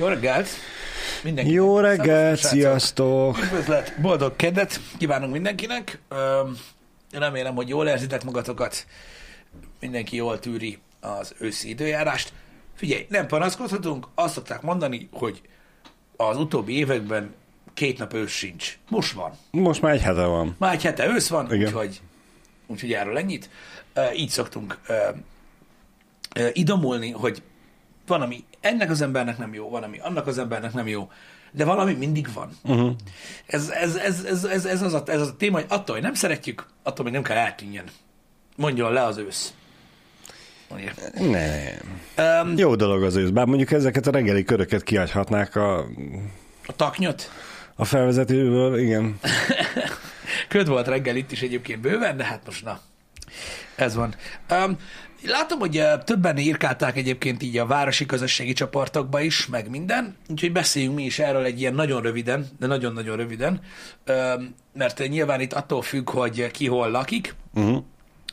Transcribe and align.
Jó 0.00 0.06
reggelt! 0.06 0.48
Mindenkinek. 1.24 1.58
Jó 1.60 1.78
reggelt, 1.78 2.38
Sziasztok. 2.38 3.38
Üdvözlet, 3.38 4.00
boldog 4.00 4.36
kedvet 4.36 4.80
kívánunk 4.98 5.32
mindenkinek. 5.32 6.00
Remélem, 7.12 7.54
hogy 7.54 7.68
jól 7.68 7.86
érzitek 7.88 8.24
magatokat. 8.24 8.86
Mindenki 9.80 10.16
jól 10.16 10.38
tűri 10.38 10.78
az 11.00 11.34
őszi 11.38 11.68
időjárást. 11.68 12.32
Figyelj, 12.74 13.06
nem 13.08 13.26
panaszkodhatunk, 13.26 14.06
azt 14.14 14.34
szokták 14.34 14.62
mondani, 14.62 15.08
hogy 15.12 15.40
az 16.16 16.36
utóbbi 16.36 16.76
években 16.76 17.34
két 17.74 17.98
nap 17.98 18.14
ősz 18.14 18.30
sincs. 18.32 18.78
Most 18.88 19.12
van. 19.12 19.32
Most 19.50 19.82
már 19.82 19.92
egy 19.92 20.02
hete 20.02 20.24
van. 20.24 20.56
Már 20.58 20.74
egy 20.74 20.82
hete 20.82 21.06
ősz 21.06 21.28
van, 21.28 21.44
Igen. 21.54 21.66
úgyhogy, 21.66 22.00
úgyhogy 22.66 22.92
erről 22.92 23.16
ennyit. 23.16 23.50
Így 24.16 24.30
szoktunk 24.30 24.80
idomulni, 26.52 27.10
hogy 27.10 27.42
van, 28.10 28.22
ami 28.22 28.44
ennek 28.60 28.90
az 28.90 29.00
embernek 29.00 29.38
nem 29.38 29.54
jó, 29.54 29.68
van, 29.70 29.82
ami 29.82 29.98
annak 29.98 30.26
az 30.26 30.38
embernek 30.38 30.72
nem 30.72 30.88
jó, 30.88 31.10
de 31.50 31.64
valami 31.64 31.92
mindig 31.92 32.32
van. 32.34 32.50
Uh-huh. 32.64 32.92
Ez, 33.46 33.68
ez, 33.68 33.96
ez, 33.96 34.24
ez, 34.24 34.44
ez, 34.44 34.64
ez, 34.64 34.82
az 34.82 34.94
a, 34.94 35.02
ez 35.06 35.20
az 35.20 35.28
a 35.28 35.36
téma, 35.36 35.56
hogy 35.56 35.66
attól, 35.68 35.94
hogy 35.94 36.04
nem 36.04 36.14
szeretjük, 36.14 36.66
attól 36.82 37.04
még 37.04 37.14
nem 37.14 37.22
kell 37.22 37.36
eltűnjön. 37.36 37.84
Mondjon 38.56 38.92
le 38.92 39.02
az 39.02 39.16
ősz. 39.16 39.54
Mondja. 40.68 40.92
Nem. 41.14 42.46
Um, 42.46 42.58
Jó 42.58 42.74
dolog 42.74 43.02
az 43.02 43.16
ősz, 43.16 43.30
bár 43.30 43.46
mondjuk 43.46 43.70
ezeket 43.70 44.06
a 44.06 44.10
reggeli 44.10 44.44
köröket 44.44 44.82
kiadhatnák 44.82 45.56
a, 45.56 45.78
a 46.66 46.76
taknyot. 46.76 47.30
a 47.74 47.84
felvezetőből, 47.84 48.78
igen. 48.78 49.18
Köd 50.48 50.68
volt 50.68 50.86
reggel 50.86 51.16
itt 51.16 51.32
is 51.32 51.42
egyébként 51.42 51.80
bőven, 51.80 52.16
de 52.16 52.24
hát 52.24 52.42
most 52.44 52.64
na, 52.64 52.80
ez 53.74 53.94
van. 53.94 54.14
Um, 54.50 54.76
látom, 55.22 55.58
hogy 55.58 55.82
többen 56.04 56.38
írkálták 56.38 56.96
egyébként 56.96 57.42
így 57.42 57.58
a 57.58 57.66
városi 57.66 58.06
közösségi 58.06 58.52
csoportokba 58.52 59.20
is, 59.20 59.46
meg 59.46 59.70
minden, 59.70 60.16
úgyhogy 60.28 60.52
beszéljünk 60.52 60.94
mi 60.94 61.04
is 61.04 61.18
erről 61.18 61.44
egy 61.44 61.60
ilyen 61.60 61.74
nagyon 61.74 62.02
röviden, 62.02 62.46
de 62.58 62.66
nagyon-nagyon 62.66 63.16
röviden, 63.16 63.60
mert 64.72 65.08
nyilván 65.08 65.40
itt 65.40 65.52
attól 65.52 65.82
függ, 65.82 66.10
hogy 66.10 66.50
ki 66.50 66.66
hol 66.66 66.90
lakik, 66.90 67.34
Uh-huh. 67.54 67.82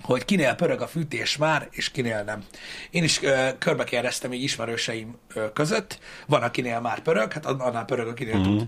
hogy 0.01 0.25
kinél 0.25 0.53
pörög 0.53 0.81
a 0.81 0.87
fűtés 0.87 1.37
már, 1.37 1.67
és 1.71 1.91
kinél 1.91 2.23
nem. 2.23 2.43
Én 2.89 3.03
is 3.03 3.23
ö, 3.23 3.47
körbe 3.57 3.83
kérdeztem 3.83 4.33
így 4.33 4.43
ismerőseim 4.43 5.15
között, 5.53 5.99
van, 6.27 6.41
akinél 6.41 6.79
már 6.79 6.99
pörög, 6.99 7.33
hát 7.33 7.45
annál 7.45 7.85
pörög, 7.85 8.07
akinél 8.07 8.35
uh-huh. 8.35 8.57
tud 8.57 8.67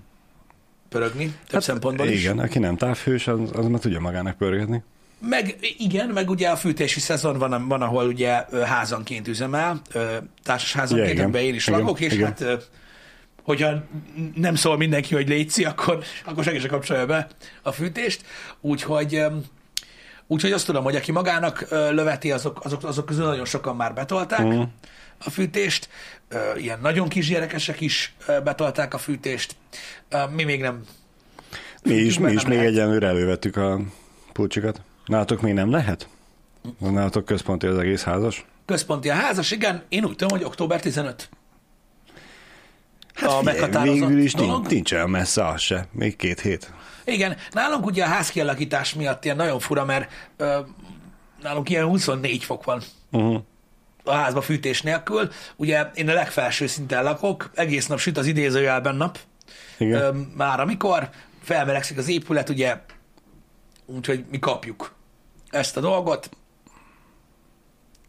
pörögni, 0.89 1.25
több 1.25 1.51
hát, 1.51 1.61
szempontból 1.61 2.07
is. 2.07 2.21
Igen, 2.21 2.39
aki 2.39 2.59
nem 2.59 2.77
távhős, 2.77 3.27
az, 3.27 3.39
az 3.53 3.67
már 3.67 3.79
tudja 3.79 3.99
magának 3.99 4.37
pörgetni. 4.37 4.83
Meg 5.21 5.55
igen, 5.77 6.09
meg 6.09 6.29
ugye 6.29 6.49
a 6.49 6.55
fűtési 6.55 6.99
szezon 6.99 7.37
van, 7.37 7.67
van 7.67 7.81
ahol 7.81 8.07
ugye 8.07 8.45
házanként 8.65 9.27
üzemel, 9.27 9.81
társasházanként, 10.43 11.11
igen. 11.11 11.23
amiben 11.23 11.41
én 11.41 11.53
is 11.53 11.67
Igen, 11.67 11.79
lakok, 11.79 11.99
és 11.99 12.13
igen. 12.13 12.25
hát 12.25 12.67
hogyha 13.43 13.83
nem 14.35 14.55
szól 14.55 14.77
mindenki, 14.77 15.15
hogy 15.15 15.27
létszi, 15.27 15.65
akkor, 15.65 16.03
akkor 16.25 16.43
senki 16.43 16.59
sem 16.59 16.69
kapcsolja 16.69 17.05
be 17.05 17.27
a 17.61 17.71
fűtést. 17.71 18.21
Úgyhogy, 18.61 19.23
úgyhogy 20.27 20.51
azt 20.51 20.65
tudom, 20.65 20.83
hogy 20.83 20.95
aki 20.95 21.11
magának 21.11 21.65
löveti, 21.69 22.31
azok, 22.31 22.65
azok, 22.65 22.83
azok 22.83 23.05
közül 23.05 23.25
nagyon 23.25 23.45
sokan 23.45 23.75
már 23.75 23.93
betolták 23.93 24.45
Mhm. 24.47 24.61
a 25.25 25.29
fűtést. 25.29 25.89
Ilyen 26.57 26.79
nagyon 26.81 27.07
kisgyerekesek 27.07 27.81
is 27.81 28.13
betolták 28.43 28.93
a 28.93 28.97
fűtést. 28.97 29.55
Mi 30.35 30.43
még 30.43 30.61
nem 30.61 30.81
Mi 31.83 31.93
is, 31.93 32.19
mi 32.19 32.31
is 32.31 32.43
még 32.45 32.57
lehet. 32.57 32.71
egyenlőre 32.71 33.07
elővettük 33.07 33.55
a 33.55 33.79
pulcsikat. 34.33 34.81
Nálatok 35.09 35.41
még 35.41 35.53
nem 35.53 35.71
lehet? 35.71 36.07
Nálatok 36.79 37.25
központi 37.25 37.67
az 37.67 37.77
egész 37.77 38.03
házas? 38.03 38.45
központi 38.65 39.09
a 39.09 39.13
házas, 39.13 39.51
igen, 39.51 39.83
én 39.89 40.03
úgy 40.05 40.15
tudom, 40.15 40.37
hogy 40.37 40.47
október 40.47 40.79
15. 40.81 41.29
Hát 43.13 43.29
A 43.29 43.37
figyelj, 43.37 43.57
meghatározott 43.59 44.07
végül 44.07 44.21
is 44.23 44.33
dolog. 44.33 44.55
nincs, 44.59 44.69
nincs 44.71 44.91
olyan 44.91 45.09
messze 45.09 45.47
az 45.47 45.61
se. 45.61 45.87
Még 45.91 46.15
két 46.15 46.39
hét. 46.39 46.73
Igen, 47.05 47.35
nálunk 47.51 47.85
ugye 47.85 48.03
a 48.03 48.07
házkialakítás 48.07 48.93
miatt 48.93 49.23
ilyen 49.25 49.35
nagyon 49.37 49.59
fura, 49.59 49.85
mert 49.85 50.11
ö, 50.37 50.59
nálunk 51.41 51.69
ilyen 51.69 51.85
24 51.85 52.43
fok 52.43 52.63
van 52.63 52.81
Uh-huh. 53.11 53.41
a 54.03 54.11
házba 54.13 54.41
fűtés 54.41 54.81
nélkül. 54.81 55.29
Ugye 55.55 55.89
én 55.93 56.09
a 56.09 56.13
legfelső 56.13 56.67
szinten 56.67 57.03
lakok, 57.03 57.51
egész 57.53 57.87
nap 57.87 57.99
süt 57.99 58.17
az 58.17 58.25
idézőjelben 58.25 58.95
nap, 58.95 59.19
Igen. 59.77 60.01
ö, 60.01 60.11
már 60.35 60.59
amikor 60.59 61.09
felmelegszik 61.43 61.97
az 61.97 62.07
épület, 62.09 62.49
ugye, 62.49 62.77
úgyhogy 63.85 64.25
mi 64.31 64.39
kapjuk 64.39 64.91
ezt 65.49 65.77
a 65.77 65.79
dolgot, 65.79 66.29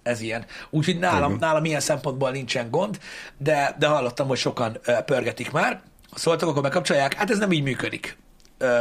ez 0.02 0.20
ilyen. 0.20 0.44
Úgyhogy 0.70 0.98
nálam, 0.98 1.36
nálam 1.40 1.64
ilyen 1.64 1.80
szempontból 1.80 2.30
nincsen 2.30 2.70
gond, 2.70 2.98
de, 3.38 3.76
de 3.78 3.86
hallottam, 3.86 4.26
hogy 4.28 4.38
sokan 4.38 4.78
pörgetik 5.04 5.50
már. 5.50 5.82
Szóltak, 6.14 6.48
akkor 6.48 6.62
bekapcsolják. 6.62 7.14
Hát 7.14 7.30
ez 7.30 7.38
nem 7.38 7.52
így 7.52 7.62
működik 7.62 8.16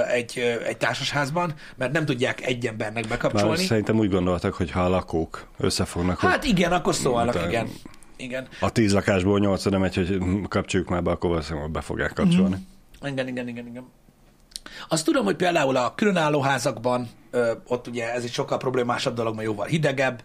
egy, 0.08 0.60
egy 0.66 0.78
társasházban, 0.78 1.54
mert 1.76 1.92
nem 1.92 2.06
tudják 2.06 2.46
egy 2.46 2.68
embernek 2.68 3.08
bekapcsolni. 3.08 3.64
szerintem 3.64 3.98
úgy 3.98 4.10
gondoltak, 4.10 4.54
hogy 4.54 4.72
ha 4.72 4.84
a 4.84 4.90
lakók 4.90 5.48
összefognak, 5.58 6.20
Hát 6.20 6.44
igen, 6.44 6.72
akkor 6.72 6.96
szólnak, 6.96 7.34
Utána- 7.34 7.48
igen. 7.48 7.70
Igen. 8.18 8.48
a 8.60 8.72
tíz 8.72 8.94
lakásból 8.94 9.40
nyolc 9.40 9.66
oda 9.66 9.78
megy, 9.78 9.96
hogy 9.96 10.18
kapcsoljuk 10.48 10.90
már 10.90 11.04
be, 11.04 11.12
akkor 11.12 11.30
valószínűleg 11.30 11.72
be 11.72 11.82
fogják 11.82 12.14
kapcsolni. 12.14 12.56
Igen, 13.02 13.28
igen, 13.28 13.48
igen, 13.48 13.68
igen. 13.68 13.88
Azt 14.88 15.06
tudom, 15.06 15.24
hogy 15.24 15.36
például 15.36 15.76
a 15.76 15.96
különálló 15.96 16.42
házakban, 16.42 17.10
ott 17.68 17.88
ugye 17.88 18.14
ez 18.14 18.24
egy 18.24 18.32
sokkal 18.32 18.58
problémásabb 18.58 19.16
dolog, 19.16 19.36
mert 19.36 19.48
jóval 19.48 19.66
hidegebb. 19.66 20.22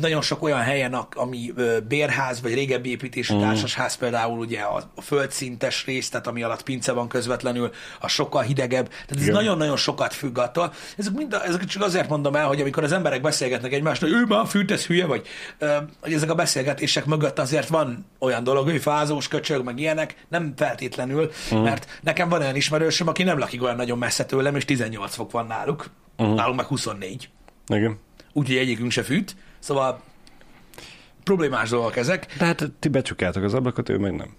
Nagyon 0.00 0.22
sok 0.22 0.42
olyan 0.42 0.60
helyen, 0.60 0.94
ami 0.94 1.52
bérház, 1.88 2.40
vagy 2.40 2.54
régebbi 2.54 2.90
építésű 2.90 3.34
mm. 3.34 3.40
társasház 3.40 3.96
például 3.96 4.38
ugye 4.38 4.60
a, 4.60 4.82
földszintes 5.02 5.84
rész, 5.84 6.08
tehát 6.08 6.26
ami 6.26 6.42
alatt 6.42 6.62
pince 6.62 6.92
van 6.92 7.08
közvetlenül, 7.08 7.70
a 8.00 8.08
sokkal 8.08 8.42
hidegebb. 8.42 8.88
Tehát 8.88 9.10
ez 9.10 9.22
Igen. 9.22 9.34
nagyon-nagyon 9.34 9.76
sokat 9.76 10.14
függ 10.14 10.38
attól. 10.38 10.72
Ezek, 10.96 11.12
mind, 11.12 11.36
ezeket 11.44 11.68
csak 11.68 11.82
azért 11.82 12.08
mondom 12.08 12.36
el, 12.36 12.46
hogy 12.46 12.60
amikor 12.60 12.84
az 12.84 12.92
emberek 12.92 13.20
beszélgetnek 13.20 13.72
egymástól, 13.72 14.08
hogy 14.08 14.18
ő 14.18 14.24
már 14.24 14.46
fűtesz 14.46 14.86
hülye 14.86 15.06
vagy, 15.06 15.26
hogy 16.00 16.12
ezek 16.12 16.30
a 16.30 16.34
beszélgetések 16.34 17.04
mögött 17.04 17.38
azért 17.38 17.68
van 17.68 18.06
olyan 18.18 18.44
dolog, 18.44 18.70
hogy 18.70 18.80
fázós, 18.80 19.28
köcsög, 19.28 19.64
meg 19.64 19.78
ilyenek, 19.78 20.26
nem 20.28 20.52
feltétlenül, 20.56 21.30
mm. 21.54 21.58
mert 21.58 21.98
nekem 22.02 22.28
van 22.28 22.40
olyan 22.40 22.56
ismerősöm, 22.56 23.08
aki 23.08 23.22
nem 23.22 23.38
lakik 23.38 23.62
olyan 23.62 23.76
nagyon 23.76 23.98
messze 23.98 24.24
tőlem, 24.24 24.56
és 24.56 24.64
18 24.64 25.14
fok 25.14 25.30
van 25.30 25.46
náluk, 25.46 25.90
Mm. 26.22 26.34
nálunk 26.34 26.56
meg 26.56 26.66
24. 26.66 27.28
Igen. 27.66 27.98
Úgyhogy 28.32 28.56
egyikünk 28.56 28.90
se 28.90 29.02
fűt, 29.02 29.36
szóval 29.58 30.00
problémás 31.24 31.68
dolgok 31.68 31.96
ezek. 31.96 32.34
De 32.38 32.44
hát 32.44 32.72
ti 32.78 32.88
becsukjátok 32.88 33.42
az 33.42 33.54
ablakot, 33.54 33.88
ő 33.88 33.98
meg 33.98 34.14
nem. 34.14 34.36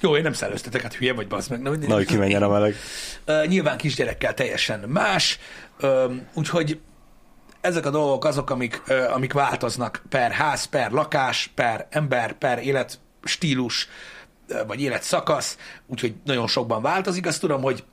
Jó, 0.00 0.16
én 0.16 0.22
nem 0.22 0.32
szellőztetek, 0.32 0.82
hát 0.82 0.94
hülye 0.94 1.12
vagy, 1.12 1.28
bazd 1.28 1.50
meg. 1.50 1.62
Nem, 1.62 1.78
Na, 1.86 1.94
hogy 1.94 2.06
kimenjen 2.06 2.42
a 2.42 2.48
meleg. 2.48 2.74
Nyilván 3.46 3.76
kisgyerekkel 3.76 4.34
teljesen 4.34 4.80
más, 4.88 5.38
úgyhogy 6.34 6.80
ezek 7.60 7.86
a 7.86 7.90
dolgok 7.90 8.24
azok, 8.24 8.50
amik, 8.50 8.82
amik 9.12 9.32
változnak 9.32 10.02
per 10.08 10.30
ház, 10.30 10.64
per 10.64 10.90
lakás, 10.90 11.50
per 11.54 11.86
ember, 11.90 12.32
per 12.32 12.58
életstílus, 12.58 13.88
vagy 14.66 14.80
életszakasz, 14.80 15.58
úgyhogy 15.86 16.14
nagyon 16.24 16.46
sokban 16.46 16.82
változik. 16.82 17.26
Azt 17.26 17.40
tudom, 17.40 17.62
hogy 17.62 17.84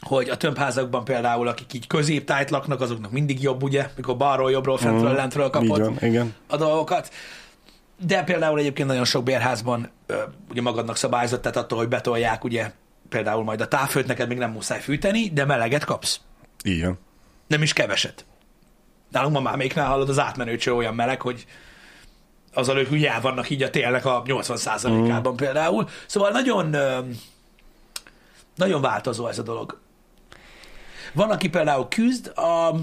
hogy 0.00 0.28
a 0.28 0.36
tömbházakban 0.36 1.04
például, 1.04 1.48
akik 1.48 1.72
így 1.72 1.86
középtájt 1.86 2.50
laknak, 2.50 2.80
azoknak 2.80 3.10
mindig 3.10 3.42
jobb, 3.42 3.62
ugye, 3.62 3.90
mikor 3.96 4.16
balról, 4.16 4.50
jobbról, 4.50 4.78
fentről, 4.78 5.10
Mm, 5.10 5.14
lentről 5.14 5.50
kapod 5.50 5.80
van, 5.80 5.96
igen. 6.00 6.34
a 6.46 6.56
dolgokat. 6.56 7.12
De 8.06 8.22
például 8.24 8.58
egyébként 8.58 8.88
nagyon 8.88 9.04
sok 9.04 9.22
bérházban 9.24 9.90
ugye 10.50 10.62
magadnak 10.62 10.96
szabályzott, 10.96 11.42
tehát 11.42 11.56
attól, 11.56 11.78
hogy 11.78 11.88
betolják, 11.88 12.44
ugye 12.44 12.70
például 13.08 13.44
majd 13.44 13.60
a 13.60 13.68
távfőt 13.68 14.06
neked 14.06 14.28
még 14.28 14.38
nem 14.38 14.50
muszáj 14.50 14.80
fűteni, 14.80 15.30
de 15.30 15.44
meleget 15.44 15.84
kapsz. 15.84 16.20
Van. 16.64 16.98
Nem 17.46 17.62
is 17.62 17.72
keveset. 17.72 18.24
Nálunk 19.10 19.32
ma 19.34 19.40
már 19.40 19.56
melyiknál 19.56 19.86
hallod, 19.86 20.08
az 20.08 20.18
átmenő 20.18 20.56
cső 20.56 20.74
olyan 20.74 20.94
meleg, 20.94 21.20
hogy 21.20 21.46
azzal 22.54 22.78
ők 22.78 22.90
ugye 22.90 23.12
el 23.12 23.20
vannak 23.20 23.50
így 23.50 23.62
a 23.62 23.70
télnek 23.70 24.04
a 24.04 24.22
80%-ában 24.26 25.36
például. 25.36 25.88
Szóval 26.06 26.30
nagyon, 26.30 26.76
nagyon 28.54 28.80
változó 28.80 29.26
ez 29.26 29.38
a 29.38 29.42
dolog. 29.42 29.80
Van, 31.12 31.30
aki 31.30 31.48
például 31.48 31.88
küzd 31.88 32.26
a, 32.38 32.74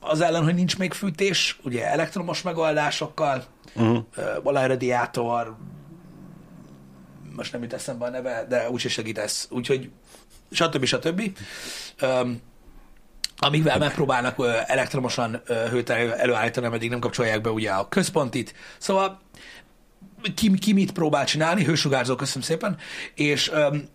az 0.00 0.20
ellen, 0.20 0.44
hogy 0.44 0.54
nincs 0.54 0.78
még 0.78 0.92
fűtés, 0.92 1.58
ugye 1.64 1.90
elektromos 1.90 2.42
megoldásokkal, 2.42 3.44
Uh-huh. 3.76 4.04
olajradiátor, 4.42 5.56
most 7.36 7.52
nem 7.52 7.62
jut 7.62 7.72
eszembe 7.72 8.04
a 8.04 8.10
neve, 8.10 8.46
de 8.48 8.70
úgyse 8.70 8.88
segítesz. 8.88 9.48
Úgyhogy 9.50 9.90
stb. 10.50 10.84
stb. 10.84 11.38
Öm, 12.00 12.40
amivel 13.36 13.78
megpróbálnak 13.78 14.36
elektromosan 14.66 15.42
hőt 15.46 15.90
elő- 15.90 16.12
előállítani, 16.12 16.66
ameddig 16.66 16.90
nem 16.90 16.98
kapcsolják 16.98 17.40
be 17.40 17.50
ugye 17.50 17.70
a 17.70 17.88
központit. 17.88 18.54
Szóval 18.78 19.20
ki, 20.34 20.54
ki 20.58 20.72
mit 20.72 20.92
próbál 20.92 21.24
csinálni, 21.24 21.64
hősugárzó, 21.64 22.16
köszönöm 22.16 22.42
szépen, 22.42 22.76
és 23.14 23.50
öm, 23.50 23.88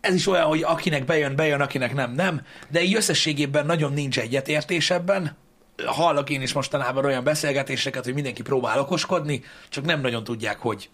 ez 0.00 0.14
is 0.14 0.26
olyan, 0.26 0.46
hogy 0.46 0.62
akinek 0.62 1.04
bejön, 1.04 1.36
bejön, 1.36 1.60
akinek 1.60 1.94
nem, 1.94 2.12
nem, 2.12 2.42
de 2.68 2.82
így 2.82 2.94
összességében 2.94 3.66
nagyon 3.66 3.92
nincs 3.92 4.18
egyetértés 4.18 4.90
ebben. 4.90 5.36
Hallok 5.86 6.30
én 6.30 6.42
is 6.42 6.52
mostanában 6.52 7.04
olyan 7.04 7.24
beszélgetéseket, 7.24 8.04
hogy 8.04 8.14
mindenki 8.14 8.42
próbál 8.42 8.78
okoskodni, 8.78 9.42
csak 9.68 9.84
nem 9.84 10.00
nagyon 10.00 10.24
tudják, 10.24 10.58
hogy 10.58 10.90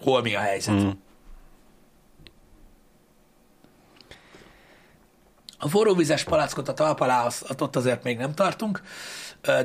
hol 0.00 0.22
mi 0.22 0.34
a 0.34 0.40
helyzet. 0.40 0.74
Mm. 0.74 0.90
A 5.58 5.68
forróvizes 5.68 6.24
palackot 6.24 6.68
a 6.68 6.74
talp 6.74 7.00
alá, 7.00 7.28
ott 7.58 7.76
azért 7.76 8.02
még 8.02 8.18
nem 8.18 8.34
tartunk, 8.34 8.82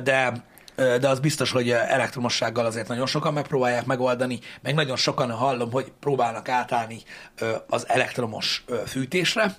de 0.02 0.44
de 0.76 1.08
az 1.08 1.20
biztos, 1.20 1.50
hogy 1.50 1.70
elektromossággal 1.70 2.66
azért 2.66 2.88
nagyon 2.88 3.06
sokan 3.06 3.32
megpróbálják 3.32 3.86
megoldani, 3.86 4.38
meg 4.62 4.74
nagyon 4.74 4.96
sokan 4.96 5.30
hallom, 5.30 5.70
hogy 5.70 5.92
próbálnak 6.00 6.48
átállni 6.48 7.02
az 7.68 7.88
elektromos 7.88 8.64
fűtésre, 8.86 9.56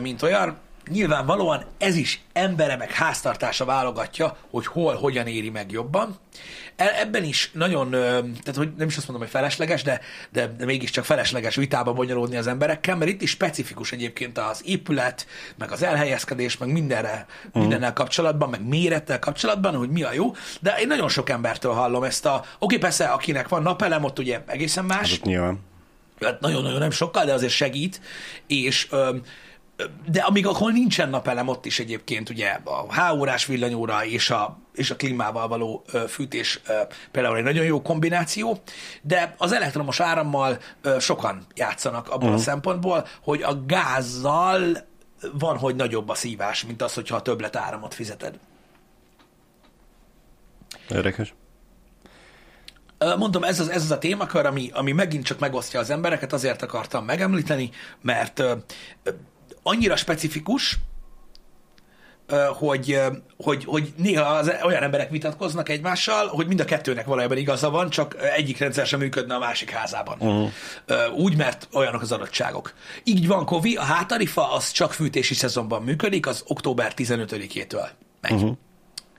mint 0.00 0.22
olyan. 0.22 0.58
Nyilvánvalóan 0.90 1.64
ez 1.78 1.96
is 1.96 2.20
embere 2.32 2.76
meg 2.76 2.90
háztartása 2.90 3.64
válogatja, 3.64 4.36
hogy 4.50 4.66
hol, 4.66 4.94
hogyan 4.94 5.26
éri 5.26 5.50
meg 5.50 5.70
jobban. 5.70 6.18
E- 6.76 6.94
Ebben 7.00 7.24
is 7.24 7.50
nagyon, 7.54 7.90
tehát 7.90 8.54
hogy 8.56 8.72
nem 8.76 8.86
is 8.88 8.96
azt 8.96 9.08
mondom, 9.08 9.26
hogy 9.26 9.34
felesleges, 9.40 9.82
de, 9.82 10.00
de, 10.30 10.46
de 10.58 10.64
mégiscsak 10.64 11.04
felesleges 11.04 11.54
vitába 11.54 11.92
bonyolódni 11.92 12.36
az 12.36 12.46
emberekkel, 12.46 12.96
mert 12.96 13.10
itt 13.10 13.22
is 13.22 13.30
specifikus 13.30 13.92
egyébként 13.92 14.38
az 14.38 14.62
épület, 14.64 15.26
meg 15.58 15.70
az 15.72 15.82
elhelyezkedés, 15.82 16.56
meg 16.56 16.72
mindenre, 16.72 17.26
mindennel 17.52 17.92
kapcsolatban, 17.92 18.50
meg 18.50 18.66
mérettel 18.68 19.18
kapcsolatban, 19.18 19.74
hogy 19.76 19.90
mi 19.90 20.02
a 20.02 20.12
jó, 20.12 20.34
de 20.60 20.76
én 20.80 20.86
nagyon 20.86 21.08
sok 21.08 21.30
embertől 21.30 21.72
hallom 21.72 22.02
ezt 22.02 22.26
a, 22.26 22.44
oké, 22.58 22.78
persze, 22.78 23.04
akinek 23.04 23.48
van 23.48 23.62
napelem, 23.62 24.04
ott 24.04 24.18
ugye 24.18 24.40
egészen 24.46 24.84
más, 24.84 25.12
ott 25.12 25.24
nyilván. 25.24 25.60
hát 26.20 26.40
nagyon-nagyon 26.40 26.78
nem 26.78 26.90
sokkal, 26.90 27.24
de 27.24 27.32
azért 27.32 27.52
segít, 27.52 28.00
és 28.46 28.86
ö, 28.90 29.16
de 30.10 30.20
amíg 30.20 30.46
ahol 30.46 30.70
nincsen 30.70 31.08
napelem, 31.08 31.48
ott 31.48 31.66
is 31.66 31.78
egyébként 31.78 32.30
ugye 32.30 32.58
a 32.64 32.94
H 32.94 33.14
órás 33.14 33.46
villanyóra 33.46 34.04
és 34.04 34.30
a, 34.30 34.58
és 34.74 34.90
a 34.90 34.96
klímával 34.96 35.48
való 35.48 35.84
fűtés 36.08 36.60
például 37.10 37.36
egy 37.36 37.42
nagyon 37.42 37.64
jó 37.64 37.82
kombináció, 37.82 38.62
de 39.02 39.34
az 39.38 39.52
elektromos 39.52 40.00
árammal 40.00 40.58
sokan 40.98 41.46
játszanak 41.54 42.08
abból 42.08 42.28
uh-huh. 42.28 42.34
a 42.34 42.42
szempontból, 42.42 43.06
hogy 43.22 43.42
a 43.42 43.64
gázzal 43.66 44.60
van, 45.32 45.58
hogy 45.58 45.76
nagyobb 45.76 46.08
a 46.08 46.14
szívás, 46.14 46.64
mint 46.64 46.82
az, 46.82 46.94
hogyha 46.94 47.16
a 47.16 47.22
többlet 47.22 47.56
áramot 47.56 47.94
fizeted. 47.94 48.38
Érdekes. 50.90 51.34
Mondom, 53.16 53.44
ez 53.44 53.60
az, 53.60 53.68
ez 53.68 53.82
az 53.82 53.90
a 53.90 53.98
témakör, 53.98 54.46
ami, 54.46 54.70
ami 54.72 54.92
megint 54.92 55.24
csak 55.24 55.38
megosztja 55.38 55.80
az 55.80 55.90
embereket, 55.90 56.32
azért 56.32 56.62
akartam 56.62 57.04
megemlíteni, 57.04 57.70
mert 58.00 58.42
annyira 59.62 59.96
specifikus, 59.96 60.78
hogy, 62.58 63.00
hogy, 63.36 63.64
hogy 63.64 63.92
néha 63.96 64.24
az, 64.24 64.52
olyan 64.64 64.82
emberek 64.82 65.10
vitatkoznak 65.10 65.68
egymással, 65.68 66.26
hogy 66.26 66.46
mind 66.46 66.60
a 66.60 66.64
kettőnek 66.64 67.06
valójában 67.06 67.36
igaza 67.36 67.70
van, 67.70 67.90
csak 67.90 68.16
egyik 68.36 68.58
rendszer 68.58 68.86
sem 68.86 68.98
működne 68.98 69.34
a 69.34 69.38
másik 69.38 69.70
házában. 69.70 70.16
Uh-huh. 70.18 70.50
Úgy, 71.16 71.36
mert 71.36 71.68
olyanok 71.72 72.02
az 72.02 72.12
adottságok. 72.12 72.74
Így 73.04 73.26
van, 73.26 73.44
Kovi, 73.44 73.76
a 73.76 73.82
hátarifa 73.82 74.52
az 74.52 74.70
csak 74.70 74.92
fűtési 74.92 75.34
szezonban 75.34 75.82
működik, 75.82 76.26
az 76.26 76.42
október 76.46 76.92
15-től 76.96 77.88
megy. 78.20 78.32
Uh-huh. 78.32 78.56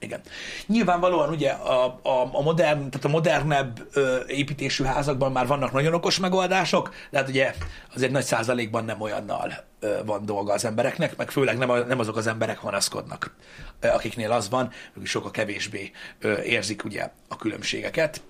Igen. 0.04 0.22
Nyilvánvalóan 0.68 1.30
ugye 1.30 1.50
a, 1.50 2.00
a, 2.04 2.30
a, 2.32 2.42
modern, 2.42 2.90
tehát 2.90 3.06
a 3.06 3.08
modernebb 3.08 3.88
ö, 3.94 4.18
építésű 4.28 4.84
házakban 4.84 5.32
már 5.32 5.48
vannak 5.48 5.72
nagyon 5.72 5.94
okos 5.94 6.20
megoldások, 6.20 6.94
de 7.10 7.18
hát 7.18 7.30
ugye 7.30 7.54
azért 7.96 8.12
nagy 8.12 8.24
százalékban 8.24 8.86
nem 8.86 9.02
olyannal 9.02 9.54
ö, 9.80 10.00
van 10.06 10.26
dolga 10.26 10.54
az 10.54 10.66
embereknek, 10.66 11.18
meg 11.18 11.32
főleg 11.32 11.58
nem, 11.58 11.70
a, 11.70 11.78
nem 11.78 12.00
azok 12.00 12.18
az 12.18 12.28
emberek 12.28 12.60
panaszkodnak, 12.60 13.36
ö, 13.80 13.88
akiknél 13.88 14.32
az 14.32 14.50
van, 14.50 14.72
ők 14.98 15.06
sokkal 15.06 15.32
kevésbé 15.32 15.92
ö, 16.20 16.42
érzik 16.42 16.84
ugye 16.84 17.10
a 17.28 17.36
különbségeket. 17.36 18.22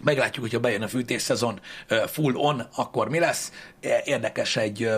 Meglátjuk, 0.00 0.44
hogyha 0.44 0.60
bejön 0.60 0.82
a 0.82 0.88
fűtésszezon 0.88 1.60
full 2.06 2.34
on, 2.34 2.62
akkor 2.74 3.08
mi 3.08 3.18
lesz. 3.18 3.52
Érdekes 4.04 4.56
egy, 4.56 4.90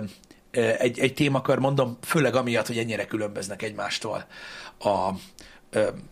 egy, 0.50 0.98
egy 0.98 1.14
témakör, 1.14 1.58
mondom, 1.58 1.98
főleg 2.02 2.34
amiatt, 2.34 2.66
hogy 2.66 2.78
ennyire 2.78 3.06
különböznek 3.06 3.62
egymástól 3.62 4.26
a, 4.78 5.10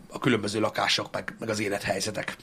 a 0.09 0.19
különböző 0.19 0.59
lakások, 0.59 1.11
meg, 1.11 1.35
meg 1.39 1.49
az 1.49 1.59
élethelyzetek. 1.59 2.37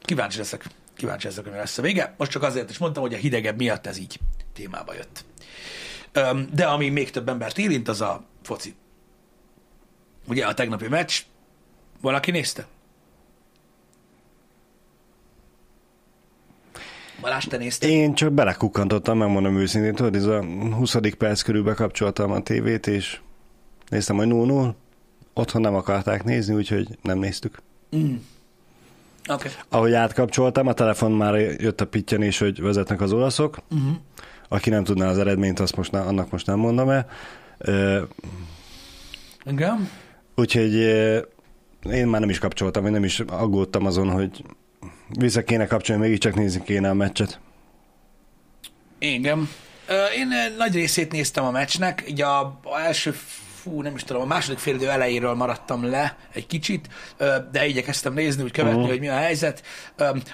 Kíváncsi 0.00 0.38
leszek, 0.38 0.64
kíváncsi 0.96 1.26
leszek, 1.26 1.42
hogy 1.42 1.52
mi 1.52 1.58
lesz 1.58 1.78
a 1.78 1.82
vége. 1.82 2.14
Most 2.18 2.30
csak 2.30 2.42
azért 2.42 2.70
is 2.70 2.78
mondtam, 2.78 3.02
hogy 3.02 3.14
a 3.14 3.18
hidegebb 3.18 3.56
miatt 3.56 3.86
ez 3.86 3.98
így 3.98 4.18
témába 4.52 4.94
jött. 4.94 5.24
De 6.52 6.66
ami 6.66 6.88
még 6.88 7.10
több 7.10 7.28
embert 7.28 7.58
érint, 7.58 7.88
az 7.88 8.00
a 8.00 8.24
foci. 8.42 8.74
Ugye 10.26 10.46
a 10.46 10.54
tegnapi 10.54 10.88
meccs, 10.88 11.20
valaki 12.00 12.30
nézte? 12.30 12.66
Balázs, 17.20 17.44
te 17.44 17.56
nézted? 17.56 17.90
Én 17.90 18.14
csak 18.14 18.32
belekukkantottam, 18.32 19.18
megmondom 19.18 19.56
őszintén, 19.56 19.94
tudod, 19.94 20.16
ez 20.16 20.24
a 20.24 20.44
20. 20.44 20.96
perc 21.18 21.42
körül 21.42 21.62
bekapcsoltam 21.62 22.30
a 22.30 22.42
tévét, 22.42 22.86
és 22.86 23.20
néztem, 23.88 24.16
hogy 24.16 24.26
0 24.26 24.76
Otthon 25.34 25.60
nem 25.60 25.74
akarták 25.74 26.24
nézni, 26.24 26.54
úgyhogy 26.54 26.98
nem 27.02 27.18
néztük. 27.18 27.58
Mm. 27.96 28.14
Okay. 29.28 29.50
Ahogy 29.68 29.92
átkapcsoltam, 29.92 30.66
a 30.66 30.72
telefon 30.72 31.12
már 31.12 31.34
jött 31.34 31.80
a 31.80 31.86
pittyenés, 31.86 32.38
hogy 32.38 32.60
vezetnek 32.60 33.00
az 33.00 33.12
olaszok. 33.12 33.58
Uh-huh. 33.70 33.92
Aki 34.48 34.70
nem 34.70 34.84
tudná 34.84 35.08
az 35.08 35.18
eredményt, 35.18 35.60
azt 35.60 35.76
most 35.76 35.92
ne, 35.92 36.00
annak 36.00 36.30
most 36.30 36.46
nem 36.46 36.58
mondom 36.58 36.90
el. 36.90 37.06
Ö, 37.58 38.02
Igen. 39.44 39.90
Úgyhogy 40.34 40.74
én 41.90 42.06
már 42.06 42.20
nem 42.20 42.30
is 42.30 42.38
kapcsoltam, 42.38 42.86
én 42.86 42.92
nem 42.92 43.04
is 43.04 43.20
aggódtam 43.20 43.86
azon, 43.86 44.10
hogy 44.10 44.44
vissza 45.18 45.44
kéne 45.44 45.66
kapcsolni, 45.66 46.02
mégiscsak 46.02 46.34
nézni 46.34 46.62
kéne 46.62 46.88
a 46.88 46.94
meccset. 46.94 47.40
Igen. 48.98 49.48
Én 50.16 50.28
nagy 50.58 50.74
részét 50.74 51.12
néztem 51.12 51.44
a 51.44 51.50
meccsnek, 51.50 52.04
így 52.08 52.20
a 52.20 52.60
első 52.86 53.14
fú, 53.62 53.82
nem 53.82 53.94
is 53.94 54.04
tudom, 54.04 54.22
a 54.22 54.24
második 54.24 54.58
fél 54.58 54.74
idő 54.74 54.90
elejéről 54.90 55.34
maradtam 55.34 55.84
le 55.84 56.16
egy 56.32 56.46
kicsit, 56.46 56.88
de 57.50 57.66
igyekeztem 57.66 58.14
nézni, 58.14 58.42
úgy 58.42 58.50
követni, 58.50 58.76
uh-huh. 58.76 58.90
hogy 58.90 59.00
mi 59.00 59.08
a 59.08 59.16
helyzet. 59.16 59.62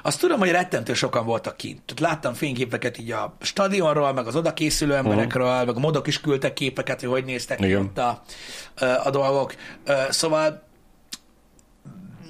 Azt 0.03 0.21
tudom, 0.21 0.39
hogy 0.39 0.51
rettentő 0.51 0.95
sokan 0.95 1.27
voltak 1.27 1.57
kint. 1.57 1.83
Tehát 1.85 2.13
láttam 2.13 2.35
fényképeket 2.35 2.99
így 2.99 3.11
a 3.11 3.37
stadionról, 3.41 4.13
meg 4.13 4.27
az 4.27 4.37
oda 4.37 4.55
készülő 4.55 4.95
emberekről, 4.95 5.47
uh-huh. 5.47 5.67
meg 5.67 5.77
a 5.77 5.81
modok 5.81 6.07
is 6.07 6.21
küldtek 6.21 6.53
képeket, 6.53 7.01
hogy 7.01 7.09
hogy 7.09 7.25
néztek 7.25 7.61
Igen. 7.61 7.81
ott 7.81 7.99
a, 7.99 8.23
a 9.05 9.11
dolgok. 9.11 9.55
Szóval 10.09 10.63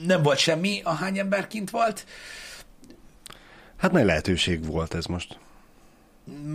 nem 0.06 0.22
volt 0.22 0.38
semmi, 0.38 0.80
ahány 0.84 1.18
ember 1.18 1.46
kint 1.46 1.70
volt. 1.70 2.06
Hát 3.76 3.92
nagy 3.92 4.04
lehetőség 4.04 4.66
volt 4.66 4.94
ez 4.94 5.04
most. 5.04 5.38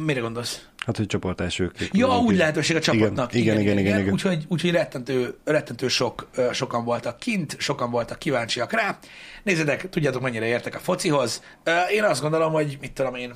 Mire 0.05 0.19
gondolsz? 0.19 0.67
Hát, 0.85 0.97
hogy 0.97 1.05
csoport 1.05 1.41
első. 1.41 1.71
Ja, 1.91 2.17
úgy 2.17 2.35
lehetőség 2.35 2.75
a 2.75 2.79
csapatnak. 2.79 3.33
Igen, 3.33 3.59
igen, 3.59 3.77
igen. 3.77 3.77
igen, 3.85 3.99
igen. 3.99 4.13
Úgyhogy, 4.13 4.45
úgyhogy 4.47 4.71
rettentő, 4.71 5.37
rettentő 5.43 5.87
sok, 5.87 6.29
sokan 6.51 6.83
voltak 6.85 7.19
kint, 7.19 7.55
sokan 7.59 7.91
voltak 7.91 8.19
kíváncsiak 8.19 8.71
rá. 8.71 8.97
Nézzétek, 9.43 9.89
tudjátok, 9.89 10.21
mennyire 10.21 10.45
értek 10.45 10.75
a 10.75 10.79
focihoz. 10.79 11.43
Én 11.91 12.03
azt 12.03 12.21
gondolom, 12.21 12.51
hogy 12.51 12.77
mit 12.81 12.91
tudom 12.91 13.15
én, 13.15 13.33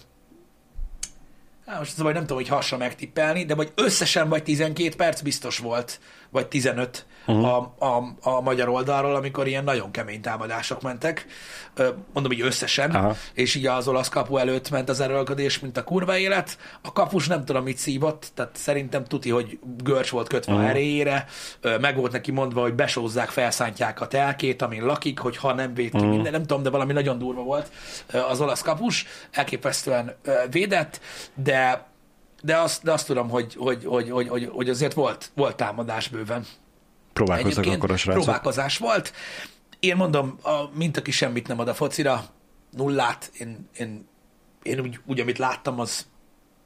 Hát 1.66 1.80
most 1.80 2.04
baj, 2.04 2.14
nem 2.14 2.22
tudom, 2.22 2.38
hogy 2.38 2.48
hasra 2.48 2.78
megtippelni, 2.78 3.46
de 3.46 3.56
vagy 3.56 3.72
összesen 3.76 4.30
vagy 4.30 4.44
12 4.44 4.96
perc 4.96 5.22
biztos 5.22 5.58
volt, 5.58 6.00
vagy 6.30 6.48
15 6.48 7.06
uh-huh. 7.28 7.46
a, 7.46 7.74
a, 7.80 8.14
a 8.22 8.42
magyar 8.42 8.70
oldalról, 8.70 9.16
amikor 9.16 9.48
ilyen 9.48 9.64
nagyon 9.64 9.92
kemény 9.92 10.22
támadások 10.22 10.82
mentek. 10.82 11.26
Mondom 12.14 12.32
így 12.32 12.42
összesen, 12.42 12.92
Aha. 12.92 13.16
és 13.34 13.56
így 13.56 13.66
az 13.66 13.88
olasz 13.88 14.10
kapu 14.10 14.38
előtt 14.38 14.70
ment 14.70 14.90
az 14.90 15.00
erőlködés, 15.00 15.60
mint 15.60 15.78
a 15.78 15.84
kurva 15.84 16.18
élet. 16.18 16.58
A 16.82 16.92
kapus 16.92 17.28
nem 17.28 17.46
tudom, 17.46 17.64
mit 17.64 17.78
szívott, 17.78 18.28
tehát 18.34 18.56
szerintem 18.56 19.06
tuti, 19.06 19.30
hogy 19.30 19.60
görcs 19.84 20.10
volt 20.10 20.28
kötve 20.28 20.52
uh-huh. 20.52 20.68
a 20.68 20.70
erejére, 20.70 21.26
Ö, 21.62 21.78
meg 21.78 21.96
volt 21.96 22.12
neki 22.12 22.32
mondva, 22.32 22.62
hogy 22.62 22.74
besózzák, 22.74 23.30
felszántják 23.30 24.02
a 24.02 24.08
telkét, 24.08 24.62
amin 24.62 24.86
lakik, 24.86 25.20
hogy 25.20 25.38
ha 25.38 25.54
nem 25.54 25.74
véd 25.74 25.90
ki 25.90 25.98
uh-huh. 25.98 26.12
minden, 26.12 26.32
nem 26.32 26.46
tudom, 26.46 26.64
de 26.64 26.70
valami 26.70 26.94
nagyon 26.94 27.18
durva 27.18 27.42
volt 27.42 27.72
az 28.30 28.42
olasz 28.42 28.62
kapus, 28.62 29.06
elképesztően 29.32 30.16
védett, 30.50 31.00
de 31.36 31.86
de 32.42 32.58
azt, 32.58 32.84
de 32.84 32.92
azt 32.92 33.06
tudom, 33.06 33.30
hogy, 33.30 33.56
hogy, 33.58 33.86
hogy, 33.86 34.10
hogy, 34.10 34.28
hogy, 34.28 34.50
hogy 34.54 34.70
azért 34.70 34.94
volt, 34.94 35.32
volt 35.36 35.56
támadás 35.56 36.08
bőven. 36.08 36.46
Próbálkoztak 37.18 37.64
Egyébként 37.64 37.84
akkor 37.84 37.96
a 37.96 37.98
srácok. 37.98 38.24
próbálkozás 38.24 38.78
volt. 38.78 39.14
Én 39.80 39.96
mondom, 39.96 40.38
a, 40.42 40.52
mint 40.74 40.98
aki 40.98 41.12
semmit 41.12 41.48
nem 41.48 41.60
ad 41.60 41.68
a 41.68 41.74
focira, 41.74 42.26
nullát, 42.72 43.32
én, 43.40 43.70
én, 43.78 44.08
én 44.64 44.80
úgy, 44.80 45.00
úgy, 45.06 45.20
amit 45.20 45.38
láttam, 45.38 45.80
az 45.80 46.06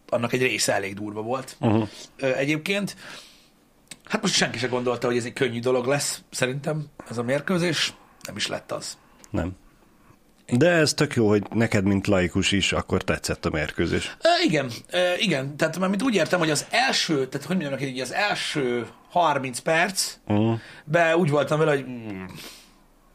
annak 0.09 0.33
egy 0.33 0.41
része 0.41 0.73
elég 0.73 0.93
durva 0.93 1.21
volt. 1.21 1.55
Uh-huh. 1.59 1.89
Egyébként, 2.17 2.95
hát 4.03 4.21
most 4.21 4.33
senki 4.33 4.57
se 4.57 4.67
gondolta, 4.67 5.07
hogy 5.07 5.17
ez 5.17 5.25
egy 5.25 5.33
könnyű 5.33 5.59
dolog 5.59 5.85
lesz, 5.85 6.21
szerintem 6.29 6.85
ez 7.09 7.17
a 7.17 7.23
mérkőzés. 7.23 7.93
Nem 8.23 8.35
is 8.35 8.47
lett 8.47 8.71
az. 8.71 8.97
Nem. 9.29 9.51
De 10.57 10.69
ez 10.69 10.93
tök 10.93 11.15
jó, 11.15 11.27
hogy 11.27 11.43
neked, 11.53 11.83
mint 11.83 12.07
laikus 12.07 12.51
is, 12.51 12.73
akkor 12.73 13.03
tetszett 13.03 13.45
a 13.45 13.49
mérkőzés. 13.49 14.15
Ö, 14.21 14.43
igen, 14.45 14.71
ö, 14.91 15.13
igen, 15.17 15.57
tehát 15.57 15.79
már 15.79 15.89
mint 15.89 16.03
úgy 16.03 16.15
értem, 16.15 16.39
hogy 16.39 16.49
az 16.49 16.65
első, 16.69 17.27
tehát 17.27 17.47
hogy 17.47 17.55
mondjam 17.55 17.71
neked 17.71 17.87
így, 17.87 17.99
az 17.99 18.13
első 18.13 18.87
30 19.11 19.59
perc, 19.59 20.15
Uh-huh. 20.27 20.59
be 20.85 21.17
úgy 21.17 21.29
voltam 21.29 21.59
vele, 21.59 21.71
hogy 21.71 21.85
mm, 21.89 22.23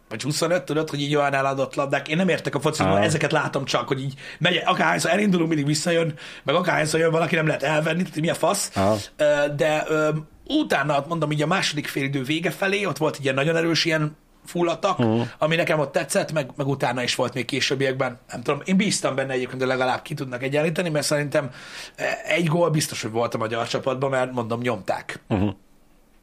vagy 0.09 0.23
25, 0.23 0.63
tudod, 0.65 0.91
hogy 0.91 1.01
így 1.01 1.15
olyan 1.15 1.35
eladott 1.35 1.75
labdák. 1.75 2.09
Én 2.09 2.17
nem 2.17 2.29
értek 2.29 2.55
a 2.55 2.61
focizba, 2.61 2.93
Ah. 2.93 3.05
ezeket 3.05 3.33
látom 3.33 3.65
csak, 3.65 3.89
hogy 3.89 4.01
így 4.03 4.15
megy, 4.39 4.63
akárhányszor 4.65 5.11
elindulunk, 5.11 5.49
mindig 5.49 5.67
visszajön, 5.67 6.15
meg 6.43 6.55
akárhányszor 6.55 7.01
jön 7.01 7.11
valaki, 7.11 7.35
nem 7.35 7.47
lehet 7.47 7.63
elvenni, 7.63 8.03
tehát 8.03 8.21
mi 8.21 8.29
a 8.31 8.35
fasz. 8.35 8.71
Aha. 8.75 8.97
Ö, 9.17 9.45
De 9.57 9.85
ö, 9.89 10.11
utána, 10.49 11.05
mondom, 11.09 11.31
így 11.31 11.43
a 11.43 11.47
második 11.47 11.87
félidő 11.87 12.23
vége 12.23 12.51
felé, 12.51 12.85
ott 12.85 12.97
volt 12.97 13.17
egy 13.17 13.23
ilyen 13.23 13.35
nagyon 13.35 13.57
erős 13.57 13.85
ilyen 13.85 14.17
fullatak, 14.45 14.99
uh-huh. 14.99 15.27
ami 15.39 15.57
nekem 15.57 15.79
ott 15.79 15.93
tetszett, 15.93 16.33
meg, 16.33 16.51
meg 16.57 16.67
utána 16.67 17.03
is 17.03 17.15
volt 17.15 17.35
még 17.35 17.45
későbbiekben. 17.45 18.19
Nem 18.31 18.43
tudom, 18.43 18.61
én 18.65 18.77
bíztam 18.77 19.15
benne 19.15 19.33
egyébként, 19.33 19.61
hogy 19.61 19.71
legalább 19.71 20.03
ki 20.03 20.15
tudnak 20.15 20.43
egyenlíteni, 20.43 20.89
mert 20.89 21.07
szerintem 21.07 21.51
eh, 21.95 22.19
egy 22.27 22.47
gól 22.47 22.71
biztos, 22.71 23.03
hogy 23.03 23.11
volt 23.11 23.35
a 23.35 23.39
magyar 23.39 23.69
csapatban, 23.69 24.11
mert 24.11 24.33
mondom, 24.33 24.61
nyomták. 24.61 25.21
Uh-huh. 25.29 25.51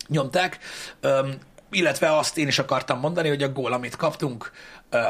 Nyomták. 0.07 0.59
Öm, 0.99 1.37
illetve 1.71 2.17
azt 2.17 2.37
én 2.37 2.47
is 2.47 2.59
akartam 2.59 2.99
mondani, 2.99 3.27
hogy 3.27 3.43
a 3.43 3.49
gól, 3.51 3.73
amit 3.73 3.95
kaptunk, 3.95 4.51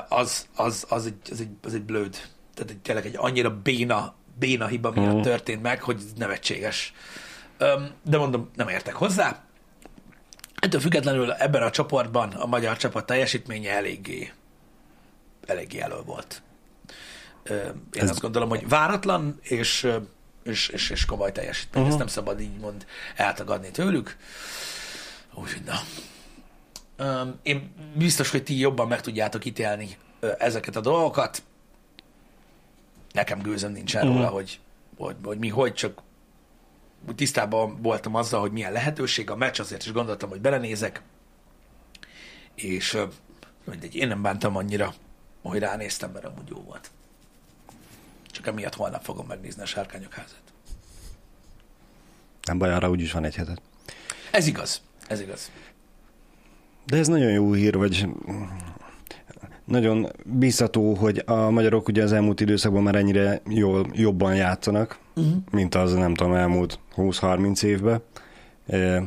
az, 0.10 0.48
az, 0.56 0.86
az, 0.90 1.06
egy, 1.06 1.16
az, 1.32 1.40
egy, 1.40 1.50
az 1.64 1.74
egy 1.74 1.84
blöd. 1.84 2.12
Tehát 2.54 2.72
egy, 2.72 2.78
tényleg 2.78 3.06
egy 3.06 3.16
annyira 3.18 3.50
béna, 3.62 4.14
béna 4.40 4.68
hiba 4.68 4.92
miatt 4.92 5.14
Mhm. 5.14 5.22
történt 5.22 5.62
meg, 5.62 5.82
hogy 5.82 6.02
nevetséges. 6.16 6.94
Öm, 7.58 7.92
de 8.04 8.18
mondom, 8.18 8.50
nem 8.56 8.68
értek 8.68 8.94
hozzá. 8.94 9.44
Ettől 10.56 10.82
függetlenül 10.82 11.32
ebben 11.32 11.62
a 11.64 11.70
csoportban 11.70 12.30
a 12.32 12.46
magyar 12.46 12.78
csapat 12.78 13.06
teljesítménye 13.06 13.72
eléggé, 13.72 14.32
eléggé 15.46 15.80
elő 15.80 16.02
volt. 16.06 16.42
Én 17.50 18.02
Ez- 18.02 18.10
azt 18.10 18.20
gondolom, 18.22 18.50
hogy 18.50 18.68
váratlan 18.70 19.40
és, 19.42 19.88
és, 20.44 20.68
és, 20.68 20.90
és 20.90 21.06
komoly 21.06 21.32
teljesítmény. 21.32 21.84
Uh-huh. 21.84 21.98
Mhm. 22.00 22.02
Ezt 22.10 22.16
nem 22.16 22.24
szabad 22.26 22.42
így 22.42 22.60
mond 22.60 22.86
eltagadni 23.16 23.72
tőlük. 23.72 24.18
Úgyhogy 25.36 25.63
na. 25.66 25.80
Én 27.42 27.74
biztos, 27.96 28.30
hogy 28.32 28.44
ti 28.44 28.58
jobban 28.60 28.88
meg 28.88 29.02
tudjátok 29.02 29.46
ítélni 29.46 29.98
ezeket 30.38 30.75
a 30.75 30.82
dolgokat. 30.82 31.44
Nekem 33.12 33.42
gőzöm 33.42 33.72
nincsen 33.72 34.08
Mhm. 34.08 34.16
róla, 34.16 34.28
hogy, 34.30 34.60
hogy, 34.98 35.16
hogy 35.24 35.38
mi 35.38 35.50
hogy, 35.50 35.74
csak 35.74 36.02
tisztában 37.16 37.82
voltam 37.82 38.16
azzal, 38.16 38.40
hogy 38.40 38.52
milyen 38.52 38.72
lehetőség 38.72 39.30
a 39.30 39.36
meccs, 39.36 39.60
azért 39.60 39.84
is 39.86 39.92
gondoltam, 39.92 40.30
hogy 40.30 40.42
belenézek, 40.42 41.02
és 42.56 42.98
mindegy, 43.63 43.96
én 43.96 44.08
nem 44.08 44.22
bántam 44.22 44.56
annyira, 44.56 44.94
hogy 45.42 45.60
ránéztem, 45.60 46.12
mert 46.12 46.25
amúgy 46.25 46.50
jó 46.50 46.62
volt. 46.62 46.92
Csak 48.32 48.48
emiatt 48.48 48.75
holnap 48.75 49.04
fogom 49.04 49.28
megnézni 49.28 49.62
a 49.62 49.66
Sárkányok 49.66 50.13
házát. 50.13 50.42
Nem 52.46 52.58
baj, 52.58 52.74
arra 52.74 52.90
úgyis 52.90 53.12
van 53.12 53.24
egy 53.24 53.36
heted. 53.36 53.62
Ez 54.32 54.48
igaz, 54.48 54.82
ez 55.07 55.22
igaz. 55.22 55.51
De 56.86 56.98
ez 56.98 57.07
nagyon 57.07 57.31
jó 57.31 57.53
hír, 57.53 57.77
vagy 57.77 58.07
nagyon 59.65 60.12
biztató, 60.25 60.93
hogy 60.93 61.24
a 61.25 61.50
magyarok 61.50 61.88
ugye 61.88 62.03
az 62.03 62.12
elmúlt 62.12 62.41
időszakban 62.41 62.83
már 62.83 62.95
ennyire 62.95 63.41
jól, 63.50 63.88
jobban 63.93 64.36
játszanak, 64.36 65.00
uh-huh. 65.15 65.33
mint 65.51 65.75
az 65.75 65.93
nem 65.93 66.13
tudom, 66.13 66.33
elmúlt 66.33 66.79
20-30 66.95 67.63
évben. 67.63 68.01
E, 68.67 69.03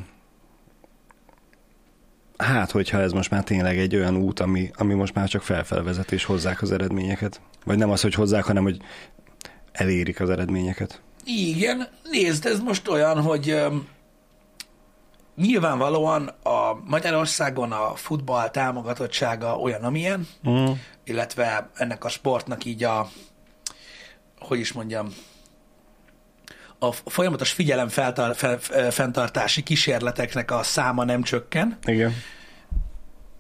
Hát, 2.37 2.71
hogyha 2.71 3.01
ez 3.01 3.13
most 3.13 3.31
már 3.31 3.45
tényleg 3.45 3.79
egy 3.79 3.97
olyan 3.97 4.17
út, 4.17 4.41
ami, 4.41 4.71
ami 4.75 4.95
most 4.95 5.15
már 5.15 5.29
csak 5.29 5.43
felfelvezet 5.43 6.13
és 6.13 6.25
hozzák 6.25 6.63
az 6.63 6.73
eredményeket. 6.73 7.41
Vagy 7.65 7.79
nem 7.79 7.91
az, 7.91 8.01
hogy 8.01 8.15
hozzák, 8.15 8.45
hanem 8.45 8.63
hogy 8.63 8.77
elérik 9.73 10.21
az 10.21 10.31
eredményeket. 10.31 11.01
Igen, 11.25 11.89
nézd, 12.11 12.47
ez 12.47 12.61
most 12.61 12.89
olyan, 12.89 13.23
hogy 13.23 13.53
um, 13.53 13.87
nyilvánvalóan 15.37 16.27
a 16.43 16.75
Magyarországon 16.85 17.73
a 17.73 17.95
futball 17.95 18.51
támogatottsága 18.51 19.59
olyan, 19.59 19.85
amilyen, 19.85 20.29
Mm. 20.49 20.71
illetve 21.05 21.71
ennek 21.75 22.05
a 22.05 22.09
sportnak 22.09 22.65
így 22.65 22.85
a, 22.85 23.09
hogy 24.39 24.59
is 24.59 24.73
mondjam, 24.73 25.15
a 26.79 26.93
folyamatos 26.93 27.53
figyelem 27.53 27.89
feltar, 27.89 28.37
fel, 28.37 28.59
fenntartási 28.91 29.63
kísérleteknek 29.63 30.51
a 30.51 30.63
száma 30.63 31.05
nem 31.05 31.23
csökken. 31.23 31.79
Igen. 31.85 32.13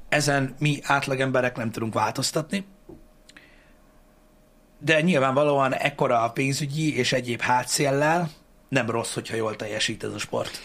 Ezen 0.08 0.54
mi 0.58 0.78
átlagemberek 0.82 1.56
nem 1.56 1.70
tudunk 1.70 1.94
változtatni. 1.94 2.66
De 4.78 5.00
nyilvánvalóan 5.00 5.74
ekkora 5.74 6.22
a 6.22 6.30
pénzügyi 6.30 6.96
és 6.96 7.12
egyéb 7.12 7.40
hátszéllel 7.40 8.30
nem 8.68 8.90
rossz, 8.90 9.14
hogyha 9.14 9.36
jól 9.36 9.56
teljesít 9.56 10.04
ez 10.04 10.12
a 10.12 10.18
sport. 10.18 10.60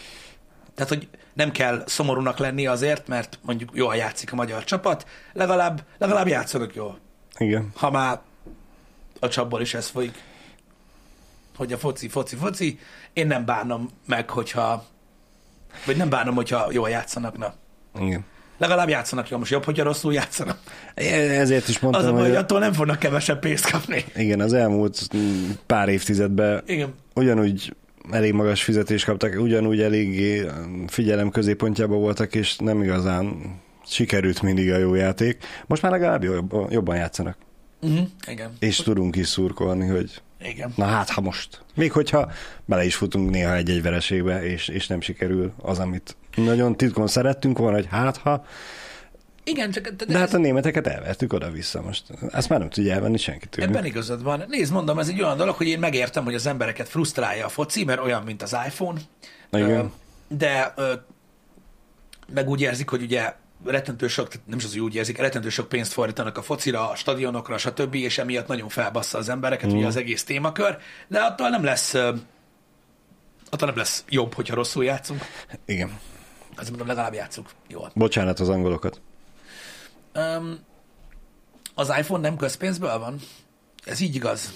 Tehát, 0.74 0.90
hogy 0.92 1.08
nem 1.32 1.50
kell 1.50 1.82
szomorúnak 1.86 2.38
lenni 2.38 2.66
azért, 2.66 3.08
mert 3.08 3.38
mondjuk 3.42 3.70
jól 3.74 3.94
játszik 3.96 4.32
a 4.32 4.36
magyar 4.36 4.64
csapat, 4.64 5.06
legalább, 5.32 5.82
legalább 5.98 6.26
játszanak 6.28 6.74
jól. 6.74 6.98
Igen. 7.38 7.70
Ha 7.76 7.90
már 7.90 8.20
a 9.20 9.28
csapból 9.28 9.60
is 9.60 9.74
ez 9.74 9.86
folyik, 9.88 10.22
hogy 11.56 11.72
a 11.72 11.78
foci, 11.78 12.08
foci, 12.08 12.36
foci, 12.36 12.78
én 13.12 13.26
nem 13.26 13.44
bánom 13.44 13.90
meg, 14.06 14.30
hogyha 14.30 14.84
vagy 15.86 15.96
nem 15.96 16.08
bánom, 16.08 16.34
hogyha 16.34 16.68
jól 16.70 16.88
játszanak, 16.88 17.38
na. 17.38 17.54
Igen. 18.00 18.24
Legalább 18.58 18.88
játszanak 18.88 19.28
jól, 19.28 19.38
most 19.38 19.50
jobb, 19.50 19.64
hogyha 19.64 19.84
rosszul 19.84 20.12
játszanak. 20.12 20.58
Ezért 20.94 21.68
is 21.68 21.76
Az 21.76 21.82
mondtam, 21.82 22.06
a 22.06 22.12
baj, 22.12 22.28
hogy 22.28 22.36
attól 22.36 22.58
nem 22.58 22.72
fognak 22.72 22.98
kevesebb 22.98 23.38
pénzt 23.38 23.70
kapni. 23.70 24.04
igen, 24.14 24.40
az 24.40 24.52
elmúlt 24.52 25.08
pár 25.66 25.88
évtizedben 25.88 26.62
Igen. 26.66 26.94
ugyanúgy 27.14 27.74
elég 28.10 28.32
magas 28.32 28.62
fizetést 28.62 29.04
kaptak, 29.04 29.40
ugyanúgy 29.40 29.80
eléggé 29.80 30.46
figyelem 30.86 31.30
középpontjában 31.30 32.00
voltak, 32.00 32.34
és 32.34 32.56
nem 32.56 32.82
igazán 32.82 33.36
sikerült 33.86 34.42
mindig 34.42 34.72
a 34.72 34.76
jó 34.76 34.94
játék. 34.94 35.44
Most 35.66 35.82
már 35.82 35.92
legalább 35.92 36.22
jobban, 36.22 36.70
jobban 36.70 36.96
játszanak. 36.96 37.36
Uh-huh. 37.82 38.06
Igen. 38.26 38.52
És 38.58 38.76
tudunk 38.76 39.16
is 39.16 39.26
szurkolni, 39.26 39.86
hogy 39.86 40.22
Igen. 40.40 40.72
na 40.76 40.84
hát, 40.84 41.10
ha 41.10 41.20
most. 41.20 41.64
Még 41.74 41.92
hogyha 41.92 42.30
bele 42.64 42.84
is 42.84 42.94
futunk 42.94 43.30
néha 43.30 43.54
egy-egy 43.54 43.82
vereségbe, 43.82 44.44
és, 44.44 44.68
és 44.68 44.86
nem 44.86 45.00
sikerül 45.00 45.52
az, 45.56 45.78
amit 45.78 46.16
nagyon 46.36 46.76
titkon 46.76 47.06
szerettünk 47.06 47.58
volna, 47.58 47.76
hogy 47.76 47.88
hát 47.90 48.16
ha, 48.16 48.44
Igen, 49.44 49.70
csak 49.70 49.88
de, 49.88 50.04
de 50.04 50.18
hát 50.18 50.34
a 50.34 50.38
németeket 50.38 50.86
elvertük 50.86 51.32
oda-vissza 51.32 51.82
most. 51.82 52.04
Ezt 52.30 52.48
már 52.48 52.58
nem 52.58 52.68
tudja 52.70 52.94
elvenni 52.94 53.16
senki 53.16 53.46
tőlünk. 53.46 53.74
Ebben 53.74 53.84
igazad 53.84 54.22
van. 54.22 54.44
Nézd, 54.48 54.72
mondom, 54.72 54.98
ez 54.98 55.08
egy 55.08 55.22
olyan 55.22 55.36
dolog, 55.36 55.54
hogy 55.54 55.66
én 55.66 55.78
megértem, 55.78 56.24
hogy 56.24 56.34
az 56.34 56.46
embereket 56.46 56.88
frusztrálja 56.88 57.46
a 57.46 57.48
foci, 57.48 57.84
mert 57.84 58.00
olyan, 58.00 58.22
mint 58.22 58.42
az 58.42 58.56
iPhone. 58.66 59.00
Igen. 59.50 59.70
Ö, 59.70 59.84
De 60.36 60.74
meg 62.34 62.48
úgy 62.48 62.60
érzik, 62.60 62.88
hogy 62.88 63.02
ugye 63.02 63.32
rettentő 63.64 64.08
sok, 64.08 64.28
nem 64.46 64.58
is 64.58 64.64
az, 64.64 64.70
hogy 64.70 64.80
úgy 64.80 64.94
érzik, 64.94 65.18
rettentő 65.18 65.48
sok 65.48 65.68
pénzt 65.68 65.92
fordítanak 65.92 66.38
a 66.38 66.42
focira, 66.42 66.90
a 66.90 66.94
stadionokra, 66.94 67.58
stb., 67.58 67.94
és 67.94 68.18
emiatt 68.18 68.46
nagyon 68.46 68.68
felbassza 68.68 69.18
az 69.18 69.28
embereket, 69.28 69.72
mm. 69.72 69.76
ugye 69.76 69.86
az 69.86 69.96
egész 69.96 70.24
témakör, 70.24 70.78
de 71.08 71.20
attól 71.20 71.48
nem 71.48 71.64
lesz 71.64 71.94
attól 73.50 73.68
nem 73.68 73.76
lesz 73.76 74.04
jobb, 74.08 74.34
hogyha 74.34 74.54
rosszul 74.54 74.84
játszunk. 74.84 75.20
Igen. 75.64 75.98
Azért 76.50 76.68
mondom, 76.68 76.86
legalább 76.86 77.14
játszunk 77.14 77.48
jól. 77.68 77.90
Bocsánat 77.94 78.40
az 78.40 78.48
angolokat. 78.48 79.00
Um, 80.14 80.58
az 81.74 81.92
iPhone 81.98 82.28
nem 82.28 82.36
közpénzből 82.36 82.98
van? 82.98 83.20
Ez 83.84 84.00
így 84.00 84.14
igaz? 84.14 84.52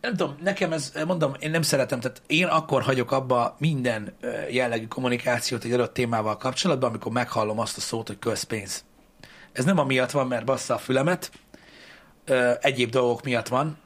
Nem 0.00 0.16
tudom, 0.16 0.36
nekem 0.42 0.72
ez, 0.72 0.92
mondom, 1.06 1.34
én 1.38 1.50
nem 1.50 1.62
szeretem, 1.62 2.00
tehát 2.00 2.22
én 2.26 2.46
akkor 2.46 2.82
hagyok 2.82 3.12
abba 3.12 3.56
minden 3.58 4.16
jellegű 4.50 4.86
kommunikációt 4.86 5.64
egy 5.64 5.72
adott 5.72 5.94
témával 5.94 6.36
kapcsolatban, 6.36 6.90
amikor 6.90 7.12
meghallom 7.12 7.58
azt 7.58 7.76
a 7.76 7.80
szót, 7.80 8.06
hogy 8.06 8.18
közpénz. 8.18 8.84
Ez 9.52 9.64
nem 9.64 9.78
amiatt 9.78 10.10
van, 10.10 10.26
mert 10.26 10.44
bassza 10.44 10.74
a 10.74 10.78
fülemet, 10.78 11.30
egyéb 12.60 12.90
dolgok 12.90 13.22
miatt 13.22 13.48
van, 13.48 13.78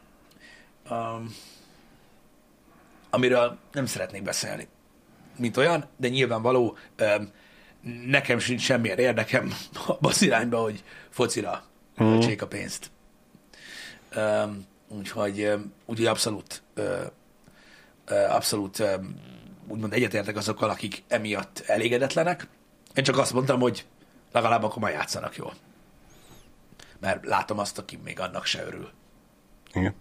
um, 0.90 1.34
amiről 3.10 3.58
nem 3.72 3.86
szeretnék 3.86 4.22
beszélni, 4.22 4.68
mint 5.36 5.56
olyan, 5.56 5.88
de 5.96 6.08
nyilvánvaló, 6.08 6.76
öm, 6.96 7.32
nekem 8.06 8.38
sincs 8.38 8.62
semmilyen 8.62 8.98
érdekem 8.98 9.52
abban 9.86 10.10
az 10.10 10.22
irányba, 10.22 10.58
hogy 10.62 10.82
focira 11.10 11.62
Mhm. 11.96 12.08
költsék 12.08 12.42
a 12.42 12.46
pénzt. 12.46 12.90
Um, 14.16 14.66
úgyhogy, 14.88 15.52
úgyhogy 15.86 16.06
abszolút, 16.06 16.62
abszolút 18.28 18.82
úgymond 19.68 19.92
egyetértek 19.92 20.36
azokkal, 20.36 20.70
akik 20.70 21.02
emiatt 21.08 21.62
elégedetlenek. 21.66 22.48
Én 22.94 23.04
csak 23.04 23.18
azt 23.18 23.32
mondtam, 23.32 23.60
hogy 23.60 23.84
legalább 24.32 24.62
akkor 24.62 24.82
már 24.82 24.92
játszanak 24.92 25.36
jól. 25.36 25.54
Mert 27.00 27.24
látom 27.26 27.58
azt, 27.58 27.78
aki 27.78 27.98
még 28.04 28.20
annak 28.20 28.44
se 28.44 28.64
örül. 28.66 28.90
Igen. 29.74 29.94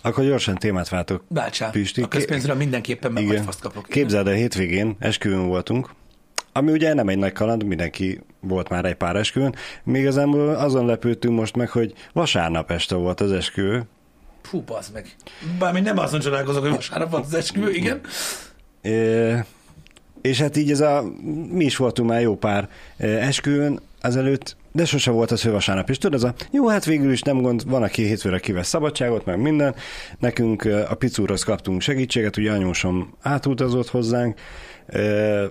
Akkor 0.00 0.24
gyorsan 0.24 0.54
témát 0.54 0.88
váltok. 0.88 1.24
Bácsá, 1.28 1.70
Pisti, 1.70 2.02
a 2.02 2.08
közpénzről 2.08 2.56
mindenképpen 2.56 3.12
meg 3.12 3.22
Igen. 3.22 3.48
kapok. 3.60 3.86
Képzeld 3.86 4.26
el, 4.26 4.34
hétvégén 4.34 4.96
esküvőn 4.98 5.46
voltunk, 5.46 5.90
ami 6.56 6.72
ugye 6.72 6.94
nem 6.94 7.08
egy 7.08 7.18
nagy 7.18 7.32
kaland, 7.32 7.64
mindenki 7.64 8.20
volt 8.40 8.68
már 8.68 8.84
egy 8.84 8.94
pár 8.94 9.16
esküvőn. 9.16 9.54
Még 9.84 10.00
igazából 10.00 10.54
azon 10.54 10.86
lepődtünk 10.86 11.38
most 11.38 11.56
meg, 11.56 11.70
hogy 11.70 11.92
vasárnap 12.12 12.70
este 12.70 12.94
volt 12.94 13.20
az 13.20 13.32
esküvő. 13.32 13.82
Fú, 14.42 14.60
bazd 14.60 14.92
meg. 14.92 15.06
Bármi 15.58 15.80
nem 15.80 15.98
azon 15.98 16.20
csodálkozok, 16.20 16.62
hogy 16.62 16.70
vasárnap 16.70 17.10
volt 17.10 17.24
az 17.24 17.34
esküvő, 17.34 17.70
igen. 17.70 18.00
É, 18.82 19.34
És 20.20 20.40
hát 20.40 20.56
így 20.56 20.70
ez 20.70 20.80
a, 20.80 21.04
mi 21.50 21.64
is 21.64 21.76
voltunk 21.76 22.08
már 22.08 22.20
jó 22.20 22.36
pár 22.36 22.68
esküvőn 22.96 23.80
azelőtt, 24.00 24.56
de 24.72 24.84
sose 24.84 25.10
volt 25.10 25.30
az, 25.30 25.42
hogy 25.42 25.52
vasárnap. 25.52 25.90
És 25.90 25.98
tudod, 25.98 26.14
ez 26.14 26.24
a 26.28 26.34
jó, 26.50 26.68
hát 26.68 26.84
végül 26.84 27.12
is 27.12 27.22
nem 27.22 27.42
gond, 27.42 27.70
van, 27.70 27.82
aki 27.82 28.06
hétfőre 28.06 28.38
kivesz 28.38 28.68
szabadságot, 28.68 29.24
meg 29.24 29.40
minden. 29.40 29.74
Nekünk 30.18 30.64
a 30.88 30.94
picúrhoz 30.94 31.42
kaptunk 31.42 31.80
segítséget, 31.80 32.36
ugye 32.36 32.52
anyósom 32.52 33.14
átutazott 33.22 33.88
hozzánk, 33.88 34.38
Eh, 34.86 35.44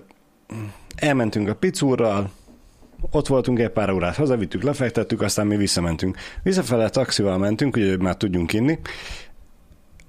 elmentünk 0.96 1.48
a 1.48 1.54
picúrral, 1.54 2.30
ott 3.10 3.26
voltunk 3.26 3.58
egy 3.58 3.68
pár 3.68 3.90
órát, 3.90 4.16
hazavittük, 4.16 4.62
lefektettük, 4.62 5.22
aztán 5.22 5.46
mi 5.46 5.56
visszamentünk. 5.56 6.16
Visszafele 6.42 6.88
taxival 6.88 7.38
mentünk, 7.38 7.76
ugye 7.76 7.96
már 7.96 8.16
tudjunk 8.16 8.52
inni. 8.52 8.78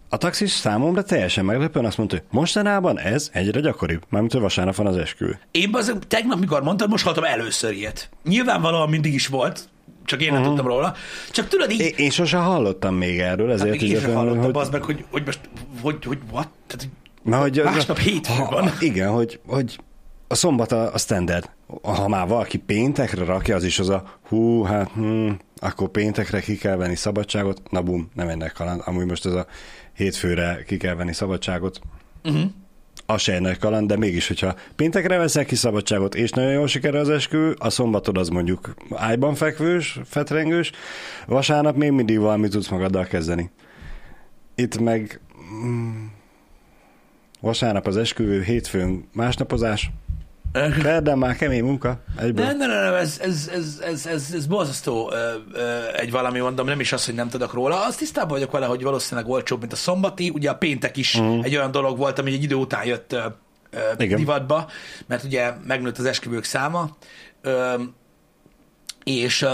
A 0.09 0.17
taxis 0.17 0.51
számomra 0.51 1.03
teljesen 1.03 1.45
meglepően 1.45 1.85
azt 1.85 1.97
mondta, 1.97 2.15
hogy 2.15 2.25
mostanában 2.29 2.99
ez 2.99 3.29
egyre 3.33 3.59
gyakoribb, 3.59 4.03
mármint 4.09 4.33
hogy 4.33 4.41
vasárnap 4.41 4.75
van 4.75 4.87
az 4.87 4.97
esküvő. 4.97 5.39
Én 5.51 5.69
az, 5.71 5.95
tegnap, 6.07 6.39
mikor 6.39 6.63
mondtad, 6.63 6.89
most 6.89 7.03
hallottam 7.03 7.31
először 7.31 7.73
ilyet. 7.73 8.09
Nyilvánvalóan 8.23 8.89
mindig 8.89 9.13
is 9.13 9.27
volt, 9.27 9.69
csak 10.05 10.21
én 10.21 10.31
nem 10.31 10.41
uh-huh. 10.41 10.55
tudtam 10.55 10.73
róla. 10.73 10.93
Csak 11.31 11.47
tudod 11.47 11.71
így... 11.71 11.79
Én, 11.79 11.93
én 11.97 12.09
sosem 12.09 12.41
hallottam 12.41 12.95
még 12.95 13.19
erről, 13.19 13.47
Hát 13.47 13.59
ezért 13.59 13.81
még 13.81 13.89
én 13.89 13.99
sem 13.99 14.13
hallottam, 14.13 14.43
hogy, 14.43 14.53
hogy... 14.53 14.71
meg, 14.71 14.83
hogy, 14.83 15.05
hogy 15.09 15.23
most, 15.25 15.39
hogy, 15.81 16.05
hogy 16.05 16.19
what? 16.31 16.47
Tehát, 16.67 16.81
hogy 16.81 16.89
Na, 17.23 17.39
hogy 17.39 17.61
másnap 17.63 17.97
hétfő 17.97 18.43
van. 18.49 18.71
Igen, 18.79 19.09
hogy, 19.09 19.39
hogy 19.47 19.79
a 20.27 20.35
szombat 20.35 20.71
a, 20.71 20.93
a 20.93 20.97
standard. 20.97 21.49
Ha 21.81 22.07
már 22.07 22.27
valaki 22.27 22.57
péntekre 22.57 23.25
rakja, 23.25 23.55
az 23.55 23.63
is 23.63 23.79
az 23.79 23.89
a 23.89 24.17
hú, 24.27 24.63
hát 24.63 24.91
hm, 24.91 25.29
akkor 25.55 25.89
péntekre 25.89 26.39
ki 26.39 26.57
kell 26.57 26.75
venni 26.75 26.95
szabadságot, 26.95 27.61
na 27.69 27.81
bum, 27.81 28.09
nem 28.13 28.27
ennek 28.27 28.51
kaland. 28.51 28.81
Amúgy 28.85 29.05
most 29.05 29.25
ez 29.25 29.33
a 29.33 29.45
hétfőre 29.93 30.63
ki 30.67 30.77
kell 30.77 30.95
venni 30.95 31.13
szabadságot. 31.13 31.79
Uh-huh. 32.23 32.43
Az 33.05 33.21
se 33.21 33.33
ennek 33.33 33.57
kaland, 33.57 33.87
de 33.87 33.97
mégis, 33.97 34.27
hogyha 34.27 34.55
péntekre 34.75 35.17
veszel 35.17 35.45
ki 35.45 35.55
szabadságot, 35.55 36.15
és 36.15 36.31
nagyon 36.31 36.51
jól 36.51 36.67
sikerül 36.67 36.99
az 36.99 37.09
eskü, 37.09 37.53
a 37.57 37.69
szombatod 37.69 38.17
az 38.17 38.29
mondjuk 38.29 38.73
ágyban 38.95 39.35
fekvős, 39.35 39.99
fetrengős, 40.05 40.71
vasárnap 41.27 41.75
még 41.75 41.91
mindig 41.91 42.19
valami 42.19 42.47
tudsz 42.47 42.67
magaddal 42.67 43.05
kezdeni. 43.05 43.51
Itt 44.55 44.79
meg 44.79 45.19
vasárnap 47.41 47.87
az 47.87 47.97
esküvő, 47.97 48.41
hétfőn 48.41 49.07
másnapozás, 49.13 49.91
kedden 50.81 51.17
már 51.17 51.35
kemény 51.35 51.63
munka, 51.63 51.99
egyből. 52.17 52.45
Nem, 52.45 52.57
nem, 52.57 52.69
nem, 52.69 52.93
ez, 52.93 53.19
ez, 53.21 53.49
ez, 53.53 53.79
ez, 53.83 54.05
ez, 54.05 54.31
ez 54.33 54.45
borzasztó 54.45 55.11
ö, 55.11 55.33
ö, 55.53 55.79
egy 55.95 56.11
valami, 56.11 56.39
mondom, 56.39 56.65
nem 56.65 56.79
is 56.79 56.91
az, 56.91 57.05
hogy 57.05 57.13
nem 57.13 57.29
tudok 57.29 57.53
róla. 57.53 57.85
Azt 57.85 57.97
tisztában 57.97 58.29
vagyok 58.29 58.51
vele, 58.51 58.65
hogy 58.65 58.83
valószínűleg 58.83 59.29
olcsóbb, 59.29 59.59
mint 59.59 59.73
a 59.73 59.75
szombati. 59.75 60.29
Ugye 60.29 60.49
a 60.49 60.55
péntek 60.55 60.97
is 60.97 61.15
uh-huh. 61.15 61.45
egy 61.45 61.55
olyan 61.55 61.71
dolog 61.71 61.97
volt, 61.97 62.19
ami 62.19 62.31
egy 62.31 62.43
idő 62.43 62.55
után 62.55 62.85
jött 62.85 63.13
ö, 63.13 63.25
ö, 63.69 63.79
Igen. 63.97 64.17
divatba, 64.17 64.69
mert 65.07 65.23
ugye 65.23 65.53
megnőtt 65.67 65.97
az 65.97 66.05
esküvők 66.05 66.43
száma. 66.43 66.97
Ö, 67.41 67.73
és 69.03 69.41
ö, 69.41 69.53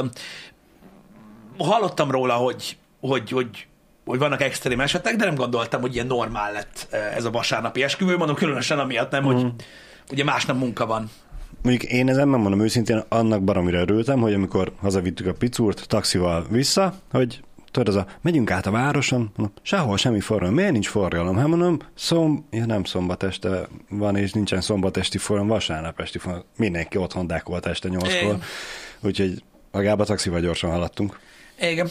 hallottam 1.58 2.12
róla, 2.12 2.34
hogy, 2.34 2.78
hogy, 3.00 3.30
hogy 3.30 3.66
hogy 4.06 4.20
vannak 4.20 4.42
extrém 4.42 4.80
esetek, 4.80 5.16
de 5.16 5.26
nem 5.26 5.36
gondoltam, 5.36 5.82
hogy 5.82 5.94
ilyen 5.94 6.08
normál 6.08 6.52
lett 6.52 6.88
ez 7.16 7.26
a 7.26 7.32
vasárnapi 7.32 7.84
esküvő. 7.84 8.18
Mondom, 8.18 8.36
különösen 8.36 8.80
amiatt 8.80 9.12
nem, 9.12 9.24
hogy 9.24 9.46
ugye 10.12 10.24
másnap 10.24 10.58
munka 10.58 10.86
van. 10.86 11.10
Mondjuk 11.64 11.92
én 11.92 12.10
ezen 12.10 12.28
megmondom 12.28 12.62
őszintén, 12.62 13.04
annak 13.10 13.44
baromira 13.44 13.80
örültem, 13.80 14.20
hogy 14.20 14.34
amikor 14.34 14.72
hazavittük 14.80 15.28
a 15.28 15.34
picúrt 15.34 15.88
taxival 15.88 16.46
vissza, 16.50 16.94
hogy 17.12 17.42
tudod, 17.72 17.88
az 17.88 17.96
a, 17.96 18.08
megyünk 18.22 18.52
át 18.52 18.66
a 18.66 18.72
városon, 18.72 19.32
mondom, 19.36 19.56
sehol 19.62 19.98
semmi 19.98 20.20
forgalom. 20.20 20.54
Miért 20.54 20.72
nincs 20.72 20.88
forgalom? 20.88 21.36
Hát 21.36 21.48
mondom, 21.48 21.80
szom, 21.96 22.46
ja, 22.52 22.66
nem 22.66 22.84
szombat 22.84 23.24
este 23.24 23.68
van, 23.90 24.16
és 24.16 24.32
nincsen 24.32 24.62
szombat 24.62 24.98
esti 24.98 25.18
forgalom, 25.18 25.52
vasárnap 25.52 26.00
esti 26.00 26.18
forgalom. 26.18 26.48
Mindenki 26.58 26.98
otthon 26.98 27.28
dákolt 27.28 27.66
este 27.66 27.90
nyolckor. 27.90 28.38
Úgyhogy 29.00 29.44
magába 29.72 30.06
taxival 30.06 30.40
gyorsan 30.40 30.72
haladtunk. 30.72 31.20
Igen. 31.62 31.90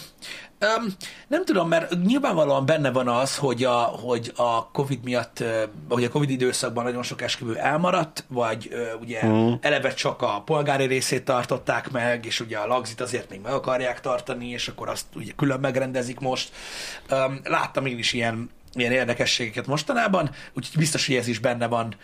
Um, 0.78 0.86
nem 1.28 1.44
tudom, 1.44 1.68
mert 1.68 2.04
nyilvánvalóan 2.04 2.66
benne 2.66 2.90
van 2.90 3.08
az, 3.08 3.36
hogy 3.36 3.64
a, 3.64 3.76
hogy 3.78 4.32
a 4.36 4.70
Covid 4.70 5.04
miatt, 5.04 5.44
hogy 5.88 6.04
a 6.04 6.08
Covid 6.08 6.30
időszakban 6.30 6.84
nagyon 6.84 7.02
sok 7.02 7.22
esküvő 7.22 7.56
elmaradt, 7.56 8.24
vagy 8.28 8.70
ugye 9.00 9.26
mm. 9.26 9.52
eleve 9.60 9.94
csak 9.94 10.22
a 10.22 10.42
polgári 10.44 10.84
részét 10.84 11.24
tartották 11.24 11.90
meg, 11.90 12.24
és 12.24 12.40
ugye 12.40 12.56
a 12.56 12.66
lagzit 12.66 13.00
azért 13.00 13.30
még 13.30 13.40
meg 13.40 13.52
akarják 13.52 14.00
tartani, 14.00 14.48
és 14.48 14.68
akkor 14.68 14.88
azt 14.88 15.06
ugye 15.14 15.32
külön 15.36 15.60
megrendezik 15.60 16.20
most. 16.20 16.50
Um, 17.10 17.40
láttam 17.44 17.86
én 17.86 17.98
is 17.98 18.12
ilyen, 18.12 18.50
ilyen 18.74 18.92
érdekességeket 18.92 19.66
mostanában, 19.66 20.30
úgyhogy 20.52 20.78
biztos, 20.78 21.06
hogy 21.06 21.16
ez 21.16 21.28
is 21.28 21.38
benne 21.38 21.66
van, 21.66 21.94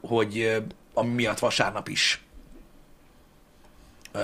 hogy 0.00 0.62
ami 0.94 1.12
miatt 1.12 1.38
vasárnap 1.38 1.88
is 1.88 2.25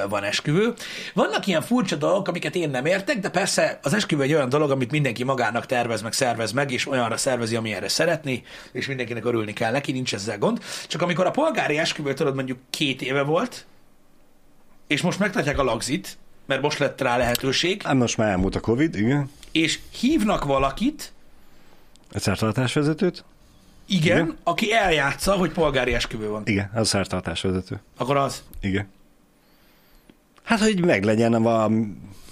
van 0.08 0.22
esküvő. 0.22 0.72
Vannak 1.14 1.46
ilyen 1.46 1.62
furcsa 1.62 1.96
dolgok, 1.96 2.28
amiket 2.28 2.54
én 2.54 2.70
nem 2.70 2.86
értek, 2.86 3.18
de 3.18 3.28
persze 3.30 3.78
az 3.82 3.94
esküvő 3.94 4.22
egy 4.22 4.32
olyan 4.34 4.48
dolog, 4.48 4.70
amit 4.70 4.90
mindenki 4.90 5.24
magának 5.24 5.66
tervez, 5.66 6.02
meg 6.02 6.12
szervez 6.12 6.52
meg, 6.52 6.70
és 6.70 6.88
olyanra 6.88 7.16
szervezi, 7.16 7.56
amilyenre 7.56 7.88
szeretné, 7.88 8.42
és 8.72 8.86
mindenkinek 8.86 9.24
örülni 9.24 9.52
kell 9.52 9.72
neki, 9.72 9.92
nincs 9.92 10.14
ezzel 10.14 10.38
gond. 10.38 10.62
Csak 10.88 11.02
amikor 11.02 11.26
a 11.26 11.30
polgári 11.30 11.78
esküvő, 11.78 12.14
tudod, 12.14 12.34
mondjuk 12.34 12.58
két 12.70 13.02
éve 13.02 13.22
volt, 13.22 13.66
és 14.86 15.00
most 15.00 15.18
megtartják 15.18 15.58
a 15.58 15.62
lagzit, 15.64 16.18
mert 16.46 16.62
most 16.62 16.78
lett 16.78 17.00
rá 17.00 17.16
lehetőség, 17.16 17.82
Hát 17.82 17.94
most 17.94 18.16
már 18.16 18.30
elmúlt 18.30 18.54
a 18.56 18.60
Covid, 18.60 18.94
igen. 18.94 19.30
és 19.52 19.78
hívnak 20.00 20.44
valakit, 20.44 21.12
A 22.12 22.18
szertartásvezetőt? 22.18 23.24
igen, 23.86 24.16
Igen. 24.18 24.36
aki 24.42 24.72
eljátsza, 24.72 25.32
hogy 25.32 25.50
polgári 25.52 25.94
esküvő 25.94 26.28
van. 26.28 26.42
Igen, 26.44 26.70
az 26.74 26.88
szertartásvezető. 26.88 27.80
Akkor 27.96 28.16
az 28.16 28.42
Igen. 28.60 28.88
Hát, 30.44 30.60
hogy 30.60 30.84
meglegyen 30.84 31.34
a, 31.34 31.70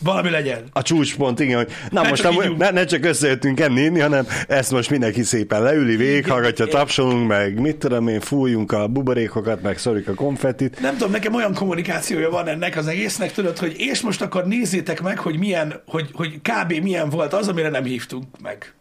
valami 0.03 0.31
legyen. 0.31 0.65
a 0.73 0.83
csúcspont, 0.83 1.41
igen, 1.41 1.57
hogy 1.57 1.73
na 1.91 2.03
Ne 2.03 2.09
most 2.09 2.23
nem, 2.23 2.55
ne, 2.59 2.71
ne 2.71 2.85
csak 2.85 3.05
összejöttünk 3.05 3.61
enni, 3.61 3.81
inni, 3.81 4.01
hanem 4.01 4.27
ezt 4.49 4.71
most 4.71 4.91
mindenki 4.91 5.23
szépen 5.23 5.63
leüli, 5.63 5.97
végighallgatja, 5.97 6.67
tapsolunk, 6.67 7.29
meg 7.29 7.61
mit 7.61 7.77
tudom 7.77 8.09
én, 8.09 8.21
fújjunk 8.21 8.73
a 8.73 8.87
buborékokat, 8.87 9.63
meg 9.63 9.79
szorjuk 9.79 10.09
a 10.09 10.15
konfettit. 10.15 10.81
Nem 10.81 10.97
tudom, 10.97 11.11
nekem 11.11 11.35
olyan 11.35 11.55
kommunikációja 11.55 12.31
van 12.31 12.49
ennek 12.49 12.77
az 12.77 12.87
egésznek, 12.87 13.33
tudod, 13.33 13.59
hogy 13.59 13.75
és 13.79 14.01
most 14.01 14.23
akkor 14.23 14.47
nézzétek 14.47 15.03
meg, 15.03 15.19
hogy 15.19 15.39
milyen, 15.39 15.83
hogy, 15.87 16.09
hogy 16.13 16.41
kb. 16.41 16.73
milyen 16.73 17.09
volt 17.09 17.33
az, 17.33 17.49
amire 17.49 17.69
nem 17.69 17.85
hívtunk 17.85 18.25
meg. 18.43 18.75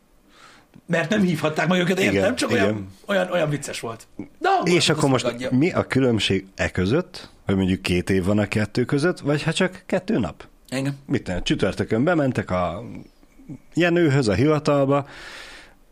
Mert 0.89 1.10
nem 1.10 1.21
hívhatták 1.21 1.67
meg 1.67 1.80
őket, 1.80 1.99
értem? 1.99 2.15
Igen, 2.15 2.36
Csak 2.36 2.52
igen. 2.52 2.63
olyan, 2.63 2.88
olyan, 3.06 3.32
olyan 3.32 3.49
vicces 3.49 3.80
volt. 3.80 4.08
Na, 4.39 4.49
És 4.63 4.89
akkor 4.89 5.10
most 5.10 5.25
megadja. 5.25 5.49
mi 5.52 5.71
a 5.71 5.84
különbség 5.84 6.45
e 6.56 6.69
között, 6.69 7.30
hogy 7.45 7.56
mondjuk 7.56 7.82
két 7.82 8.10
év 8.10 8.23
van 8.25 8.38
a 8.39 8.47
kettő 8.47 8.86
között, 8.86 9.19
vagy 9.19 9.41
hát 9.43 9.56
csak 9.56 9.84
kettő 9.86 10.17
nap? 10.19 10.47
Engem. 10.69 10.93
Mit 11.06 11.28
nem, 11.28 11.43
csütörtökön 11.43 12.04
bementek 12.04 12.52
a 12.52 12.84
Jenőhöz, 13.73 14.28
a 14.28 14.34
hivatalba, 14.34 15.08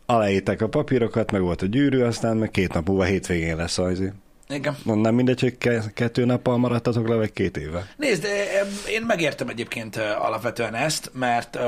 aláírták 0.06 0.60
a 0.60 0.68
papírokat, 0.68 1.32
meg 1.32 1.40
volt 1.40 1.62
a 1.62 1.66
gyűrű, 1.66 2.00
aztán 2.00 2.36
meg 2.36 2.50
két 2.50 2.72
nap 2.72 2.88
múlva 2.88 3.04
hétvégén 3.04 3.56
lesz 3.56 3.78
az. 3.78 4.02
Engem. 4.48 4.76
Nem 4.84 5.14
mindegy, 5.14 5.40
hogy 5.40 5.58
ke- 5.58 5.92
kettő 5.92 6.24
nappal 6.24 6.56
maradtatok 6.58 7.08
le, 7.08 7.14
vagy 7.14 7.32
két 7.32 7.56
éve. 7.56 7.88
Nézd, 7.96 8.24
em, 8.24 8.66
én 8.90 9.02
megértem 9.02 9.48
egyébként 9.48 9.96
ö, 9.96 10.10
alapvetően 10.10 10.74
ezt, 10.74 11.10
mert 11.14 11.58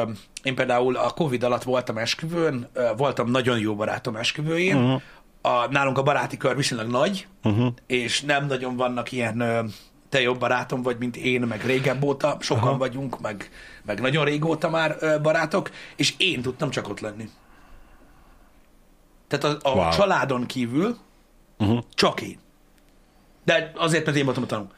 én 0.43 0.55
például 0.55 0.97
a 0.97 1.11
Covid 1.11 1.43
alatt 1.43 1.63
voltam 1.63 1.99
esküvőn, 1.99 2.69
voltam 2.97 3.31
nagyon 3.31 3.59
jó 3.59 3.75
barátom 3.75 4.17
esküvőjén, 4.17 4.77
uh-huh. 4.77 5.03
a, 5.41 5.67
nálunk 5.71 5.99
a 5.99 6.03
baráti 6.03 6.37
kör 6.37 6.57
viszonylag 6.57 6.91
nagy, 6.91 7.27
uh-huh. 7.43 7.73
és 7.87 8.21
nem 8.21 8.47
nagyon 8.47 8.77
vannak 8.77 9.13
ilyen 9.13 9.71
te 10.09 10.21
jobb 10.21 10.39
barátom 10.39 10.83
vagy, 10.83 10.97
mint 10.99 11.17
én, 11.17 11.41
meg 11.41 11.65
régebb 11.65 12.05
óta, 12.05 12.37
sokan 12.41 12.63
uh-huh. 12.63 12.79
vagyunk, 12.79 13.21
meg, 13.21 13.51
meg 13.85 14.01
nagyon 14.01 14.25
régóta 14.25 14.71
már 14.71 15.21
barátok, 15.23 15.71
és 15.97 16.15
én 16.17 16.43
tudtam 16.43 16.71
csak 16.71 16.89
ott 16.89 17.01
lenni. 17.01 17.31
Tehát 19.29 19.45
a, 19.45 19.71
a 19.71 19.75
wow. 19.75 19.91
családon 19.91 20.47
kívül 20.47 20.97
Uh-huh. 21.59 21.79
csak 21.95 22.21
én. 22.21 22.39
De 23.45 23.73
azért, 23.77 24.05
mert 24.05 24.17
én 24.17 24.25
voltam 24.25 24.43
a 24.43 24.47
tanú. 24.47 24.71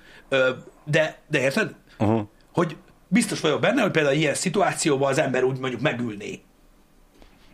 De, 0.85 1.19
de 1.29 1.41
érted? 1.41 1.75
Uh-huh. 1.99 2.27
Hogy 2.53 2.77
biztos 3.09 3.41
vagyok 3.41 3.61
benne, 3.61 3.83
hogy 3.83 3.91
például 3.91 4.15
ilyen 4.15 4.35
szituációban 4.35 5.11
az 5.11 5.19
ember 5.19 5.45
úgy 5.45 5.59
mondjuk 5.59 5.81
megülné 5.83 6.41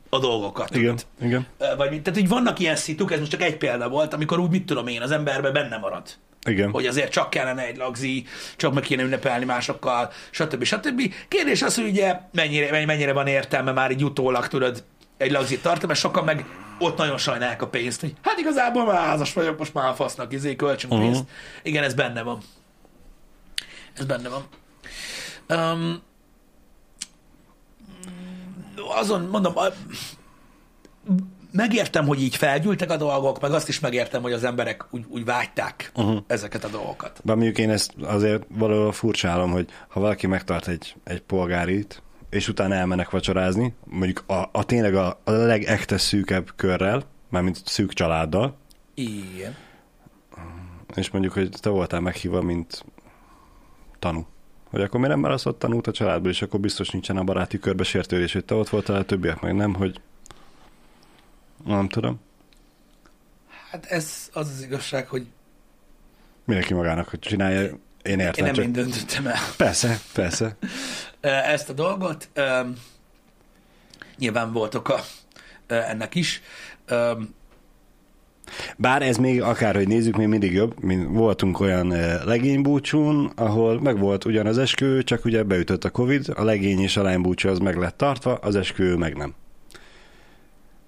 a 0.09 0.19
dolgokat. 0.19 0.77
Igen, 0.77 0.97
tudod. 0.97 1.07
igen. 1.21 1.47
Vagy, 1.77 2.03
tehát 2.03 2.19
így 2.19 2.29
vannak 2.29 2.59
ilyen 2.59 2.77
szituk, 2.77 3.13
ez 3.13 3.19
most 3.19 3.31
csak 3.31 3.43
egy 3.43 3.57
példa 3.57 3.89
volt, 3.89 4.15
amikor 4.15 4.39
úgy 4.39 4.51
mit 4.51 4.67
tudom 4.67 4.87
én, 4.87 5.03
az 5.03 5.11
emberben 5.11 5.53
benne 5.53 5.77
marad. 5.77 6.09
Igen. 6.49 6.71
Hogy 6.71 6.87
azért 6.87 7.13
csak 7.13 7.31
kellene 7.31 7.67
egy 7.67 7.77
lagzi, 7.77 8.25
csak 8.57 8.75
meg 8.75 8.83
kéne 8.83 9.03
ünnepelni 9.03 9.45
másokkal, 9.45 10.13
stb. 10.31 10.65
stb. 10.65 11.15
Kérdés 11.29 11.63
az, 11.63 11.75
hogy 11.75 11.89
ugye 11.89 12.21
mennyire, 12.33 12.87
mennyire 12.87 13.13
van 13.13 13.27
értelme 13.27 13.73
már 13.73 13.91
így 13.91 14.05
utólag, 14.05 14.49
tudod, 14.49 14.85
egy 15.19 15.31
lagzit 15.31 15.63
tartani, 15.63 15.87
mert 15.87 15.99
sokan 15.99 16.25
meg 16.25 16.45
ott 16.79 16.97
nagyon 16.97 17.19
sajnálják 17.19 17.63
a 17.63 17.69
pénzt, 17.69 18.01
hogy 18.01 18.15
hát 18.23 18.39
igazából 18.39 18.85
már 18.85 18.97
házas 19.07 19.33
vagyok, 19.33 19.59
most 19.59 19.75
már 19.75 19.89
a 19.89 19.95
fasznak 19.95 20.33
izé, 20.33 20.57
költsünk 20.57 20.93
Mhm. 20.93 21.03
pénzt. 21.03 21.25
Igen, 21.63 21.83
ez 21.83 21.95
benne 21.95 22.23
van. 22.23 22.39
Ez 23.99 24.05
benne 24.05 24.29
van. 24.29 24.45
Um, 25.59 26.03
azon 28.97 29.21
mondom, 29.21 29.59
a, 29.59 29.65
megértem, 31.53 32.07
hogy 32.07 32.23
így 32.23 32.37
felgyűltek 32.37 32.91
a 32.91 32.97
dolgok, 32.97 33.41
meg 33.41 33.53
azt 33.53 33.69
is 33.69 33.81
megértem, 33.81 34.23
hogy 34.23 34.33
az 34.33 34.45
emberek 34.45 34.85
úgy, 34.91 35.05
úgy 35.09 35.25
vágyták 35.25 35.91
uh-huh. 35.95 36.19
ezeket 36.27 36.65
a 36.65 36.69
dolgokat. 36.69 37.21
Bár 37.25 37.37
mondjuk 37.37 37.59
én 37.59 37.71
ezt 37.71 37.93
azért 38.03 38.43
valahol 38.49 38.93
furcsálom, 38.93 39.51
hogy 39.51 39.69
ha 39.89 40.01
valaki 40.01 40.27
megtart 40.27 40.69
egy, 40.69 40.95
egy 41.05 41.21
polgárit, 41.21 42.03
és 42.31 42.49
utána 42.49 42.75
elmennek 42.75 43.11
vacsorázni, 43.11 43.75
mondjuk 43.85 44.23
a, 44.27 44.49
a 44.53 44.65
tényleg 44.65 44.95
a, 44.95 45.21
a 45.25 45.31
legekte 45.31 45.99
szűkebb 45.99 46.53
körrel, 46.57 47.03
mármint 47.29 47.63
szűk 47.65 47.93
családdal, 47.93 48.57
Igen. 48.95 49.57
és 50.95 51.11
mondjuk, 51.11 51.33
hogy 51.33 51.49
te 51.61 51.69
voltál 51.69 52.01
meghívva, 52.01 52.43
mint 52.43 52.85
tanú. 53.99 54.27
Hogy 54.71 54.81
akkor 54.81 55.01
miért 55.01 55.15
nem 55.15 55.23
választott 55.23 55.59
tanút 55.59 55.87
a 55.87 55.93
családból, 55.93 56.31
és 56.31 56.43
akkor 56.43 56.61
biztos 56.61 56.91
nincsen 56.91 57.17
a 57.17 57.25
baráti 57.25 57.59
körbe 57.59 57.85
sértődés, 57.85 58.33
hogy 58.33 58.45
te 58.45 58.55
ott 58.55 58.69
voltál, 58.69 58.97
a 58.97 59.05
többiek 59.05 59.41
meg 59.41 59.55
nem, 59.55 59.75
hogy 59.75 60.01
nem 61.65 61.89
tudom. 61.89 62.21
Hát 63.71 63.87
ez 63.87 64.31
az 64.33 64.49
az 64.49 64.63
igazság, 64.63 65.09
hogy 65.09 65.27
Mindenki 66.45 66.75
magának, 66.75 67.09
hogy 67.09 67.19
csinálja, 67.19 67.61
én 67.61 67.81
én 68.03 68.19
értem. 68.19 68.45
nem 68.45 68.55
csak... 68.55 68.65
én 68.65 68.73
döntöttem 68.73 69.27
el 69.27 69.39
Persze, 69.57 69.99
persze. 70.13 70.57
ezt 71.21 71.69
a 71.69 71.73
dolgot. 71.73 72.29
Nyilván 74.19 74.53
volt 74.53 74.75
oka 74.75 75.01
ennek 75.67 76.15
is. 76.15 76.43
Bár 78.77 79.03
ez 79.03 79.17
még 79.17 79.43
akárhogy 79.43 79.89
nézzük, 79.89 80.17
még 80.17 80.27
mindig 80.27 80.53
jobb, 80.53 80.83
mint 80.83 81.09
voltunk 81.09 81.61
olyan 81.61 81.89
legénybúcsún, 82.25 83.33
ahol 83.37 83.81
meg 83.81 83.99
volt 83.99 84.25
ugyan 84.25 84.47
az 84.47 84.59
eskü, 84.59 85.03
csak 85.03 85.25
ugye 85.25 85.43
beütött 85.43 85.85
a 85.85 85.91
Covid, 85.91 86.33
a 86.35 86.45
legény 86.45 86.81
és 86.81 86.97
a 86.97 87.03
lánybúcsú 87.03 87.49
az 87.49 87.59
meg 87.59 87.77
lett 87.77 87.97
tartva, 87.97 88.35
az 88.35 88.57
eskü 88.57 88.95
meg 88.95 89.17
nem. 89.17 89.35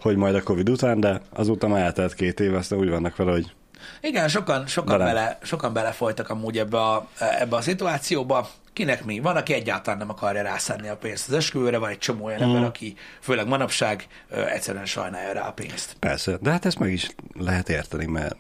Hogy 0.01 0.17
majd 0.17 0.35
a 0.35 0.43
Covid 0.43 0.69
után, 0.69 1.01
de 1.01 1.21
azóta 1.31 1.69
már 1.69 1.83
eltelt 1.83 2.15
két 2.15 2.41
év, 2.41 2.55
aztán 2.55 2.79
úgy 2.79 2.89
vannak 2.89 3.17
vele, 3.17 3.31
hogy 3.31 3.55
Igen, 4.01 4.29
sokan, 4.29 4.67
sokan, 4.67 4.99
Bele. 4.99 5.13
bele, 5.13 5.39
sokan 5.43 5.73
belefolytak 5.73 6.31
amúgy 6.31 6.59
ebbe 6.59 6.81
a, 6.81 7.09
ebbe 7.19 7.57
a 7.57 7.61
szituációba. 7.61 8.51
Kinek 8.73 9.05
mi? 9.05 9.21
Van, 9.21 9.37
aki 9.37 9.53
egyáltalán 9.53 9.99
nem 9.99 10.11
akarja 10.11 10.43
rászánni 10.43 10.89
a 10.89 10.97
pénzt 10.97 11.29
az 11.29 11.35
esküvőre, 11.35 11.79
van 11.79 11.91
egy 11.91 11.99
csomó 11.99 12.25
olyan 12.25 12.43
ember, 12.43 12.65
aki 12.65 12.97
főleg 13.21 13.47
manapság 13.49 14.07
ö, 14.29 14.45
egyszerűen 14.47 14.87
sajnálja 14.87 15.33
rá 15.33 15.47
a 15.49 15.53
pénzt. 15.53 15.97
persze, 15.99 16.37
de 16.41 16.51
hát 16.51 16.65
ezt 16.65 16.79
meg 16.79 16.93
is 16.93 17.11
lehet 17.39 17.69
érteni, 17.69 18.07
mert 18.07 18.37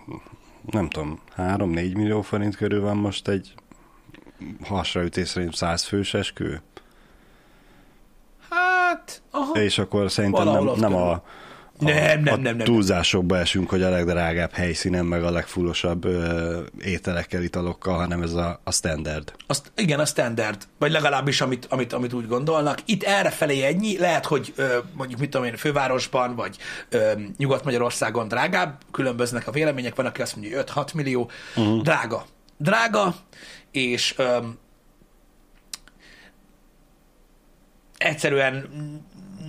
nem 0.70 0.88
tudom, 0.88 1.20
3-4 1.36 1.64
millió 1.72 2.22
forint 2.22 2.56
körül 2.56 2.80
van 2.80 2.96
most 2.96 3.28
egy 3.28 3.54
hasraütés 4.64 5.28
szerint 5.28 5.54
100 5.54 5.84
fős 5.84 6.14
eskü, 6.14 6.54
Hát, 8.50 9.22
aha. 9.30 9.52
és 9.52 9.78
akkor 9.78 10.10
szerintem 10.10 10.48
nem, 10.48 10.64
nem 10.76 10.94
a, 10.94 11.22
Nem, 11.80 12.22
nem, 12.22 12.40
nem, 12.40 12.56
nem, 12.56 12.66
túlzásokba 12.66 13.38
esünk, 13.38 13.70
hogy 13.70 13.82
a 13.82 13.90
legdrágább 13.90 14.52
helyszínen, 14.52 15.04
meg 15.04 15.24
a 15.24 15.30
legfullosabb 15.30 16.04
ö, 16.04 16.60
ételekkel, 16.80 17.42
italokkal, 17.42 17.96
hanem 17.96 18.22
ez 18.22 18.32
a, 18.32 18.60
a 18.64 18.72
standard. 18.72 19.32
Azt, 19.46 19.72
igen, 19.76 20.00
a 20.00 20.04
standard, 20.04 20.62
vagy 20.78 20.90
legalábbis 20.90 21.40
amit, 21.40 21.66
amit, 21.68 21.92
amit 21.92 22.12
úgy 22.12 22.26
gondolnak. 22.26 22.78
Itt 22.84 23.02
erre 23.02 23.30
felé 23.30 23.62
ennyi, 23.62 23.98
lehet, 23.98 24.26
hogy 24.26 24.52
ö, 24.56 24.78
mondjuk 24.92 25.20
mit 25.20 25.30
tudom 25.30 25.46
én, 25.46 25.56
fővárosban, 25.56 26.34
vagy 26.34 26.56
ö, 26.88 27.12
Nyugat-Magyarországon 27.36 28.28
drágább, 28.28 28.78
különböznek 28.90 29.46
a 29.46 29.50
vélemények, 29.52 29.94
van, 29.94 30.06
aki 30.06 30.22
azt 30.22 30.36
mondja, 30.36 30.56
hogy 30.56 30.70
5-6 30.74 30.94
millió, 30.94 31.30
uh-huh. 31.56 31.82
drága. 31.82 32.24
Drága, 32.58 33.14
és 33.70 34.14
ö, 34.16 34.38
egyszerűen 37.98 38.68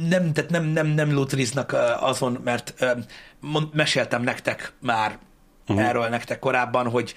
nem, 0.10 0.34
tehát 0.34 0.50
nem, 0.50 0.64
nem, 0.64 0.88
nem 0.88 1.14
lutriznak 1.14 1.76
azon, 2.00 2.40
mert 2.44 2.86
mond, 3.40 3.74
meséltem 3.74 4.24
nektek 4.24 4.74
már 4.80 5.18
uh-huh. 5.68 5.88
erről 5.88 6.08
nektek 6.08 6.40
korábban, 6.40 6.90
hogy 6.90 7.16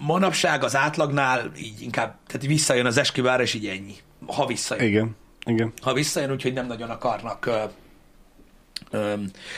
manapság 0.00 0.64
az 0.64 0.76
átlagnál 0.76 1.50
így 1.58 1.82
inkább, 1.82 2.16
tehát 2.26 2.46
visszajön 2.46 2.86
az 2.86 2.96
esküvára, 2.96 3.42
és 3.42 3.54
így 3.54 3.66
ennyi. 3.66 3.94
Ha 4.26 4.46
visszajön. 4.46 4.84
Igen, 4.84 5.16
igen. 5.44 5.72
Ha 5.82 5.92
visszajön, 5.92 6.30
úgyhogy 6.30 6.52
nem 6.52 6.66
nagyon 6.66 6.90
akarnak 6.90 7.50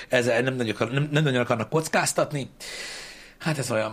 ezzel 0.08 0.40
nem 0.40 0.54
nagyon, 0.54 0.76
nem, 0.92 1.08
nem 1.10 1.22
nagyon 1.22 1.40
akarnak 1.40 1.68
kockáztatni. 1.68 2.50
Hát 3.38 3.58
ez 3.58 3.70
olyan. 3.70 3.92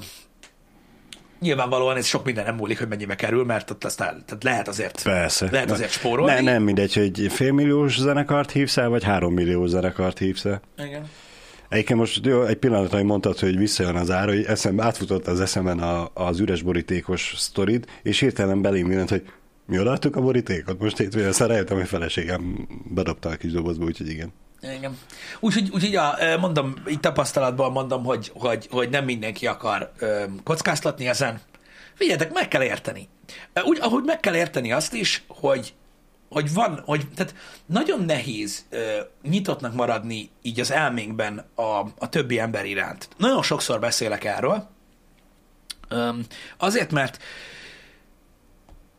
Nyilvánvalóan 1.39 1.98
ez 1.98 2.06
sok 2.06 2.26
minden 2.26 2.45
nem 2.45 2.56
múlik, 2.56 2.78
hogy 2.78 2.88
mennyibe 2.88 3.15
kerül, 3.15 3.45
mert 3.45 3.71
ott 3.71 3.84
aztán 3.84 4.24
tehát 4.26 4.43
lehet 4.43 4.67
azért, 4.67 5.04
Persze. 5.04 5.48
lehet 5.52 5.71
azért 5.71 5.91
spórolni. 5.91 6.34
Ne, 6.34 6.41
nem 6.41 6.63
mindegy, 6.63 6.93
hogy 6.93 7.28
félmilliós 7.32 8.00
zenekart 8.00 8.52
hívsz 8.52 8.78
el, 8.78 8.89
vagy 8.89 9.04
három 9.04 9.34
millió 9.34 9.65
zenekart 9.65 10.17
hívsz 10.17 10.45
el. 10.45 10.62
Igen. 10.78 11.10
Egyébként 11.69 12.00
most 12.00 12.26
jó, 12.26 12.43
egy 12.43 12.58
pillanat, 12.58 12.91
hogy 12.91 13.04
mondtad, 13.04 13.39
hogy 13.39 13.58
visszajön 13.58 13.95
az 13.95 14.12
ár, 14.12 14.28
hogy 14.28 14.43
eszem, 14.43 14.82
átfutott 14.82 15.28
az 15.28 15.39
eszemen 15.39 15.80
a, 15.80 16.10
az 16.13 16.39
üres 16.39 16.62
borítékos 16.62 17.34
sztorid, 17.38 17.86
és 18.04 18.19
hirtelen 18.19 18.62
belém 18.62 18.88
mindent, 18.88 19.10
hogy 19.10 19.24
mi 19.65 19.80
odaadtuk 19.80 20.15
a 20.15 20.21
borítékot? 20.21 20.80
Most 20.80 20.98
hétvégén 20.98 21.30
aztán 21.30 21.48
rájöttem, 21.48 21.78
hogy 21.78 21.88
feleségem 21.88 22.67
bedobta 22.93 23.30
a 23.30 23.36
kis 23.36 23.52
dobozba, 23.52 23.86
úgyhogy 23.86 24.10
igen. 24.10 24.34
Igen. 24.62 24.98
Úgyhogy, 25.39 25.70
úgyhogy 25.74 26.00
ö, 26.20 26.38
mondom, 26.38 26.74
így 26.89 27.00
tapasztalatból 27.00 27.70
mondom, 27.70 28.04
hogy, 28.04 28.32
hogy, 28.34 28.68
hogy 28.72 28.89
nem 28.89 29.06
mindenki 29.06 29.48
akar 29.48 29.91
ö, 30.00 30.24
kockáztatni 30.44 31.08
ezen. 31.08 31.41
Figyeljetek, 31.94 32.34
meg 32.34 32.48
kell 32.48 32.63
érteni. 32.63 33.10
Ö, 33.54 33.62
Úgy, 33.62 33.78
ahogy 33.82 34.04
meg 34.04 34.20
kell 34.20 34.36
érteni 34.36 34.72
azt 34.72 34.94
is, 34.94 35.24
hogy 35.28 35.74
hogy 36.30 36.54
van, 36.54 36.82
hogy 36.86 37.08
tehát 37.15 37.36
nagyon 37.65 38.02
nehéz 38.06 38.65
ö, 38.70 39.00
nyitottnak 39.24 39.74
maradni 39.74 40.30
így 40.41 40.60
az 40.60 40.72
elménkben 40.72 41.46
a, 41.56 41.80
a 41.98 42.10
többi 42.10 42.39
ember 42.39 42.65
iránt. 42.65 43.10
Nagyon 43.18 43.44
sokszor 43.44 43.80
beszélek 43.80 44.24
erről, 44.24 44.68
Öm, 45.89 46.26
azért, 46.58 46.91
mert 46.91 47.24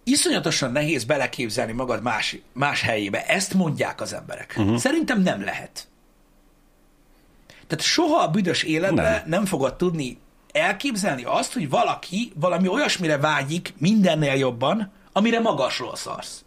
iszonyatosan 0.06 0.72
nehéz 0.72 1.04
beleképzelni 1.04 1.72
magad 1.72 2.02
más, 2.02 2.36
más 2.52 2.80
helyébe. 2.80 3.26
Ezt 3.26 3.54
mondják 3.54 4.00
az 4.00 4.12
emberek. 4.12 4.54
Uh-huh. 4.58 4.76
Szerintem 4.76 5.22
nem 5.22 5.44
lehet. 5.44 5.88
Tehát 7.66 7.84
soha 7.84 8.22
a 8.22 8.28
büdös 8.28 8.62
életben 8.62 9.04
nem. 9.04 9.22
Nem. 9.26 9.44
fogod 9.44 9.76
tudni 9.76 10.18
elképzelni 10.52 11.22
azt, 11.24 11.52
hogy 11.52 11.68
valaki 11.68 12.32
valami 12.34 12.68
olyasmire 12.68 13.18
vágyik 13.18 13.74
mindennél 13.78 14.34
jobban, 14.34 14.92
amire 15.12 15.40
magasról 15.40 15.96
szarsz. 15.96 16.44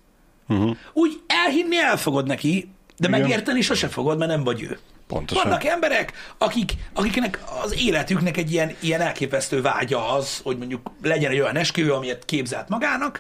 Uh-huh. 0.48 0.78
Úgy 0.94 1.22
elhinni 1.28 1.78
el 1.78 1.98
fogod 1.98 2.28
neki, 2.28 2.72
de 2.98 3.08
Igen. 3.08 3.20
megérteni 3.20 3.62
sose 3.62 3.88
fogod, 3.88 4.18
mert 4.18 4.32
nem 4.32 4.44
vagy 4.44 4.62
ő. 4.62 4.80
Pontosan. 5.14 5.44
Vannak 5.44 5.64
emberek, 5.66 6.14
akik, 6.38 6.74
akiknek 6.94 7.40
az 7.64 7.76
életüknek 7.86 8.38
egy 8.38 8.52
ilyen, 8.52 8.76
ilyen 8.80 9.02
elképesztő 9.02 9.62
vágya 9.62 10.12
az, 10.14 10.40
hogy 10.44 10.58
mondjuk 10.58 10.92
legyen 11.02 11.32
egy 11.32 11.40
olyan 11.40 11.56
esküvő, 11.58 11.94
amilyet 11.94 12.26
képzelt 12.26 12.70
magának, 12.70 13.20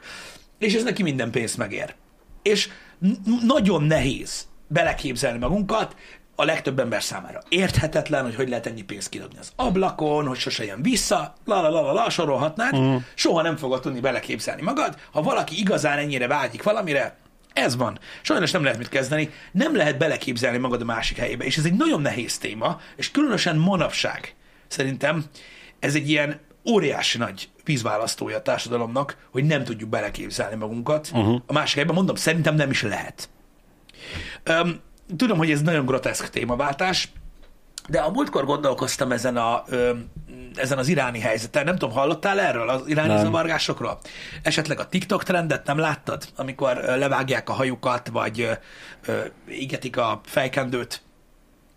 és 0.59 0.73
ez 0.73 0.83
neki 0.83 1.03
minden 1.03 1.31
pénzt 1.31 1.57
megér. 1.57 1.95
És 2.41 2.69
n- 2.99 3.43
nagyon 3.45 3.83
nehéz 3.83 4.47
beleképzelni 4.67 5.37
magunkat 5.39 5.95
a 6.35 6.43
legtöbb 6.43 6.79
ember 6.79 7.03
számára. 7.03 7.41
Érthetetlen, 7.49 8.23
hogy 8.23 8.35
hogy 8.35 8.49
lehet 8.49 8.65
ennyi 8.65 8.81
pénzt 8.81 9.09
kidobni 9.09 9.39
az 9.39 9.51
ablakon, 9.55 10.27
hogy 10.27 10.37
sose 10.37 10.63
jön 10.65 10.81
vissza, 10.81 11.33
la 11.45 11.61
la 11.61 11.69
la 11.69 11.81
la, 11.81 11.93
la 11.93 12.09
sorolhatnád, 12.09 12.73
Mhm. 12.73 12.93
uh. 12.95 13.01
soha 13.15 13.41
nem 13.41 13.57
fogod 13.57 13.81
tudni 13.81 13.99
beleképzelni 13.99 14.61
magad. 14.61 14.97
Ha 15.11 15.21
valaki 15.21 15.59
igazán 15.59 15.97
ennyire 15.97 16.27
vágyik 16.27 16.63
valamire, 16.63 17.17
ez 17.59 17.75
van. 17.75 17.99
Sajnos 18.21 18.51
nem 18.51 18.63
lehet 18.63 18.77
mit 18.77 18.89
kezdeni, 18.89 19.29
nem 19.51 19.75
lehet 19.75 19.97
beleképzelni 19.97 20.57
magad 20.57 20.81
a 20.81 20.85
másik 20.85 21.17
helyébe, 21.17 21.45
és 21.45 21.57
ez 21.57 21.65
egy 21.65 21.73
nagyon 21.73 22.01
nehéz 22.01 22.37
téma, 22.37 22.81
és 22.95 23.11
különösen 23.11 23.57
manapság. 23.57 24.35
Szerintem 24.67 25.25
ez 25.79 25.95
egy 25.95 26.09
ilyen 26.09 26.39
óriási 26.69 27.17
nagy 27.17 27.49
vízválasztója 27.63 28.37
a 28.37 28.41
társadalomnak, 28.41 29.17
hogy 29.31 29.43
nem 29.43 29.63
tudjuk 29.63 29.89
beleképzelni 29.89 30.55
magunkat. 30.55 31.09
Uh-huh. 31.13 31.41
A 31.45 31.53
másik 31.53 31.75
helyben 31.75 31.95
mondom, 31.95 32.15
szerintem 32.15 32.55
nem 32.55 32.69
is 32.69 32.81
lehet. 32.81 33.29
Öm, 34.43 34.79
tudom, 35.17 35.37
hogy 35.37 35.51
ez 35.51 35.61
nagyon 35.61 35.85
groteszk 35.85 36.29
témaváltás, 36.29 37.11
de 37.87 37.99
a 37.99 38.09
múltkor 38.11 38.45
gondolkoztam 38.45 39.11
ezen, 39.11 39.37
a, 39.37 39.63
ö, 39.67 39.91
ezen 40.55 40.77
az 40.77 40.87
iráni 40.87 41.19
helyzeten. 41.19 41.63
Nem 41.65 41.75
tudom, 41.77 41.95
hallottál 41.95 42.39
erről, 42.39 42.69
az 42.69 42.81
iráni 42.87 43.07
Nem. 43.13 43.23
zavargásokról? 43.23 43.99
Esetleg 44.43 44.79
a 44.79 44.87
TikTok 44.87 45.23
trendet 45.23 45.65
nem 45.65 45.77
láttad, 45.77 46.23
amikor 46.35 46.75
levágják 46.75 47.49
a 47.49 47.53
hajukat, 47.53 48.07
vagy 48.07 48.41
ö, 48.41 48.51
ö, 49.05 49.19
égetik 49.47 49.97
a 49.97 50.21
fejkendőt? 50.25 51.01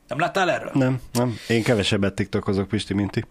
Nem 0.08 0.18
láttál 0.18 0.50
erről? 0.50 0.70
Nem, 0.74 1.00
nem. 1.12 1.36
Én 1.48 1.62
kevesebbet 1.62 2.14
tiktokozok, 2.14 2.68
Pisti, 2.68 2.94
mint 2.94 3.10
ti. 3.10 3.24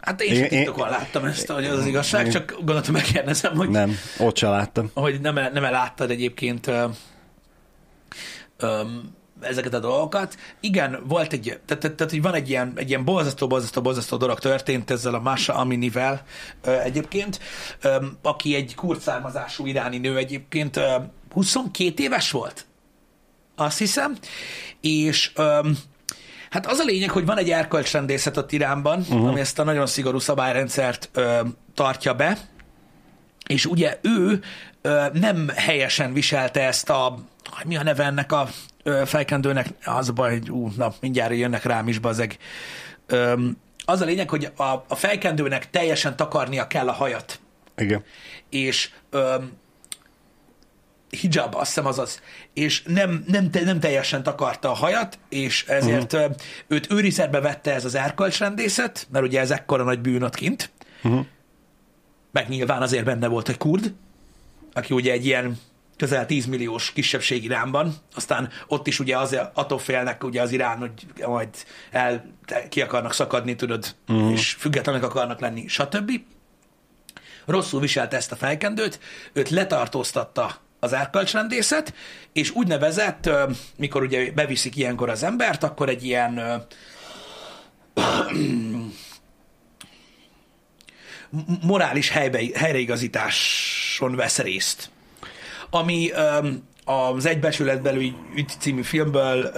Hát 0.00 0.20
én, 0.22 0.34
Én- 0.34 0.42
én 0.42 0.48
TikTokon 0.48 0.88
láttam 0.88 1.24
ezt, 1.24 1.50
hogy 1.50 1.64
az 1.64 1.78
az 1.78 1.86
igazság, 1.86 2.24
én- 2.26 2.32
csak 2.32 2.52
gondoltam 2.56 2.92
megkérdezem, 2.92 3.56
hogy 3.56 3.68
Nem, 3.68 3.96
ott 4.18 4.36
se 4.36 4.48
láttam. 4.48 4.90
hogy 4.94 5.20
nem, 5.20 5.34
nem 5.34 5.62
láttad 5.62 6.10
egyébként 6.10 6.66
ö, 6.66 6.84
ö, 8.56 8.80
ezeket 9.40 9.74
a 9.74 9.78
dolgokat. 9.78 10.36
Igen, 10.60 11.02
volt 11.06 11.32
egy, 11.32 11.60
tehát, 11.66 11.82
tehát, 11.82 11.96
tehát 11.96 12.12
hogy 12.12 12.22
van 12.22 12.34
egy 12.34 12.48
ilyen, 12.48 12.72
egy 12.76 12.88
ilyen 12.88 13.04
borzasztó, 13.04 13.46
borzasztó, 13.46 13.82
borzasztó 13.82 14.16
dolog 14.16 14.38
történt 14.38 14.90
ezzel 14.90 15.14
a 15.14 15.20
Masha 15.20 15.52
Aminivel 15.52 16.22
ö, 16.62 16.78
egyébként, 16.80 17.40
ö, 17.82 17.96
aki 18.22 18.54
egy 18.54 18.74
kurd 18.74 19.00
származású 19.00 19.66
iráni 19.66 19.98
nő 19.98 20.16
egyébként, 20.16 20.76
ö, 20.76 20.94
22 21.32 22.02
éves 22.02 22.30
volt, 22.30 22.66
azt 23.56 23.78
hiszem, 23.78 24.16
és 24.80 25.32
ö, 25.34 25.68
Hát 26.50 26.66
az 26.66 26.78
a 26.78 26.84
lényeg, 26.84 27.10
hogy 27.10 27.24
van 27.24 27.38
egy 27.38 27.50
erkölcsrendészet 27.50 28.36
a 28.36 28.46
Iránban, 28.48 28.98
uh-huh. 28.98 29.26
ami 29.26 29.40
ezt 29.40 29.58
a 29.58 29.64
nagyon 29.64 29.86
szigorú 29.86 30.18
szabályrendszert 30.18 31.08
ö, 31.12 31.40
tartja 31.74 32.14
be, 32.14 32.38
és 33.46 33.66
ugye 33.66 33.98
ő 34.02 34.40
ö, 34.82 35.06
nem 35.12 35.48
helyesen 35.54 36.12
viselte 36.12 36.66
ezt 36.66 36.90
a, 36.90 37.18
mi 37.64 37.76
a 37.76 37.82
neve 37.82 38.04
ennek 38.04 38.32
a 38.32 38.48
fejkendőnek, 39.04 39.66
az 39.84 40.08
a 40.08 40.12
baj, 40.12 40.30
hogy 40.30 40.50
ú, 40.50 40.72
na, 40.76 40.92
mindjárt 41.00 41.36
jönnek 41.36 41.64
rám 41.64 41.88
is, 41.88 41.98
bazeg. 41.98 42.36
Ö, 43.06 43.46
az 43.84 44.00
a 44.00 44.04
lényeg, 44.04 44.30
hogy 44.30 44.52
a, 44.56 44.84
a 44.88 44.94
fejkendőnek 44.94 45.70
teljesen 45.70 46.16
takarnia 46.16 46.66
kell 46.66 46.88
a 46.88 46.92
hajat. 46.92 47.40
Igen. 47.76 48.04
És 48.50 48.90
ö, 49.10 49.34
hijab, 51.10 51.54
azt 51.54 51.66
hiszem 51.66 51.86
azaz, 51.86 52.22
és 52.52 52.82
nem, 52.82 53.24
nem, 53.26 53.50
nem 53.52 53.80
teljesen 53.80 54.22
takarta 54.22 54.70
a 54.70 54.74
hajat, 54.74 55.18
és 55.28 55.64
ezért 55.66 56.12
uh-huh. 56.12 56.34
őt 56.66 56.92
őrizetbe 56.92 57.40
vette 57.40 57.74
ez 57.74 57.84
az 57.84 57.94
erkölcsrendészet, 57.94 59.06
mert 59.10 59.24
ugye 59.24 59.40
ez 59.40 59.50
ekkora 59.50 59.84
nagy 59.84 60.00
bűn 60.00 60.22
ott 60.22 60.34
kint. 60.34 60.70
Uh-huh. 61.02 61.26
Meg 62.32 62.48
nyilván 62.48 62.82
azért 62.82 63.04
benne 63.04 63.26
volt 63.26 63.48
egy 63.48 63.56
kurd, 63.56 63.94
aki 64.72 64.94
ugye 64.94 65.12
egy 65.12 65.26
ilyen 65.26 65.58
közel 65.98 66.26
10 66.26 66.46
milliós 66.46 66.92
kisebbség 66.92 67.44
Iránban, 67.44 67.94
aztán 68.14 68.50
ott 68.66 68.86
is 68.86 69.00
ugye 69.00 69.18
az, 69.18 69.38
attól 69.54 69.78
félnek 69.78 70.24
ugye 70.24 70.42
az 70.42 70.52
Irán, 70.52 70.78
hogy 70.78 70.92
majd 71.26 71.48
el, 71.90 72.24
ki 72.68 72.80
akarnak 72.80 73.12
szakadni, 73.12 73.54
tudod, 73.54 73.94
uh-huh. 74.08 74.32
és 74.32 74.56
függetlenek 74.58 75.02
akarnak 75.02 75.40
lenni, 75.40 75.66
stb. 75.66 76.10
Rosszul 77.46 77.80
viselte 77.80 78.16
ezt 78.16 78.32
a 78.32 78.36
fejkendőt, 78.36 79.00
őt 79.32 79.48
letartóztatta 79.48 80.56
az 80.80 80.92
erkölcsrendészet, 80.92 81.94
és 82.32 82.50
úgynevezett, 82.50 83.30
mikor 83.76 84.02
ugye 84.02 84.32
beviszik 84.32 84.76
ilyenkor 84.76 85.08
az 85.08 85.22
embert, 85.22 85.62
akkor 85.62 85.88
egy 85.88 86.04
ilyen 86.04 86.64
morális 91.62 92.08
helybe, 92.08 92.40
helyreigazításon 92.54 94.16
vesz 94.16 94.38
részt. 94.38 94.90
Ami 95.70 96.10
az 96.84 97.26
Egybesületbeli 97.26 98.14
ügy 98.34 98.52
című 98.58 98.82
filmből 98.82 99.52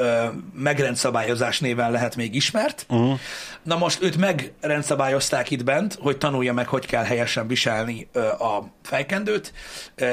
megrendszabályozás 0.54 1.60
néven 1.60 1.90
lehet 1.90 2.16
még 2.16 2.34
ismert. 2.34 2.86
Uh-huh. 2.88 3.18
Na 3.62 3.76
most 3.76 4.02
őt 4.02 4.16
megrendszabályozták 4.16 5.50
itt 5.50 5.64
bent, 5.64 5.98
hogy 6.00 6.18
tanulja 6.18 6.52
meg, 6.52 6.68
hogy 6.68 6.86
kell 6.86 7.04
helyesen 7.04 7.46
viselni 7.46 8.08
a 8.38 8.58
fejkendőt, 8.82 9.52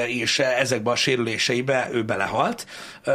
és 0.06 0.38
ezekbe 0.38 0.90
a 0.90 0.96
sérüléseibe 0.96 1.88
ő 1.92 2.04
belehalt. 2.04 2.66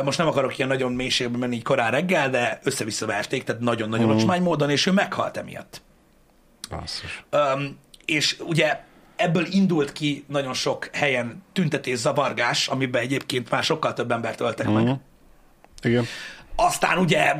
Most 0.04 0.17
nem 0.17 0.28
akarok 0.28 0.58
ilyen 0.58 0.69
nagyon 0.69 0.91
mélységbe 0.91 1.38
menni 1.38 1.56
így 1.56 1.63
korán 1.63 1.91
reggel, 1.91 2.30
de 2.30 2.60
össze-vissza 2.63 3.06
verték, 3.06 3.43
tehát 3.43 3.62
nagyon-nagyon 3.62 4.06
uh-huh. 4.06 4.22
ocsmány 4.22 4.41
módon, 4.41 4.69
és 4.69 4.86
ő 4.86 4.91
meghalt 4.91 5.38
emiatt. 5.38 5.82
Basszus. 6.69 7.24
Um, 7.32 7.80
és 8.06 8.38
ugye 8.39 8.80
ebből 9.24 9.46
indult 9.50 9.92
ki 9.92 10.26
nagyon 10.28 10.54
sok 10.54 10.90
helyen 10.94 11.44
tüntetés, 11.54 11.98
zavargás, 11.98 12.68
amiben 12.68 13.02
egyébként 13.02 13.50
már 13.50 13.64
sokkal 13.64 13.94
több 13.94 14.12
embert 14.12 14.42
öltek 14.42 14.68
uh-huh. 14.68 14.84
meg. 14.84 14.94
Mhm. 14.94 15.02
Igen. 15.82 16.06
Aztán 16.56 16.98
ugye 16.98 17.34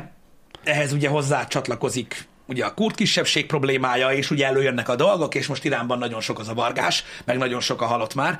ehhez 0.64 0.92
ugye 0.92 1.08
hozzá 1.08 1.46
csatlakozik 1.46 2.28
ugye 2.46 2.64
a 2.64 2.74
kurd 2.74 2.94
kisebbség 2.94 3.46
problémája, 3.46 4.12
és 4.12 4.30
ugye 4.30 4.46
előjönnek 4.46 4.88
a 4.88 4.96
dolgok, 4.96 5.34
és 5.34 5.46
most 5.46 5.64
Iránban 5.64 5.98
nagyon 5.98 6.20
sok 6.20 6.38
az 6.38 6.48
a 6.48 6.54
vargás, 6.54 7.04
meg 7.24 7.38
nagyon 7.38 7.60
sok 7.60 7.82
a 7.82 7.86
halott 7.86 8.14
már. 8.14 8.38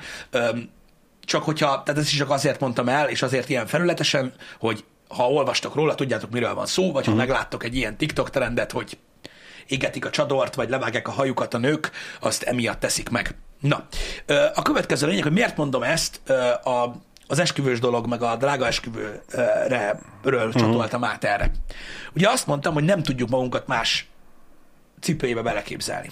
Csak 1.21 1.43
hogyha, 1.43 1.83
tehát 1.83 2.01
ezt 2.01 2.11
is 2.11 2.17
csak 2.17 2.29
azért 2.29 2.59
mondtam 2.59 2.89
el, 2.89 3.09
és 3.09 3.21
azért 3.21 3.49
ilyen 3.49 3.67
felületesen, 3.67 4.33
hogy 4.59 4.83
ha 5.07 5.29
olvastok 5.29 5.75
róla, 5.75 5.95
tudjátok, 5.95 6.29
miről 6.29 6.53
van 6.53 6.65
szó, 6.65 6.91
vagy 6.91 7.05
ha 7.05 7.11
uh-huh. 7.11 7.27
megláttok 7.27 7.63
egy 7.63 7.75
ilyen 7.75 7.97
TikTok 7.97 8.29
trendet, 8.29 8.71
hogy 8.71 8.97
égetik 9.67 10.05
a 10.05 10.09
csadort, 10.09 10.55
vagy 10.55 10.69
levágják 10.69 11.07
a 11.07 11.11
hajukat 11.11 11.53
a 11.53 11.57
nők, 11.57 11.91
azt 12.19 12.43
emiatt 12.43 12.79
teszik 12.79 13.09
meg. 13.09 13.35
Na, 13.59 13.87
a 14.53 14.61
következő 14.61 15.07
lényeg, 15.07 15.23
hogy 15.23 15.31
miért 15.31 15.57
mondom 15.57 15.83
ezt, 15.83 16.29
a, 16.63 16.95
az 17.27 17.39
esküvős 17.39 17.79
dolog, 17.79 18.07
meg 18.07 18.21
a 18.21 18.35
drága 18.35 18.65
esküvőre 18.67 19.99
ről 20.23 20.47
uh-huh. 20.47 20.61
csatoltam 20.61 21.03
át 21.03 21.23
erre. 21.23 21.51
Ugye 22.13 22.29
azt 22.29 22.47
mondtam, 22.47 22.73
hogy 22.73 22.83
nem 22.83 23.03
tudjuk 23.03 23.29
magunkat 23.29 23.67
más 23.67 24.07
cipőjébe 24.99 25.41
beleképzelni. 25.41 26.09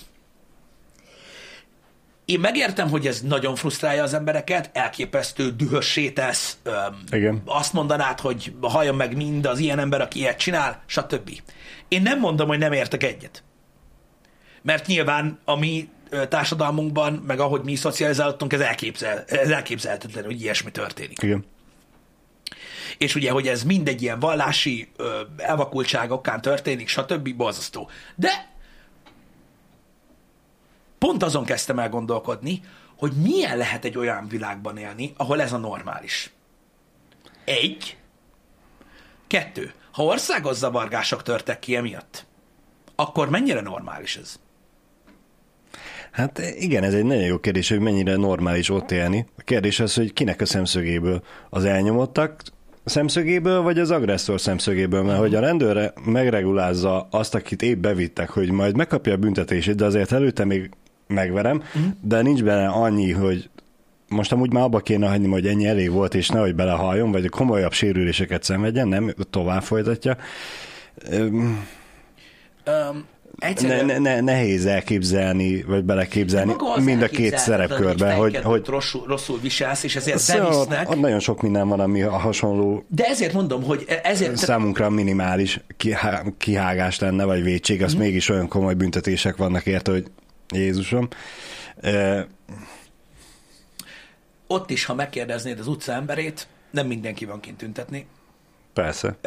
Én 2.34 2.40
megértem, 2.40 2.90
hogy 2.90 3.08
ez 3.08 3.22
nagyon 3.22 3.56
frusztrálja 3.56 4.04
az 4.04 4.14
embereket, 4.14 4.70
elképesztő 4.74 5.52
dühössé 5.52 6.10
tesz. 6.10 6.58
Öm, 6.64 7.04
Igen. 7.12 7.42
Azt 7.46 7.74
mondanád, 7.74 8.20
hogy 8.20 8.54
halljon 8.62 8.96
meg 8.96 9.16
mind 9.16 9.46
az 9.46 9.60
ilyen 9.60 9.80
ember, 9.80 10.02
aki 10.02 10.20
ilyet 10.20 10.38
csinál, 10.38 10.84
stb. 10.86 11.32
Én 11.88 12.02
nem 12.02 12.20
mondom, 12.20 12.48
hogy 12.48 12.58
nem 12.58 12.72
értek 12.72 13.04
egyet. 13.04 13.44
Mert 14.62 14.88
nyilván 14.88 15.40
a 15.46 15.56
mi 15.56 15.90
társadalmunkban, 16.30 17.14
meg 17.14 17.40
ahogy 17.40 17.62
mi 17.64 17.76
szocializálódtunk, 17.76 18.54
ez, 18.54 18.60
elképzel, 18.60 19.24
ez 19.28 19.50
elképzelhetetlen, 19.50 20.24
hogy 20.24 20.42
ilyesmi 20.42 20.72
történik. 20.72 21.22
Igen. 21.22 21.46
És 22.98 23.16
ugye, 23.16 23.32
hogy 23.32 23.48
ez 23.48 23.64
mindegy 23.64 24.02
ilyen 24.02 24.20
vallási 24.20 24.92
ö, 24.98 25.22
elvakultság 25.38 26.12
okán 26.12 26.42
történik, 26.42 26.88
stb. 26.88 27.36
borzasztó. 27.36 27.90
De 28.16 28.53
pont 31.04 31.24
azon 31.24 31.46
kezdtem 31.46 31.80
el 31.80 31.90
gondolkodni, 31.90 32.62
hogy 32.98 33.12
milyen 33.12 33.58
lehet 33.58 33.86
egy 33.86 33.98
olyan 33.98 34.28
világban 34.28 34.78
élni, 34.78 35.14
ahol 35.18 35.42
ez 35.42 35.54
a 35.54 35.58
normális. 35.58 36.32
Egy. 37.46 37.98
Kettő. 39.28 39.74
Ha 39.92 40.04
országos 40.04 40.56
zavargások 40.56 41.24
törtek 41.24 41.60
ki 41.60 41.76
emiatt, 41.76 42.26
akkor 42.96 43.30
mennyire 43.30 43.62
normális 43.62 44.16
ez? 44.16 44.40
Hát 46.12 46.40
igen, 46.40 46.84
ez 46.84 46.94
egy 46.94 47.04
nagyon 47.04 47.24
jó 47.24 47.40
kérdés, 47.40 47.70
hogy 47.70 47.80
mennyire 47.80 48.16
normális 48.16 48.70
ott 48.70 48.92
élni. 48.92 49.26
A 49.38 49.42
kérdés 49.42 49.80
az, 49.80 49.94
hogy 49.94 50.14
kinek 50.14 50.42
a 50.42 50.46
szemszögéből 50.46 51.24
az 51.50 51.66
elnyomottak 51.66 52.42
szemszögéből, 52.86 53.62
vagy 53.62 53.80
az 53.80 53.92
agresszor 53.92 54.42
szemszögéből, 54.42 55.04
mert 55.04 55.20
hogy 55.20 55.36
a 55.36 55.40
rendőr 55.40 55.94
megregulázza 56.06 57.08
azt, 57.12 57.36
akit 57.36 57.62
épp 57.62 57.82
bevittek, 57.82 58.30
hogy 58.30 58.52
majd 58.52 58.76
megkapja 58.76 59.14
a 59.14 59.18
büntetését, 59.18 59.76
de 59.76 59.86
azért 59.86 60.12
előtte 60.12 60.46
még 60.46 60.72
megverem, 61.14 61.58
uh-huh. 61.58 61.92
de 62.02 62.22
nincs 62.22 62.44
benne 62.44 62.68
annyi, 62.68 63.12
hogy 63.12 63.50
most 64.08 64.32
amúgy 64.32 64.54
már 64.54 64.64
abba 64.64 64.80
kéne 64.80 65.08
hagyni, 65.08 65.28
hogy 65.28 65.48
ennyi 65.48 65.66
elég 65.66 65.92
volt, 65.92 66.16
és 66.16 66.30
nehogy 66.30 66.56
belehalljon, 66.56 67.12
vagy 67.12 67.30
komolyabb 67.30 67.74
sérüléseket 67.74 68.44
szenvedjen, 68.44 68.88
nem 68.88 69.14
tovább 69.30 69.64
folytatja. 69.64 70.18
Um, 71.12 71.66
ne, 73.62 73.82
ne, 73.82 73.98
ne, 73.98 74.22
nehéz 74.22 74.66
elképzelni, 74.66 75.64
vagy 75.64 75.84
beleképzelni 75.84 76.56
mind 76.84 77.02
a 77.02 77.08
két 77.08 77.38
szerepkörbe, 77.38 78.14
hogy, 78.14 78.38
hogy 78.38 78.66
rosszul, 78.66 79.04
rosszul 79.08 79.40
viselsz, 79.42 79.84
és 79.84 79.96
ezért 79.96 80.18
szóval 80.18 80.66
bevisznek. 80.66 81.00
Nagyon 81.00 81.20
sok 81.20 81.42
minden 81.42 81.68
van, 81.68 81.80
ami 81.80 82.00
hasonló. 82.00 82.86
De 82.88 83.04
ezért 83.04 83.34
mondom, 83.34 83.64
hogy 83.64 83.84
e- 83.88 84.00
ezért... 84.04 84.38
Számunkra 84.38 84.90
minimális 84.90 85.60
kihágás 86.38 87.00
lenne, 87.00 87.24
vagy 87.24 87.44
vétség, 87.44 87.84
az 87.84 87.96
mm. 87.96 88.00
mégis 88.00 88.30
olyan 88.30 88.48
komoly 88.48 88.74
büntetések 88.74 89.36
vannak 89.36 89.66
érte, 89.66 89.92
hogy 89.92 90.06
Jézusom. 90.54 91.08
E... 91.82 92.28
Ott 94.48 94.70
is, 94.70 94.86
ha 94.86 94.94
megkérdeznéd 94.94 95.60
az 95.60 95.68
utca 95.68 95.92
emberét, 95.92 96.48
nem 96.72 96.88
mindenki 96.88 97.26
van 97.26 97.40
kint 97.40 97.58
tüntetni. 97.58 98.08
Persze. 98.74 99.18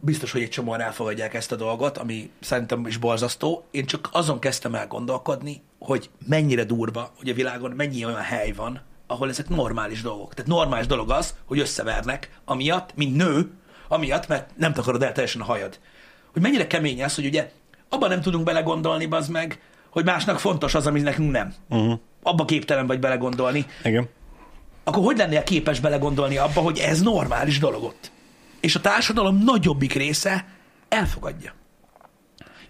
Biztos, 0.00 0.32
hogy 0.32 0.42
egy 0.42 0.50
csomóan 0.50 0.80
elfogadják 0.80 1.34
ezt 1.34 1.52
a 1.52 1.56
dolgot, 1.56 1.98
ami 1.98 2.30
szerintem 2.40 2.86
is 2.86 2.96
borzasztó. 2.96 3.64
Én 3.70 3.86
csak 3.86 4.08
azon 4.12 4.38
kezdtem 4.38 4.74
el 4.74 4.86
gondolkodni, 4.86 5.62
hogy 5.78 6.10
mennyire 6.26 6.64
durva, 6.64 7.12
hogy 7.16 7.28
a 7.28 7.34
világon 7.34 7.70
mennyi 7.70 8.04
olyan 8.04 8.20
hely 8.20 8.52
van, 8.52 8.80
ahol 9.06 9.28
ezek 9.28 9.48
normális 9.48 10.02
dolgok. 10.02 10.34
Tehát 10.34 10.50
normális 10.50 10.86
dolog 10.86 11.10
az, 11.10 11.34
hogy 11.44 11.58
összevernek, 11.58 12.30
amiatt, 12.44 12.94
mint 12.94 13.16
nő, 13.16 13.50
amiatt, 13.88 14.28
mert 14.28 14.50
nem 14.56 14.72
takarod 14.72 15.02
el 15.02 15.12
teljesen 15.12 15.40
a 15.40 15.44
hajad. 15.44 15.78
Hogy 16.32 16.42
mennyire 16.42 16.66
kemény 16.66 17.02
az, 17.02 17.14
hogy 17.14 17.26
ugye 17.26 17.50
abban 17.88 18.08
nem 18.08 18.20
tudunk 18.20 18.44
belegondolni, 18.44 19.06
az 19.10 19.28
meg, 19.28 19.60
hogy 19.94 20.04
másnak 20.04 20.38
fontos 20.38 20.74
az, 20.74 20.86
ami 20.86 21.00
nekünk 21.00 21.30
nem. 21.30 21.54
Uh-huh. 21.68 21.98
Abba 22.22 22.44
képtelen 22.44 22.86
vagy 22.86 22.98
belegondolni. 22.98 23.66
Igen. 23.84 24.08
Akkor 24.84 25.04
hogy 25.04 25.16
lennél 25.16 25.42
képes 25.42 25.80
belegondolni 25.80 26.36
abba, 26.36 26.60
hogy 26.60 26.78
ez 26.78 27.00
normális 27.02 27.58
dolog 27.58 27.82
ott? 27.82 28.12
és 28.64 28.74
a 28.74 28.80
társadalom 28.80 29.38
nagyobbik 29.44 29.92
része 29.92 30.46
elfogadja. 30.88 31.52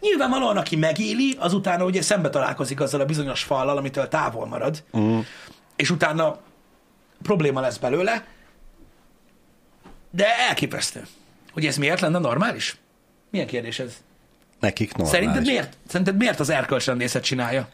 Nyilvánvalóan, 0.00 0.56
aki 0.56 0.76
megéli, 0.76 1.36
azután 1.38 1.82
ugye 1.82 2.02
szembe 2.02 2.30
találkozik 2.30 2.80
azzal 2.80 3.00
a 3.00 3.04
bizonyos 3.04 3.42
fallal, 3.42 3.76
amitől 3.76 4.08
távol 4.08 4.46
marad, 4.46 4.84
uh-huh. 4.90 5.24
és 5.76 5.90
utána 5.90 6.38
probléma 7.22 7.60
lesz 7.60 7.76
belőle, 7.76 8.26
de 10.10 10.38
elképesztő. 10.48 11.06
Hogy 11.52 11.66
ez 11.66 11.76
miért 11.76 12.00
lenne 12.00 12.18
normális? 12.18 12.76
Milyen 13.30 13.46
kérdés 13.46 13.78
ez? 13.78 14.02
Nekik 14.64 14.94
normális. 14.94 15.18
Szerinted 15.18 15.46
miért, 15.46 15.76
szerinted 15.86 16.16
miért 16.16 16.40
az 16.40 16.50
erkölcsrendészet 16.50 17.22
csinálja? 17.22 17.68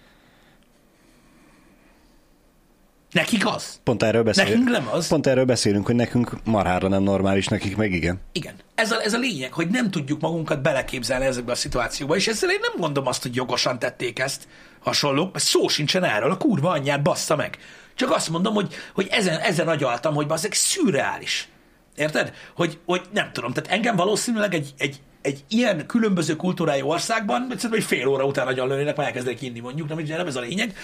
Nekik 3.11 3.47
az. 3.47 3.81
Pont 3.85 4.03
erről 4.03 4.23
beszélünk. 4.23 4.55
Nekünk 4.55 4.77
nem 4.77 4.89
az. 4.93 5.09
Pont 5.09 5.27
erről 5.27 5.45
beszélünk, 5.45 5.87
hogy 5.87 5.95
nekünk 5.95 6.45
marhára 6.45 6.89
nem 6.89 7.03
normális, 7.03 7.47
nekik 7.47 7.77
meg 7.77 7.93
igen. 7.93 8.21
Igen. 8.33 8.55
Ez 8.75 8.93
a, 8.93 9.03
ez 9.03 9.13
a 9.13 9.19
lényeg, 9.19 9.53
hogy 9.53 9.69
nem 9.69 9.91
tudjuk 9.91 10.21
magunkat 10.21 10.63
beleképzelni 10.63 11.25
ezekbe 11.25 11.53
a 11.53 11.55
szituációba, 11.55 12.17
és 12.17 12.29
ezzel 12.29 12.51
én 12.51 12.59
nem 12.61 12.73
mondom 12.77 13.07
azt, 13.07 13.23
hogy 13.23 13.35
jogosan 13.35 13.79
tették 13.79 14.19
ezt 14.19 14.49
hasonlók, 14.81 15.33
mert 15.33 15.45
szó 15.45 15.69
sincsen 15.69 16.05
erről, 16.05 16.31
a 16.31 16.37
kurva 16.37 16.71
anyját 16.71 17.03
bassza 17.03 17.37
meg. 17.37 17.59
Csak 17.95 18.11
azt 18.11 18.29
mondom, 18.29 18.55
hogy, 18.55 18.75
hogy 18.95 19.07
ezen, 19.11 19.39
ezen 19.39 19.69
agyaltam, 19.69 20.15
hogy 20.15 20.27
bazzeg 20.27 20.53
szürreális. 20.53 21.49
Érted? 21.97 22.33
Hogy, 22.55 22.79
hogy 22.87 23.03
nem 23.13 23.33
tudom, 23.33 23.53
tehát 23.53 23.71
engem 23.71 23.97
valószínűleg 23.97 24.55
egy, 24.55 24.75
egy, 24.79 25.01
egy 25.23 25.45
ilyen 25.49 25.87
különböző 25.87 26.37
kultúrájú 26.37 26.87
országban, 26.87 27.41
szerintem 27.49 27.73
egy 27.73 27.85
fél 27.85 28.07
óra 28.07 28.25
után 28.25 28.45
nagyon 28.45 28.69
lőnének, 28.69 28.97
már 28.97 29.07
elkezdenek 29.07 29.43
inni 29.43 29.61
mondjuk, 29.61 29.89
nem, 29.89 29.99
nem 29.99 30.27
ez 30.27 30.37
a 30.37 30.41
lényeg. 30.41 30.77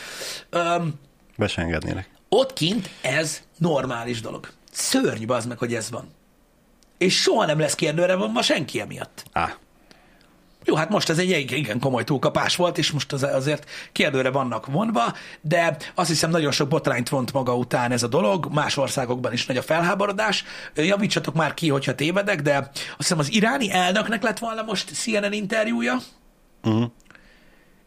Um, 0.53 0.95
Be 1.37 1.47
se 1.47 1.63
engednének. 1.63 2.09
ott 2.29 2.53
kint 2.53 2.91
ez 3.03 3.43
normális 3.59 4.21
dolog. 4.21 4.49
Szörnyű 4.73 5.27
az 5.27 5.47
meg, 5.47 5.59
hogy 5.59 5.75
ez 5.75 5.91
van. 5.91 6.09
És 6.99 7.21
soha 7.21 7.47
nem 7.47 7.59
lesz 7.59 7.75
kérdőre 7.75 8.15
van 8.15 8.31
ma 8.31 8.43
senki 8.43 8.81
emiatt. 8.81 9.25
Á, 9.33 9.57
Jó, 10.67 10.75
hát 10.75 10.89
most 10.89 11.09
ez 11.09 11.19
egy 11.19 11.51
igen 11.51 11.81
komoly 11.81 12.05
túlkapás 12.05 12.57
volt, 12.57 12.79
és 12.79 12.91
most 12.91 13.13
az, 13.13 13.23
azért 13.23 13.71
kérdőre 13.93 14.31
vannak 14.31 14.67
vonva, 14.67 15.15
de 15.41 15.77
azt 15.95 16.09
hiszem 16.09 16.31
nagyon 16.31 16.51
sok 16.51 16.69
botrányt 16.69 17.09
vont 17.09 17.33
maga 17.33 17.57
után 17.57 17.93
ez 17.93 18.03
a 18.03 18.07
dolog, 18.07 18.49
más 18.53 18.77
országokban 18.77 19.33
is 19.33 19.47
nagy 19.47 19.57
a 19.57 19.63
felháborodás. 19.63 20.45
Javítsatok 20.75 21.35
már 21.35 21.55
ki, 21.55 21.69
hogyha 21.69 21.95
tévedek, 21.95 22.43
de 22.43 22.57
azt 22.57 22.97
hiszem 22.97 23.19
az 23.19 23.33
iráni 23.33 23.73
elnöknek 23.73 24.23
lett 24.23 24.39
volna 24.39 24.63
most 24.63 24.91
CNN 24.95 25.33
interjúja, 25.33 25.97
uh-huh. 26.63 26.91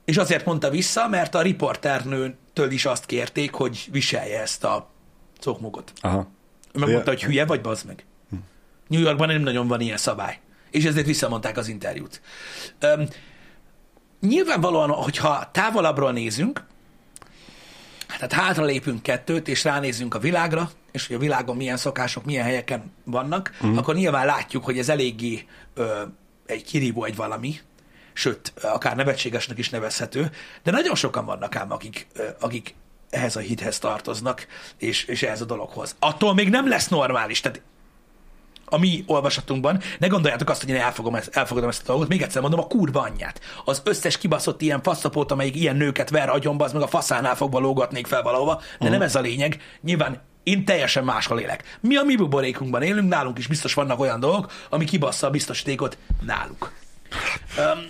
és 0.05 0.17
azért 0.17 0.45
mondta 0.45 0.69
vissza, 0.69 1.07
mert 1.07 1.35
a 1.35 1.41
riporternőtől 1.41 2.71
is 2.71 2.85
azt 2.85 3.05
kérték, 3.05 3.53
hogy 3.53 3.87
viselje 3.91 4.41
ezt 4.41 4.63
a 4.63 4.89
cokmogot. 5.39 5.93
aha. 6.01 6.27
Megmondta, 6.73 7.09
hogy 7.09 7.23
hülye 7.23 7.45
vagy, 7.45 7.61
bazd 7.61 7.85
meg. 7.85 8.05
New 8.87 9.01
Yorkban 9.01 9.27
nem 9.27 9.41
nagyon 9.41 9.67
van 9.67 9.81
ilyen 9.81 9.97
szabály. 9.97 10.39
És 10.71 10.85
ezért 10.85 11.05
visszamondták 11.05 11.57
az 11.57 11.67
interjút. 11.67 12.21
Üm, 12.83 13.07
nyilvánvalóan, 14.21 14.89
hogyha 14.89 15.49
távolabbról 15.51 16.11
nézünk, 16.11 16.63
tehát 18.07 18.33
hátra 18.33 18.63
lépünk 18.63 19.03
kettőt, 19.03 19.47
és 19.47 19.63
ránézünk 19.63 20.15
a 20.15 20.19
világra, 20.19 20.71
és 20.91 21.07
hogy 21.07 21.15
a 21.15 21.19
világon 21.19 21.55
milyen 21.55 21.77
szokások, 21.77 22.25
milyen 22.25 22.43
helyeken 22.43 22.93
vannak, 23.03 23.57
mm. 23.65 23.77
akkor 23.77 23.95
nyilván 23.95 24.25
látjuk, 24.25 24.65
hogy 24.65 24.77
ez 24.77 24.89
eléggé 24.89 25.45
ö, 25.73 26.01
egy 26.45 26.63
kirívó 26.63 27.03
egy 27.03 27.15
valami, 27.15 27.59
sőt, 28.13 28.53
akár 28.61 28.95
nevetségesnek 28.95 29.57
is 29.57 29.69
nevezhető, 29.69 30.31
de 30.63 30.71
nagyon 30.71 30.95
sokan 30.95 31.25
vannak 31.25 31.55
ám, 31.55 31.71
akik, 31.71 32.07
ö, 32.13 32.27
akik 32.39 32.75
ehhez 33.09 33.35
a 33.35 33.39
hithez 33.39 33.79
tartoznak, 33.79 34.47
és, 34.77 35.03
és 35.03 35.23
ehhez 35.23 35.41
a 35.41 35.45
dologhoz. 35.45 35.95
Attól 35.99 36.33
még 36.33 36.49
nem 36.49 36.67
lesz 36.67 36.87
normális, 36.87 37.39
tehát 37.39 37.61
a 38.69 38.77
mi 38.77 39.03
olvasatunkban, 39.07 39.81
ne 39.99 40.07
gondoljátok 40.07 40.49
azt, 40.49 40.61
hogy 40.61 40.69
én 40.69 40.75
elfogom 40.75 41.15
ezt, 41.15 41.35
elfogadom 41.35 41.69
ezt 41.69 41.81
a 41.81 41.85
dolgot, 41.85 42.07
még 42.07 42.21
egyszer 42.21 42.41
mondom, 42.41 42.59
a 42.59 42.67
kurva 42.67 43.01
anyját. 43.01 43.41
Az 43.65 43.81
összes 43.83 44.17
kibaszott 44.17 44.61
ilyen 44.61 44.81
faszapót, 44.81 45.31
amelyik 45.31 45.55
ilyen 45.55 45.75
nőket 45.75 46.09
ver 46.09 46.29
agyonba, 46.29 46.65
az 46.65 46.73
meg 46.73 46.81
a 46.81 46.87
faszánál 46.87 47.35
fogva 47.35 47.59
lógatnék 47.59 48.07
fel 48.07 48.21
valahova, 48.21 48.61
de 48.79 48.89
nem 48.89 49.01
ez 49.01 49.15
a 49.15 49.19
lényeg. 49.19 49.61
Nyilván 49.81 50.21
én 50.43 50.65
teljesen 50.65 51.03
máshol 51.03 51.39
élek. 51.39 51.77
Mi 51.79 51.95
a 51.95 52.03
mi 52.03 52.15
buborékunkban 52.15 52.81
élünk, 52.81 53.09
nálunk 53.09 53.37
is 53.37 53.47
biztos 53.47 53.73
vannak 53.73 53.99
olyan 53.99 54.19
dolgok, 54.19 54.51
ami 54.69 54.85
kibassza 54.85 55.27
a 55.27 55.29
biztosítékot 55.29 55.97
náluk. 56.21 56.71
Um, 57.57 57.87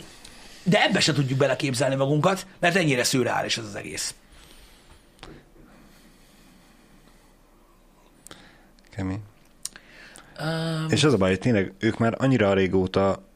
de 0.64 0.84
ebbe 0.84 1.00
se 1.00 1.14
tudjuk 1.14 1.40
beleképzelni 1.40 1.96
magunkat, 1.96 2.46
mert 2.60 2.76
ennyire 2.76 3.04
szürreális 3.04 3.58
ez 3.58 3.66
az 3.66 3.76
egész. 3.76 4.14
Kemény. 8.96 9.22
Um, 10.42 10.86
És 10.90 11.04
az 11.04 11.14
a 11.14 11.18
baj, 11.18 11.30
hogy 11.30 11.40
tényleg 11.40 11.74
ők 11.80 11.98
már 11.98 12.16
annyira 12.18 12.54
régóta 12.54 13.30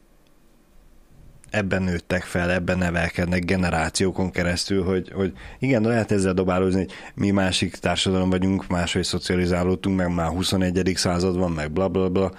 ebben 1.54 1.82
nőttek 1.82 2.22
fel, 2.22 2.50
ebben 2.50 2.78
nevelkednek 2.78 3.44
generációkon 3.44 4.30
keresztül, 4.30 4.84
hogy, 4.84 5.10
hogy 5.12 5.32
igen, 5.58 5.82
lehet 5.82 6.12
ezzel 6.12 6.34
dobálózni, 6.34 6.78
hogy 6.78 6.92
mi 7.14 7.30
másik 7.30 7.76
társadalom 7.76 8.30
vagyunk, 8.30 8.66
máshogy 8.66 9.04
szocializálódtunk, 9.04 9.96
meg 9.96 10.14
már 10.14 10.28
21. 10.28 10.92
század 10.94 11.36
van, 11.36 11.52
meg 11.52 11.70
bla 11.70 11.88
bla 11.88 12.08
bla. 12.08 12.32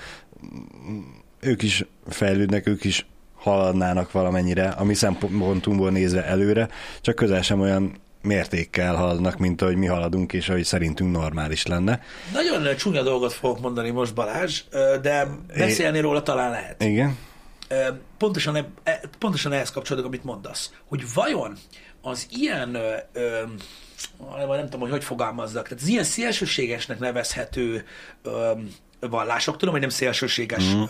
Ők 1.39 1.61
is 1.61 1.85
fejlődnek, 2.07 2.67
ők 2.67 2.83
is 2.83 3.05
haladnának 3.35 4.11
valamennyire, 4.11 4.67
a 4.67 4.83
mi 4.83 4.93
szempontunkból 4.93 5.91
nézve 5.91 6.25
előre, 6.25 6.69
csak 7.01 7.15
közel 7.15 7.41
sem 7.41 7.59
olyan 7.59 7.93
mértékkel 8.25 8.95
haladnak, 8.95 9.37
mint 9.37 9.61
ahogy 9.61 9.75
mi 9.75 9.85
haladunk, 9.85 10.33
és 10.33 10.49
ahogy 10.49 10.63
szerintünk 10.63 11.11
normális 11.11 11.65
lenne. 11.65 12.01
Nagyon 12.33 12.75
csúnya 12.75 13.03
dolgot 13.03 13.33
fogok 13.33 13.59
mondani 13.59 13.89
most 13.89 14.13
Balázs, 14.13 14.63
de 15.01 15.27
beszélni 15.57 15.99
róla 15.99 16.21
talán 16.21 16.51
lehet. 16.51 16.83
Igen? 16.83 17.17
Pontosan, 18.17 18.55
e- 18.83 19.01
pontosan 19.19 19.51
ehhez 19.51 19.71
kapcsolódik, 19.71 20.07
amit 20.07 20.23
mondasz, 20.23 20.71
hogy 20.87 21.03
vajon 21.13 21.57
az 22.01 22.27
ilyen, 22.29 22.75
ö, 23.13 23.41
nem 24.47 24.63
tudom, 24.63 24.79
hogy 24.79 24.89
hogy 24.89 25.03
fogalmazzak, 25.03 25.67
tehát 25.67 25.83
az 25.83 25.89
ilyen 25.89 26.03
szélsőségesnek 26.03 26.99
nevezhető 26.99 27.85
ö, 28.21 28.51
vallások, 28.99 29.57
tudom, 29.57 29.73
hogy 29.73 29.81
nem 29.81 29.89
szélsőséges 29.89 30.63
mm. 30.75 30.83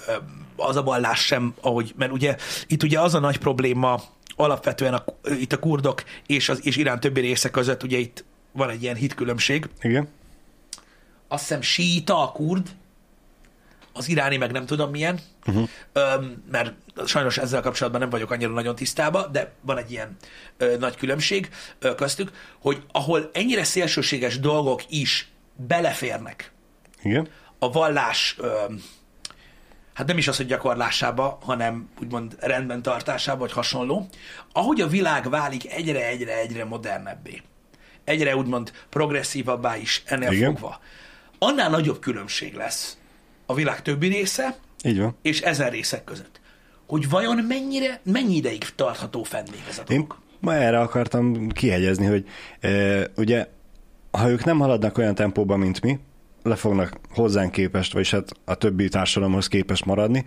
az 0.56 0.76
a 0.76 0.84
vallás 0.84 1.20
sem, 1.26 1.54
ahogy, 1.62 1.94
mert 1.98 2.12
ugye 2.12 2.36
itt 2.68 2.84
ugye 2.84 3.00
az 3.00 3.14
a 3.14 3.20
nagy 3.20 3.38
probléma 3.38 4.02
alapvetően 4.36 4.94
a, 4.94 5.04
itt 5.40 5.54
a 5.54 5.60
kurdok 5.60 6.04
és, 6.26 6.50
az, 6.50 6.66
és 6.66 6.76
Irán 6.76 7.00
többi 7.00 7.20
része 7.20 7.50
között, 7.50 7.84
ugye 7.84 7.98
itt 7.98 8.24
van 8.52 8.70
egy 8.70 8.84
ilyen 8.84 8.96
hitkülönbség, 8.96 9.70
Igen? 9.82 10.08
azt 11.28 11.42
hiszem 11.48 11.62
síita 11.62 12.24
a 12.24 12.32
kurd, 12.32 12.70
az 13.94 14.08
iráni 14.08 14.38
meg 14.38 14.52
nem 14.52 14.66
tudom 14.66 14.90
milyen, 14.90 15.20
uh-huh. 15.46 15.70
öm, 15.94 16.44
mert 16.52 16.74
sajnos 17.06 17.38
ezzel 17.38 17.62
kapcsolatban 17.62 18.02
nem 18.02 18.10
vagyok 18.10 18.32
annyira 18.32 18.52
nagyon 18.52 18.76
tisztában, 18.76 19.32
de 19.32 19.52
van 19.62 19.78
egy 19.78 19.92
ilyen 19.92 20.16
ö, 20.58 20.78
nagy 20.78 20.96
különbség 20.96 21.50
ö, 21.80 21.96
köztük, 21.96 22.32
hogy 22.60 22.84
ahol 22.92 23.30
ennyire 23.34 23.64
szélsőséges 23.64 24.40
dolgok 24.40 24.82
is 24.90 25.32
beleférnek 25.68 26.52
Igen? 27.04 27.28
a 27.60 27.72
vallás, 27.72 28.36
öm, 28.40 28.84
hát 29.96 30.08
nem 30.08 30.18
is 30.18 30.28
az, 30.28 30.38
hogy 30.38 30.46
gyakorlásába, 30.46 31.38
hanem 31.42 31.90
úgymond 32.02 32.36
rendben 32.40 32.82
tartásába, 32.82 33.40
vagy 33.40 33.52
hasonló, 33.52 34.08
ahogy 34.54 34.82
a 34.82 34.88
világ 34.88 35.30
válik 35.30 35.72
egyre-egyre-egyre 35.72 36.66
modernebbé, 36.66 37.42
egyre 38.04 38.36
úgymond 38.36 38.72
progresszívabbá 38.90 39.78
is 39.78 40.04
ennél 40.06 40.32
Igen. 40.32 40.52
fogva, 40.52 40.80
annál 41.40 41.70
nagyobb 41.70 42.00
különbség 42.00 42.54
lesz 42.54 42.98
a 43.46 43.54
világ 43.54 43.82
többi 43.82 44.08
része 44.08 44.56
Így 44.84 45.00
van. 45.00 45.18
és 45.22 45.42
ezen 45.42 45.70
részek 45.70 46.04
között. 46.04 46.40
Hogy 46.88 47.10
vajon 47.10 47.38
mennyire, 47.38 48.00
mennyi 48.04 48.36
ideig 48.36 48.64
tartható 48.76 49.24
fenn 49.24 49.46
még 49.52 49.64
ez 49.70 49.78
a 49.78 49.82
Én 49.82 49.98
dolog? 49.98 50.18
ma 50.40 50.54
erre 50.56 50.80
akartam 50.80 51.50
kihegyezni, 51.50 52.06
hogy 52.06 52.28
e, 52.60 53.02
ugye, 53.16 53.48
ha 54.12 54.30
ők 54.30 54.44
nem 54.44 54.60
haladnak 54.60 54.98
olyan 54.98 55.16
tempóban, 55.16 55.60
mint 55.60 55.82
mi, 55.82 56.00
le 56.46 56.56
fognak 56.56 57.00
hozzánk 57.10 57.52
képest, 57.52 57.94
vagyis 57.94 58.12
hát 58.12 58.32
a 58.46 58.56
többi 58.56 58.90
társadalomhoz 58.90 59.48
képest 59.48 59.86
maradni. 59.86 60.26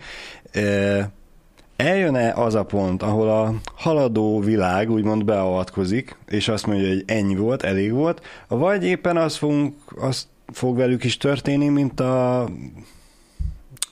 Eljön-e 1.75 2.33
az 2.33 2.55
a 2.55 2.63
pont, 2.63 3.03
ahol 3.03 3.29
a 3.29 3.53
haladó 3.75 4.39
világ 4.39 4.91
úgymond 4.91 5.25
beavatkozik, 5.25 6.17
és 6.27 6.47
azt 6.47 6.65
mondja, 6.65 6.87
hogy 6.87 7.03
ennyi 7.05 7.35
volt, 7.35 7.63
elég 7.63 7.91
volt, 7.91 8.21
vagy 8.47 8.83
éppen 8.83 9.17
az, 9.17 9.35
fogunk, 9.35 9.75
az 9.95 10.27
fog 10.53 10.77
velük 10.77 11.03
is 11.03 11.17
történni, 11.17 11.67
mint 11.67 11.99
a 11.99 12.49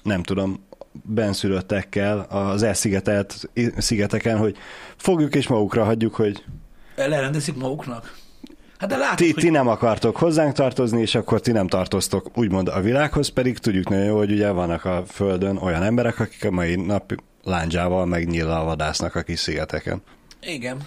nem 0.03 0.23
tudom, 0.23 0.65
benszülöttekkel 1.03 2.19
az 2.19 2.63
elszigetelt 2.63 3.49
szigeteken, 3.77 4.37
hogy 4.37 4.57
fogjuk 4.95 5.35
és 5.35 5.47
magukra 5.47 5.83
hagyjuk, 5.83 6.15
hogy 6.15 6.43
Lerendezik 6.95 7.55
maguknak? 7.55 8.15
Hát 8.77 8.89
de 8.89 8.97
látod, 8.97 9.17
ti, 9.17 9.31
hogy 9.31 9.43
ti 9.43 9.49
nem 9.49 9.67
akartok 9.67 10.17
hozzánk 10.17 10.53
tartozni, 10.53 11.01
és 11.01 11.15
akkor 11.15 11.41
ti 11.41 11.51
nem 11.51 11.67
tartoztok 11.67 12.37
úgymond 12.37 12.67
a 12.67 12.81
világhoz, 12.81 13.27
pedig 13.27 13.57
tudjuk 13.57 13.89
nagyon 13.89 14.05
jó, 14.05 14.17
hogy 14.17 14.31
ugye 14.31 14.49
vannak 14.49 14.85
a 14.85 15.03
Földön 15.07 15.57
olyan 15.57 15.83
emberek, 15.83 16.19
akik 16.19 16.45
a 16.45 16.51
mai 16.51 16.75
nap 16.75 17.13
lándzsával 17.43 18.05
meg 18.05 18.27
nyíllal 18.27 18.65
vadásznak 18.65 19.15
a 19.15 19.21
kis 19.21 19.39
szigeteken. 19.39 20.01
Igen. 20.41 20.77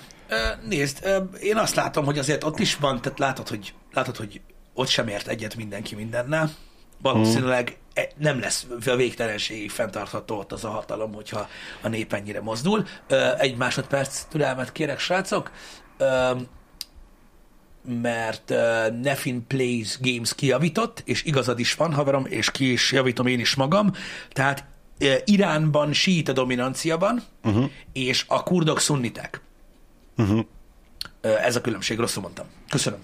Nézd, 0.68 1.08
én 1.40 1.56
azt 1.56 1.74
látom, 1.74 2.04
hogy 2.04 2.18
azért 2.18 2.44
ott 2.44 2.58
is 2.58 2.76
van, 2.76 3.00
tehát 3.00 3.18
látod, 3.18 3.48
hogy, 3.48 3.74
látod, 3.92 4.16
hogy 4.16 4.40
ott 4.74 4.88
sem 4.88 5.08
ért 5.08 5.28
egyet 5.28 5.56
mindenki 5.56 5.94
mindennel. 5.94 6.50
Valószínűleg 7.02 7.78
e- 7.94 8.08
nem 8.16 8.40
lesz 8.40 8.66
a 8.86 8.96
végtelenségig 8.96 9.70
fenntartható 9.70 10.38
ott 10.38 10.52
az 10.52 10.64
a 10.64 10.68
hatalom, 10.68 11.12
hogyha 11.12 11.48
a 11.82 11.88
nép 11.88 12.12
ennyire 12.12 12.40
mozdul. 12.40 12.86
Egy 13.38 13.56
másodperc 13.56 14.22
türelmet 14.22 14.72
kérek, 14.72 14.98
srácok. 14.98 15.50
Mert 18.02 18.50
uh, 18.50 19.00
Nefin 19.02 19.46
Plays 19.46 19.98
Games 20.00 20.34
kijavított, 20.34 21.02
és 21.04 21.24
igazad 21.24 21.58
is 21.58 21.74
van, 21.74 21.94
haverom, 21.94 22.26
és 22.26 22.50
ki 22.50 22.72
is 22.72 22.92
javítom 22.92 23.26
én 23.26 23.40
is 23.40 23.54
magam. 23.54 23.92
Tehát 24.32 24.64
uh, 25.00 25.14
Iránban 25.24 25.92
síita 25.92 26.32
dominancia 26.32 26.98
van, 26.98 27.22
uh-huh. 27.44 27.70
és 27.92 28.24
a 28.28 28.42
kurdok 28.42 28.80
szunnitek. 28.80 29.40
Uh-huh. 30.16 30.38
Uh, 31.22 31.44
ez 31.46 31.56
a 31.56 31.60
különbség, 31.60 31.98
rosszul 31.98 32.22
mondtam. 32.22 32.46
Köszönöm. 32.68 33.00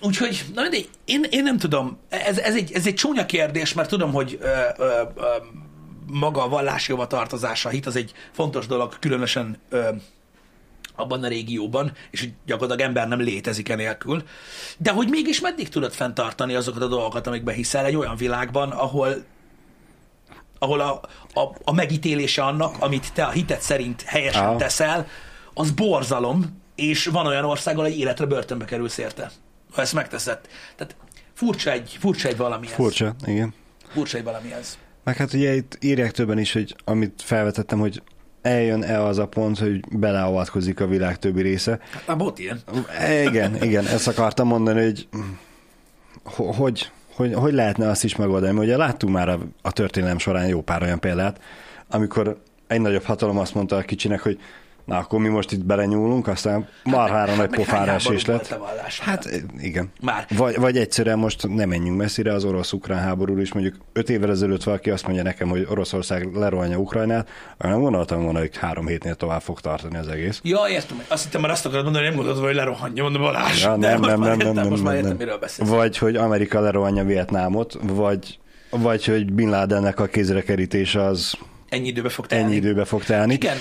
Úgyhogy, 0.00 0.44
na 0.54 0.62
mindegy, 0.62 0.88
én, 1.04 1.26
én 1.30 1.42
nem 1.42 1.58
tudom, 1.58 1.98
ez, 2.08 2.38
ez, 2.38 2.54
egy, 2.54 2.72
ez 2.72 2.86
egy 2.86 2.94
csúnya 2.94 3.26
kérdés, 3.26 3.72
mert 3.72 3.88
tudom, 3.88 4.12
hogy 4.12 4.38
ö, 4.40 4.46
ö, 4.76 5.02
ö, 5.16 5.26
maga 6.06 6.42
a 6.44 6.48
vallási 6.48 6.94
tartozása, 7.08 7.68
a 7.68 7.72
hit 7.72 7.86
az 7.86 7.96
egy 7.96 8.12
fontos 8.32 8.66
dolog, 8.66 8.98
különösen 8.98 9.58
ö, 9.68 9.88
abban 10.96 11.24
a 11.24 11.28
régióban, 11.28 11.92
és 12.10 12.28
gyakorlatilag 12.46 12.88
ember 12.88 13.08
nem 13.08 13.20
létezik 13.20 13.68
enélkül. 13.68 14.22
De 14.78 14.90
hogy 14.90 15.08
mégis 15.08 15.40
meddig 15.40 15.68
tudod 15.68 15.92
fenntartani 15.92 16.54
azokat 16.54 16.82
a 16.82 16.88
dolgokat, 16.88 17.26
amikben 17.26 17.54
hiszel 17.54 17.84
egy 17.84 17.96
olyan 17.96 18.16
világban, 18.16 18.70
ahol 18.70 19.24
ahol 20.58 20.80
a, 20.80 21.00
a, 21.40 21.56
a 21.64 21.72
megítélése 21.72 22.42
annak, 22.42 22.76
amit 22.78 23.12
te 23.12 23.24
a 23.24 23.30
hitet 23.30 23.60
szerint 23.60 24.02
helyesen 24.02 24.56
teszel, 24.56 25.06
az 25.54 25.70
borzalom, 25.70 26.62
és 26.74 27.06
van 27.06 27.26
olyan 27.26 27.44
ország, 27.44 27.74
ahol 27.74 27.86
egy 27.86 27.98
életre 27.98 28.26
börtönbe 28.26 28.64
kerülsz 28.64 28.98
érte, 28.98 29.30
ha 29.72 29.80
ezt 29.80 29.92
megteszed. 29.92 30.40
Tehát 30.76 30.96
furcsa 31.32 31.70
egy, 31.70 31.96
furcsa 32.00 32.28
egy 32.28 32.36
valami 32.36 32.66
ez. 32.66 32.72
Furcsa, 32.72 33.14
igen. 33.26 33.54
Furcsa 33.88 34.16
egy 34.16 34.24
valami 34.24 34.52
ez. 34.52 34.78
Meg 35.04 35.16
hát 35.16 35.32
ugye 35.32 35.54
itt 35.54 35.78
írják 35.80 36.10
többen 36.10 36.38
is, 36.38 36.52
hogy 36.52 36.76
amit 36.84 37.22
felvetettem, 37.24 37.78
hogy 37.78 38.02
eljön-e 38.42 39.02
az 39.02 39.18
a 39.18 39.26
pont, 39.26 39.58
hogy 39.58 39.80
beleavatkozik 39.90 40.80
a 40.80 40.86
világ 40.86 41.18
többi 41.18 41.42
része. 41.42 41.78
Hát 41.92 42.06
már 42.06 42.18
volt 42.18 42.38
ilyen. 42.38 42.60
Igen, 43.26 43.62
igen, 43.62 43.86
ezt 43.86 44.08
akartam 44.08 44.46
mondani, 44.46 44.84
hogy 44.84 45.08
hogy, 46.34 46.90
hogy, 47.14 47.34
hogy 47.34 47.52
lehetne 47.52 47.88
azt 47.88 48.04
is 48.04 48.16
megoldani, 48.16 48.52
mert 48.52 48.66
ugye 48.66 48.76
láttunk 48.76 49.12
már 49.12 49.28
a, 49.28 49.38
a 49.62 49.72
történelem 49.72 50.18
során 50.18 50.46
jó 50.46 50.60
pár 50.60 50.82
olyan 50.82 51.00
példát, 51.00 51.40
amikor 51.90 52.42
egy 52.66 52.80
nagyobb 52.80 53.02
hatalom 53.02 53.38
azt 53.38 53.54
mondta 53.54 53.76
a 53.76 53.82
kicsinek, 53.82 54.20
hogy 54.20 54.38
na 54.84 54.98
akkor 54.98 55.20
mi 55.20 55.28
most 55.28 55.52
itt 55.52 55.64
belenyúlunk, 55.64 56.26
aztán 56.26 56.68
marhára 56.84 57.30
hát, 57.30 57.36
nagy 57.36 57.50
pofára 57.50 57.92
esés 57.92 58.24
lett. 58.24 58.58
Hát 59.00 59.42
igen. 59.58 59.90
Már. 60.00 60.26
Vagy, 60.36 60.56
vagy 60.56 60.76
egyszerűen 60.76 61.18
most 61.18 61.48
nem 61.48 61.68
menjünk 61.68 61.98
messzire 61.98 62.32
az 62.32 62.44
orosz-ukrán 62.44 62.98
háború 62.98 63.38
is, 63.38 63.52
mondjuk 63.52 63.74
öt 63.92 64.10
évvel 64.10 64.30
ezelőtt 64.30 64.62
valaki 64.62 64.90
azt 64.90 65.04
mondja 65.04 65.22
nekem, 65.22 65.48
hogy 65.48 65.66
Oroszország 65.70 66.34
lerohanja 66.34 66.78
Ukrajnát, 66.78 67.28
nem 67.58 67.80
gondoltam 67.80 68.22
volna, 68.22 68.38
hogy 68.38 68.56
három 68.56 68.86
hétnél 68.86 69.14
tovább 69.14 69.40
fog 69.40 69.60
tartani 69.60 69.96
az 69.96 70.08
egész. 70.08 70.40
Ja, 70.42 70.60
értem. 70.68 71.02
Azt 71.08 71.24
hittem, 71.24 71.40
mert 71.40 71.52
azt 71.52 71.66
akarod 71.66 71.84
mondani, 71.84 72.04
nem 72.04 72.14
gondolod, 72.14 72.44
hogy 72.44 72.54
lerohanja, 72.54 73.02
mondom 73.02 73.22
Balázs. 73.22 73.62
Ja, 73.62 73.76
nem, 73.76 74.00
nem, 74.00 74.20
nem, 74.20 74.36
nem, 74.38 74.52
nem, 74.52 74.68
most 74.68 74.82
már 74.82 74.94
értem, 74.94 75.08
nem. 75.08 75.18
miről 75.18 75.38
beszélsz. 75.38 75.68
Vagy, 75.68 75.98
hogy 75.98 76.16
Amerika 76.16 76.60
lerohanja 76.60 77.04
Vietnámot, 77.04 77.78
vagy, 77.82 78.38
vagy 78.70 79.04
hogy 79.04 79.32
Bin 79.32 79.50
Ladennek 79.50 80.00
a 80.00 80.06
kézre 80.06 80.42
kerítése 80.42 81.02
az 81.02 81.34
ennyi 81.68 81.86
időbe 81.86 82.08
fog 82.08 82.26
telni. 82.26 82.44
Ennyi 82.44 82.54
időbe 82.54 82.84
fog 82.84 83.04
telni. 83.04 83.32
Igen 83.32 83.56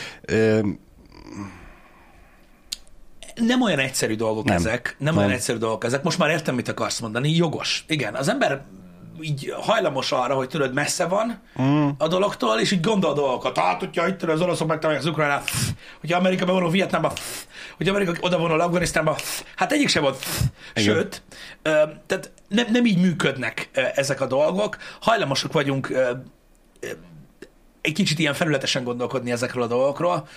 nem 3.35 3.61
olyan 3.61 3.79
egyszerű 3.79 4.15
dolgok 4.15 4.43
nem. 4.43 4.55
ezek, 4.55 4.95
nem, 4.97 5.13
nem 5.13 5.23
olyan 5.23 5.35
egyszerű 5.35 5.57
dolgok 5.57 5.83
ezek. 5.83 6.03
Most 6.03 6.17
már 6.17 6.29
értem, 6.29 6.55
mit 6.55 6.67
akarsz 6.67 6.99
mondani. 6.99 7.35
Jogos. 7.35 7.85
Igen, 7.87 8.15
az 8.15 8.27
ember 8.29 8.63
így 9.21 9.53
hajlamos 9.59 10.11
arra, 10.11 10.35
hogy 10.35 10.47
tudod, 10.47 10.73
messze 10.73 11.05
van 11.05 11.41
mm. 11.61 11.87
a 11.97 12.07
dologtól, 12.07 12.59
és 12.59 12.71
így 12.71 12.81
gondol 12.81 13.11
a 13.11 13.13
dolgokat. 13.13 13.57
Hát, 13.57 13.79
hogyha 13.79 14.07
itt 14.07 14.23
az 14.23 14.41
oroszok 14.41 14.67
megtalálják 14.67 15.03
az 15.03 15.09
Ukrajnát, 15.09 15.49
hogyha 15.99 16.17
Amerika 16.17 16.45
bevonul 16.45 16.69
Vietnámba, 16.69 17.13
hogy 17.77 17.89
Amerika 17.89 18.13
oda 18.19 18.37
vonul 18.37 18.61
Afganisztánba, 18.61 19.17
hát 19.55 19.71
egyik 19.71 19.87
sem 19.87 20.01
volt. 20.01 20.25
Sőt, 20.75 21.21
tehát 22.05 22.31
nem, 22.47 22.65
nem 22.71 22.85
így 22.85 23.01
működnek 23.01 23.69
ezek 23.95 24.21
a 24.21 24.25
dolgok. 24.27 24.77
Hajlamosak 24.99 25.53
vagyunk 25.53 25.93
egy 27.81 27.93
kicsit 27.93 28.19
ilyen 28.19 28.33
felületesen 28.33 28.83
gondolkodni 28.83 29.31
ezekről 29.31 29.63
a 29.63 29.67
dolgokról 29.67 30.27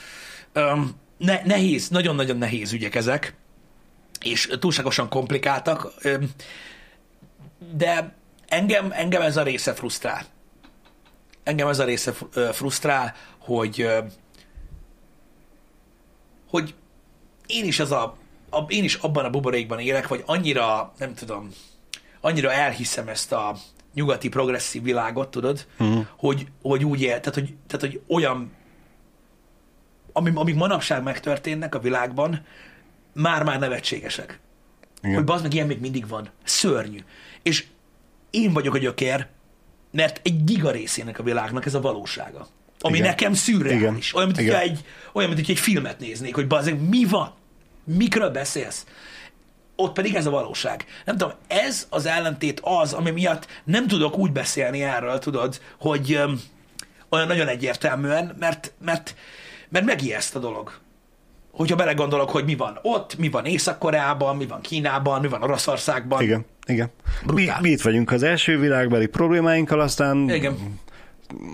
ne, 1.19 1.41
nehéz, 1.45 1.89
nagyon-nagyon 1.89 2.37
nehéz 2.37 2.73
ügyek 2.73 2.95
ezek, 2.95 3.35
és 4.21 4.51
túlságosan 4.61 5.09
komplikáltak, 5.09 5.93
de 7.73 8.15
engem, 8.47 8.93
engem 8.93 9.23
ez 9.23 9.37
a 9.37 9.43
része 9.43 9.75
frusztrál. 9.75 10.25
Engem 11.43 11.69
ez 11.69 11.79
a 11.79 11.85
része 11.85 12.13
frusztrál, 12.53 13.15
hogy 13.39 13.87
hogy 16.55 16.75
én 17.47 17.65
is 17.65 17.81
az 17.81 17.93
a, 17.93 18.17
a 18.51 18.65
én 18.69 18.85
is 18.85 18.95
abban 18.95 19.25
a 19.25 19.31
buborékban 19.31 19.79
élek, 19.79 20.09
vagy 20.09 20.23
annyira, 20.27 20.93
nem 20.99 21.15
tudom, 21.15 21.49
annyira 22.21 22.53
elhiszem 22.53 23.09
ezt 23.09 23.33
a 23.33 23.57
nyugati 23.95 24.29
progresszív 24.29 24.83
világot, 24.83 25.31
tudod, 25.31 25.67
uh-huh. 25.79 26.07
hogy, 26.17 26.47
hogy 26.63 26.85
úgy 26.85 27.01
él, 27.03 27.21
tehát 27.21 27.35
hogy, 27.35 27.55
tehát, 27.67 27.81
hogy 27.81 28.01
olyan 28.09 28.53
amik, 30.17 30.37
amik 30.37 30.55
manapság 30.55 31.03
megtörténnek 31.03 31.75
a 31.75 31.79
világban, 31.79 32.47
már-már 33.13 33.59
nevetségesek. 33.59 34.41
Igen. 35.03 35.15
Hogy 35.15 35.25
bazd 35.25 35.43
meg, 35.43 35.55
ilyen 35.55 35.67
még 35.67 35.81
mindig 35.81 36.09
van. 36.09 36.29
Szörnyű. 36.45 36.99
És 37.43 37.65
én 38.31 38.53
vagyok 38.53 38.75
a 38.75 38.79
gyökér, 38.79 39.27
mert 39.91 40.21
egy 40.23 40.45
giga 40.45 40.71
részének 40.71 41.19
a 41.19 41.23
világnak 41.23 41.67
ez 41.67 41.75
a 41.75 41.81
valósága. 41.81 42.47
Ami 42.81 42.97
Igen. 42.97 43.09
nekem 43.09 43.35
szürreális. 43.35 44.15
Olyan, 44.15 44.29
mint 44.29 44.41
Igen. 44.41 44.61
egy, 44.61 44.85
olyan, 45.13 45.31
mint 45.31 45.49
egy 45.49 45.59
filmet 45.59 45.99
néznék, 45.99 46.35
hogy 46.35 46.47
bazd 46.47 46.89
mi 46.89 47.05
van? 47.05 47.35
Mikről 47.85 48.31
beszélsz? 48.31 48.87
Ott 49.77 49.93
pedig 49.93 50.15
ez 50.15 50.27
a 50.27 50.31
valóság. 50.31 50.85
Nem 51.05 51.17
tudom, 51.17 51.35
ez 51.47 51.87
az 51.91 52.07
ellentét 52.07 52.61
az, 52.63 52.93
ami 52.93 53.11
miatt 53.11 53.47
nem 53.65 53.87
tudok 53.87 54.19
úgy 54.19 54.33
beszélni 54.33 54.83
erről, 54.83 55.19
tudod, 55.19 55.61
hogy 55.79 56.13
öm, 56.13 56.41
olyan 57.09 57.27
nagyon 57.27 57.49
egyértelműen, 57.49 58.37
mert, 58.39 58.73
mert 58.85 59.15
mert 59.69 59.85
megijeszt 59.85 60.37
a 60.37 60.39
dolog. 60.39 60.73
Hogyha 61.51 61.77
belegondolok, 61.77 62.31
hogy 62.31 62.45
mi 62.45 62.55
van 62.55 62.79
ott, 62.83 63.17
mi 63.17 63.29
van 63.29 63.45
Észak-Koreában, 63.45 64.37
mi 64.37 64.47
van 64.47 64.61
Kínában, 64.61 65.21
mi 65.21 65.29
van 65.29 65.43
Oroszországban. 65.43 66.23
Igen, 66.23 66.45
igen. 66.67 66.91
Mi, 67.33 67.49
mi 67.61 67.69
itt 67.69 67.83
vagyunk 67.83 68.11
az 68.11 68.23
első 68.23 68.59
világbeli 68.59 69.07
problémáinkkal, 69.07 69.81
aztán 69.81 70.31
igen. 70.31 70.79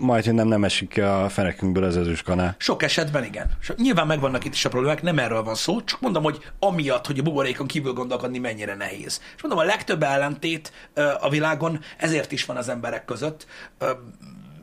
majd, 0.01 0.25
hogy 0.25 0.35
nem, 0.35 0.49
nem 0.49 0.65
esik 0.65 0.89
ki 0.89 1.01
a 1.01 1.29
fenekünkből 1.29 1.85
az 1.85 1.97
ezüstkanál. 1.97 2.55
Sok 2.59 2.83
esetben 2.83 3.25
igen. 3.25 3.51
Nyilván 3.77 4.07
megvannak 4.07 4.45
itt 4.45 4.55
is 4.55 4.65
a 4.65 4.69
problémák, 4.69 5.03
nem 5.03 5.19
erről 5.19 5.43
van 5.43 5.55
szó, 5.55 5.85
csak 5.85 6.01
mondom, 6.01 6.23
hogy 6.23 6.39
amiatt, 6.59 7.07
hogy 7.07 7.19
a 7.19 7.23
buborékon 7.23 7.67
kívül 7.67 7.93
gondolkodni 7.93 8.39
mennyire 8.39 8.75
nehéz. 8.75 9.21
És 9.37 9.43
mondom, 9.43 9.61
a 9.61 9.65
legtöbb 9.65 10.03
ellentét 10.03 10.73
a 11.21 11.29
világon 11.29 11.81
ezért 11.97 12.33
is 12.33 12.45
van 12.45 12.57
az 12.57 12.69
emberek 12.69 13.05
között 13.05 13.47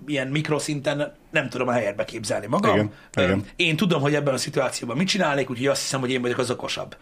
ilyen 0.08 0.28
mikroszinten 0.28 1.16
nem 1.32 1.50
tudom 1.50 1.68
a 1.68 1.72
helyet 1.72 2.06
képzelni 2.06 2.48
magam. 2.48 2.76
Igen, 2.76 2.92
igen. 3.14 3.46
Én 3.56 3.76
tudom, 3.76 4.02
hogy 4.02 4.16
ebben 4.16 4.34
a 4.34 4.38
szituációban 4.38 4.98
mit 4.98 5.08
csinálnék, 5.08 5.50
úgyhogy 5.50 5.68
azt 5.68 5.82
hiszem, 5.82 6.00
hogy 6.00 6.12
én 6.12 6.22
vagyok 6.22 6.38
az 6.38 6.52
okosabb. 6.52 6.96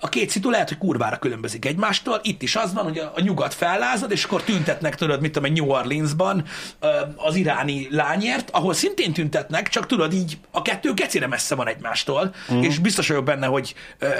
A 0.00 0.08
két 0.08 0.30
szitu 0.30 0.50
lehet, 0.50 0.68
hogy 0.68 0.78
kurvára 0.78 1.18
különbözik 1.18 1.64
egymástól. 1.64 2.20
Itt 2.22 2.42
is 2.42 2.56
az 2.56 2.72
van, 2.72 2.84
hogy 2.84 2.98
a, 2.98 3.12
a 3.14 3.20
nyugat 3.20 3.54
fellázad, 3.54 4.10
és 4.10 4.24
akkor 4.24 4.42
tüntetnek, 4.42 4.94
tudod, 4.94 5.20
mit 5.20 5.32
tudom, 5.32 5.50
egy 5.50 5.58
New 5.60 5.70
Orleansban 5.70 6.44
az 7.16 7.34
iráni 7.34 7.86
lányért, 7.90 8.50
ahol 8.50 8.74
szintén 8.74 9.12
tüntetnek, 9.12 9.68
csak 9.68 9.86
tudod, 9.86 10.12
így 10.12 10.38
a 10.50 10.62
kettő 10.62 10.94
kecére 10.94 11.26
messze 11.26 11.54
van 11.54 11.68
egymástól, 11.68 12.34
uh-huh. 12.48 12.64
és 12.64 12.78
biztos 12.78 13.08
vagyok 13.08 13.24
benne, 13.24 13.46
hogy 13.46 13.74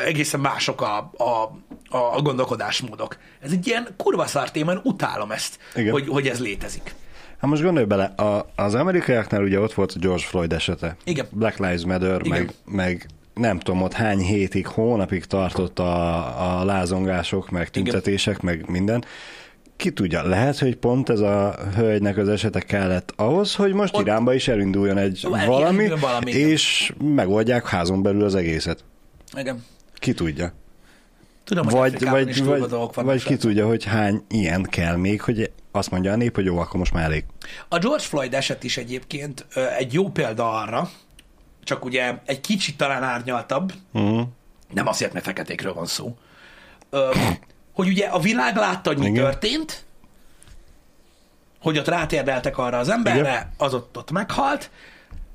egészen 0.04 0.40
mások 0.40 0.80
a, 0.80 0.96
a, 1.16 1.58
a 1.88 2.22
gondolkodásmódok. 2.22 3.16
Ez 3.40 3.50
egy 3.52 3.66
ilyen 3.66 3.88
kurva 3.96 4.26
szár 4.26 4.50
téma, 4.50 4.72
utálom 4.82 5.30
ezt, 5.30 5.58
hogy, 5.90 6.08
hogy 6.08 6.28
ez 6.28 6.40
létezik. 6.40 6.94
Hát 7.38 7.50
most 7.50 7.62
gondolj 7.62 7.86
bele, 7.86 8.04
a, 8.04 8.50
az 8.56 8.74
amerikaiaknál 8.74 9.42
ugye 9.42 9.60
ott 9.60 9.72
volt 9.72 9.92
a 9.92 9.98
George 9.98 10.24
Floyd 10.24 10.52
esete. 10.52 10.96
Igen. 11.04 11.26
Black 11.30 11.58
Lives 11.58 11.84
Matter, 11.84 12.20
Igen. 12.24 12.38
meg, 12.38 12.54
meg 12.64 13.06
nem 13.34 13.58
tudom, 13.58 13.82
ott 13.82 13.92
hány 13.92 14.18
hétig, 14.18 14.66
hónapig 14.66 15.24
tartott 15.24 15.78
a, 15.78 16.60
a 16.60 16.64
lázongások, 16.64 17.50
meg 17.50 17.70
tüntetések, 17.70 18.38
Igen. 18.42 18.56
meg 18.56 18.70
minden. 18.70 19.04
Ki 19.76 19.90
tudja, 19.90 20.22
lehet, 20.22 20.58
hogy 20.58 20.76
pont 20.76 21.08
ez 21.08 21.20
a 21.20 21.54
hölgynek 21.74 22.16
az 22.16 22.28
esete 22.28 22.60
kellett 22.60 23.12
ahhoz, 23.16 23.54
hogy 23.54 23.72
most 23.72 23.94
ott... 23.96 24.02
Iránba 24.02 24.34
is 24.34 24.48
elinduljon 24.48 24.98
egy 24.98 25.26
valami, 25.46 25.88
valami, 26.00 26.30
és 26.30 26.92
megoldják 27.14 27.66
házon 27.66 28.02
belül 28.02 28.24
az 28.24 28.34
egészet. 28.34 28.84
Igen. 29.36 29.64
Ki 29.94 30.12
tudja. 30.12 30.52
Tudom, 31.44 31.66
vagy, 31.66 32.04
vagy, 32.08 32.44
vagy, 32.44 32.70
vagy 32.94 33.22
ki 33.22 33.36
tudja, 33.36 33.66
hogy 33.66 33.84
hány 33.84 34.24
ilyen 34.28 34.62
kell 34.62 34.96
még, 34.96 35.20
hogy 35.20 35.50
azt 35.76 35.90
mondja 35.90 36.12
a 36.12 36.16
nép, 36.16 36.34
hogy 36.34 36.44
jó, 36.44 36.58
akkor 36.58 36.78
most 36.78 36.92
már 36.92 37.04
elég. 37.04 37.24
A 37.68 37.78
George 37.78 38.02
Floyd 38.02 38.34
eset 38.34 38.64
is 38.64 38.76
egyébként 38.76 39.46
egy 39.78 39.92
jó 39.92 40.08
példa 40.08 40.52
arra, 40.52 40.90
csak 41.64 41.84
ugye 41.84 42.14
egy 42.24 42.40
kicsit 42.40 42.76
talán 42.76 43.02
árnyaltabb, 43.02 43.72
uh-huh. 43.92 44.22
nem 44.72 44.86
azért, 44.86 45.12
mert 45.12 45.24
feketékről 45.24 45.74
van 45.74 45.86
szó, 45.86 46.16
hogy 47.72 47.88
ugye 47.88 48.06
a 48.06 48.18
világ 48.18 48.56
látta, 48.56 48.90
hogy 48.90 48.98
mi 48.98 49.06
Igen. 49.06 49.24
történt, 49.24 49.84
hogy 51.60 51.78
ott 51.78 51.88
rátérdeltek 51.88 52.58
arra 52.58 52.78
az 52.78 52.88
emberre, 52.88 53.18
Igen. 53.18 53.52
az 53.56 53.74
ott, 53.74 53.96
ott 53.96 54.10
meghalt, 54.10 54.70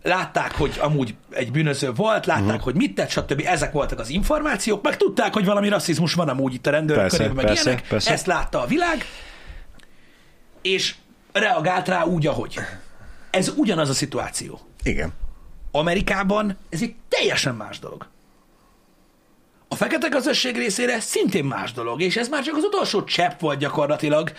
látták, 0.03 0.55
hogy 0.55 0.77
amúgy 0.79 1.15
egy 1.29 1.51
bűnöző 1.51 1.91
volt, 1.91 2.25
látták, 2.25 2.45
uh-huh. 2.45 2.63
hogy 2.63 2.75
mit 2.75 2.95
tett, 2.95 3.09
stb. 3.09 3.41
Ezek 3.45 3.71
voltak 3.71 3.99
az 3.99 4.09
információk, 4.09 4.83
meg 4.83 4.97
tudták, 4.97 5.33
hogy 5.33 5.45
valami 5.45 5.69
rasszizmus 5.69 6.13
van 6.13 6.29
amúgy 6.29 6.53
itt 6.53 6.67
a 6.67 6.71
rendőrök 6.71 7.09
körében, 7.09 7.35
meg 7.35 7.45
persze, 7.45 7.69
ilyenek. 7.69 7.87
Persze. 7.87 8.11
Ezt 8.11 8.25
látta 8.25 8.61
a 8.61 8.65
világ, 8.65 9.05
és 10.61 10.95
reagált 11.31 11.87
rá 11.87 12.03
úgy, 12.03 12.27
ahogy. 12.27 12.59
Ez 13.29 13.53
ugyanaz 13.55 13.89
a 13.89 13.93
szituáció. 13.93 14.59
Igen. 14.83 15.13
Amerikában 15.71 16.57
ez 16.69 16.81
egy 16.81 16.95
teljesen 17.07 17.55
más 17.55 17.79
dolog. 17.79 18.07
A 19.67 19.75
fekete 19.75 20.09
közösség 20.09 20.55
részére 20.55 20.99
szintén 20.99 21.45
más 21.45 21.71
dolog, 21.73 22.01
és 22.01 22.17
ez 22.17 22.27
már 22.29 22.43
csak 22.43 22.55
az 22.55 22.63
utolsó 22.63 23.03
csepp 23.03 23.39
volt 23.39 23.59
gyakorlatilag 23.59 24.31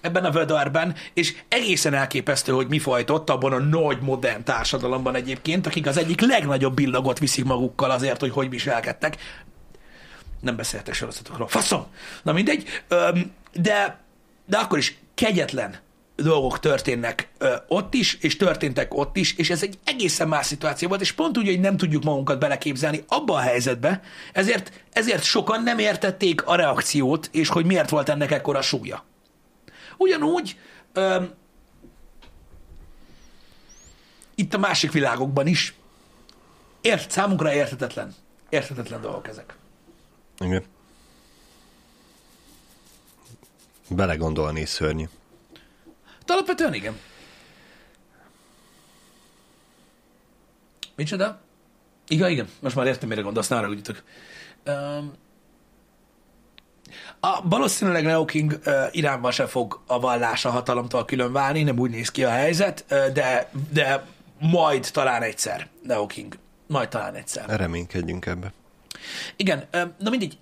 ebben 0.00 0.24
a 0.24 0.30
vödörben, 0.30 0.94
és 1.14 1.36
egészen 1.48 1.94
elképesztő, 1.94 2.52
hogy 2.52 2.68
mi 2.68 2.78
folytott 2.78 3.30
abban 3.30 3.52
a 3.52 3.58
nagy 3.58 4.00
modern 4.00 4.44
társadalomban 4.44 5.14
egyébként, 5.14 5.66
akik 5.66 5.86
az 5.86 5.96
egyik 5.96 6.20
legnagyobb 6.20 6.74
billagot 6.74 7.18
viszik 7.18 7.44
magukkal 7.44 7.90
azért, 7.90 8.20
hogy 8.20 8.30
hogy 8.30 8.48
viselkedtek. 8.48 9.16
Nem 10.40 10.56
beszéltek 10.56 10.94
sorozatokról. 10.94 11.48
Faszom! 11.48 11.86
Na 12.22 12.32
mindegy. 12.32 12.68
De, 13.52 13.98
de 14.46 14.56
akkor 14.56 14.78
is 14.78 14.98
kegyetlen 15.20 15.78
dolgok 16.16 16.58
történnek 16.58 17.28
ö, 17.38 17.54
ott 17.68 17.94
is, 17.94 18.14
és 18.14 18.36
történtek 18.36 18.94
ott 18.94 19.16
is, 19.16 19.36
és 19.36 19.50
ez 19.50 19.62
egy 19.62 19.78
egészen 19.84 20.28
más 20.28 20.46
szituáció 20.46 20.88
volt, 20.88 21.00
és 21.00 21.12
pont 21.12 21.38
úgy, 21.38 21.46
hogy 21.46 21.60
nem 21.60 21.76
tudjuk 21.76 22.02
magunkat 22.02 22.38
beleképzelni 22.38 23.04
abba 23.08 23.34
a 23.34 23.38
helyzetbe, 23.38 24.00
ezért, 24.32 24.84
ezért 24.92 25.22
sokan 25.22 25.62
nem 25.62 25.78
értették 25.78 26.46
a 26.46 26.54
reakciót, 26.54 27.28
és 27.32 27.48
hogy 27.48 27.64
miért 27.64 27.90
volt 27.90 28.08
ennek 28.08 28.30
ekkora 28.30 28.62
súlya. 28.62 29.04
Ugyanúgy 29.96 30.58
ö, 30.92 31.22
itt 34.34 34.54
a 34.54 34.58
másik 34.58 34.92
világokban 34.92 35.46
is 35.46 35.74
ért, 36.80 37.10
számunkra 37.10 37.52
érthetetlen, 37.52 38.14
érthetetlen 38.48 39.00
dolgok 39.00 39.28
ezek. 39.28 39.54
Igen. 40.38 40.64
Belegondolni 43.90 44.64
szörnyű. 44.64 45.08
De 46.26 46.32
alapvetően 46.32 46.74
igen. 46.74 46.98
Micsoda? 50.94 51.40
Igen, 52.08 52.30
igen. 52.30 52.48
Most 52.60 52.76
már 52.76 52.86
értem, 52.86 53.08
mire 53.08 53.20
gondolsz, 53.20 53.50
arra 53.50 53.68
ugyatok. 53.68 54.02
Um, 54.66 55.12
a, 57.20 57.48
valószínűleg 57.48 58.04
Neo 58.04 58.24
King 58.24 58.60
uh, 58.66 58.74
Iránban 58.90 59.30
se 59.30 59.46
fog 59.46 59.80
a 59.86 60.00
vallás 60.00 60.44
a 60.44 60.50
hatalomtól 60.50 61.04
külön 61.04 61.32
válni, 61.32 61.62
nem 61.62 61.78
úgy 61.78 61.90
néz 61.90 62.10
ki 62.10 62.24
a 62.24 62.30
helyzet, 62.30 62.84
uh, 62.90 63.06
de, 63.06 63.50
de 63.72 64.04
majd 64.38 64.90
talán 64.92 65.22
egyszer 65.22 65.68
Neo 65.82 66.06
King. 66.06 66.38
Majd 66.66 66.88
talán 66.88 67.14
egyszer. 67.14 67.44
Reménykedjünk 67.48 68.26
ebbe. 68.26 68.52
Igen, 69.36 69.64
uh, 69.72 69.82
na 69.98 70.10
mindig, 70.10 70.32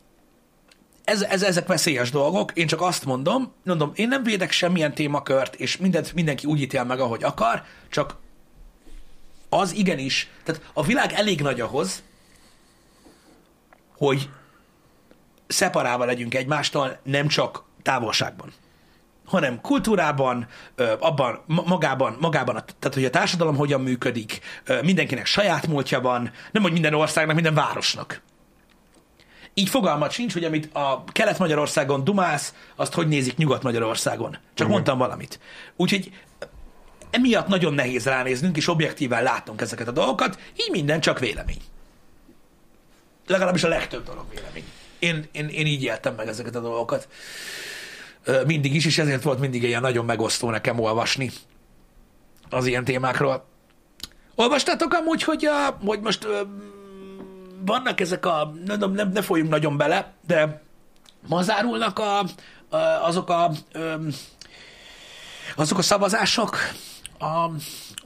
ez, 1.09 1.23
ez, 1.23 1.43
ezek 1.43 1.67
veszélyes 1.67 2.11
dolgok, 2.11 2.53
én 2.53 2.67
csak 2.67 2.81
azt 2.81 3.05
mondom, 3.05 3.53
mondom, 3.65 3.93
én 3.95 4.09
nem 4.09 4.23
védek 4.23 4.51
semmilyen 4.51 4.95
témakört, 4.95 5.55
és 5.55 5.77
mindent, 5.77 6.15
mindenki 6.15 6.47
úgy 6.47 6.61
ítél 6.61 6.85
meg, 6.85 7.01
ahogy 7.01 7.25
akar, 7.25 7.63
csak 7.91 8.17
az 9.49 9.75
igenis, 9.75 10.31
tehát 10.45 10.63
a 10.73 10.83
világ 10.83 11.13
elég 11.13 11.41
nagy 11.41 11.61
ahhoz, 11.61 12.03
hogy 13.97 14.31
szeparálva 15.47 16.05
legyünk 16.05 16.35
egymástól, 16.35 16.99
nem 17.03 17.29
csak 17.29 17.65
távolságban 17.83 18.53
hanem 19.25 19.61
kultúrában, 19.61 20.47
abban, 20.99 21.43
magában, 21.47 22.17
magában, 22.21 22.55
tehát 22.55 22.95
hogy 22.95 23.05
a 23.05 23.11
társadalom 23.11 23.57
hogyan 23.57 23.81
működik, 23.81 24.41
mindenkinek 24.83 25.27
saját 25.27 25.67
múltja 25.67 26.01
van, 26.01 26.31
nem 26.51 26.63
hogy 26.63 26.73
minden 26.73 26.95
országnak, 26.95 27.35
minden 27.35 27.55
városnak 27.55 28.23
így 29.59 29.69
fogalmat 29.69 30.11
sincs, 30.11 30.33
hogy 30.33 30.45
amit 30.45 30.75
a 30.75 31.05
Kelet-Magyarországon 31.13 32.05
dumálsz, 32.05 32.55
azt 32.77 32.95
hogy 32.95 33.09
nézik 33.09 33.37
Nyugat-Magyarországon. 33.37 34.31
Csak 34.31 34.41
uh-huh. 34.55 34.71
mondtam 34.71 34.99
valamit. 34.99 35.41
Úgyhogy 35.77 36.13
emiatt 37.11 37.47
nagyon 37.47 37.75
nehéz 37.75 38.05
ránéznünk, 38.05 38.57
és 38.57 38.69
objektíven 38.69 39.23
látnunk 39.23 39.61
ezeket 39.61 39.89
a 39.89 39.93
dolgokat, 39.93 40.39
így 40.57 40.71
minden 40.71 41.01
csak 41.01 41.19
vélemény. 41.19 41.61
Legalábbis 43.27 43.65
a 43.65 43.69
legtöbb 43.69 44.05
dolog 44.05 44.25
vélemény. 44.31 44.65
Én, 44.99 45.29
én, 45.33 45.49
én 45.49 45.67
így 45.67 45.83
éltem 45.83 46.15
meg 46.15 46.29
ezeket 46.29 46.57
a 46.57 46.61
dolgokat. 46.61 47.09
Mindig 48.47 48.75
is, 48.75 48.87
és 48.87 48.99
ezért 48.99 49.23
volt 49.23 49.39
mindig 49.39 49.63
ilyen 49.63 49.81
nagyon 49.81 50.05
megosztó 50.05 50.51
nekem 50.51 50.81
olvasni 50.81 51.31
az 52.51 52.67
ilyen 52.67 52.85
témákról. 52.85 53.47
Olvastátok 54.35 54.93
amúgy, 54.93 55.23
hogy, 55.23 55.45
a, 55.45 55.79
hogy 55.85 56.01
most 56.01 56.27
vannak 57.67 58.01
ezek 58.01 58.27
a, 58.27 58.53
nem, 58.65 58.93
nem, 58.93 59.11
ne 59.13 59.23
folyjunk 59.23 59.51
nagyon 59.51 59.77
bele, 59.77 60.13
de 60.27 60.63
ma 61.29 61.43
zárulnak 61.43 61.99
a, 61.99 62.19
a, 62.69 62.77
azok 63.03 63.31
a 63.31 63.51
azok 65.57 65.79
a 65.79 65.83
szavazások 65.83 66.57
a, 67.19 67.51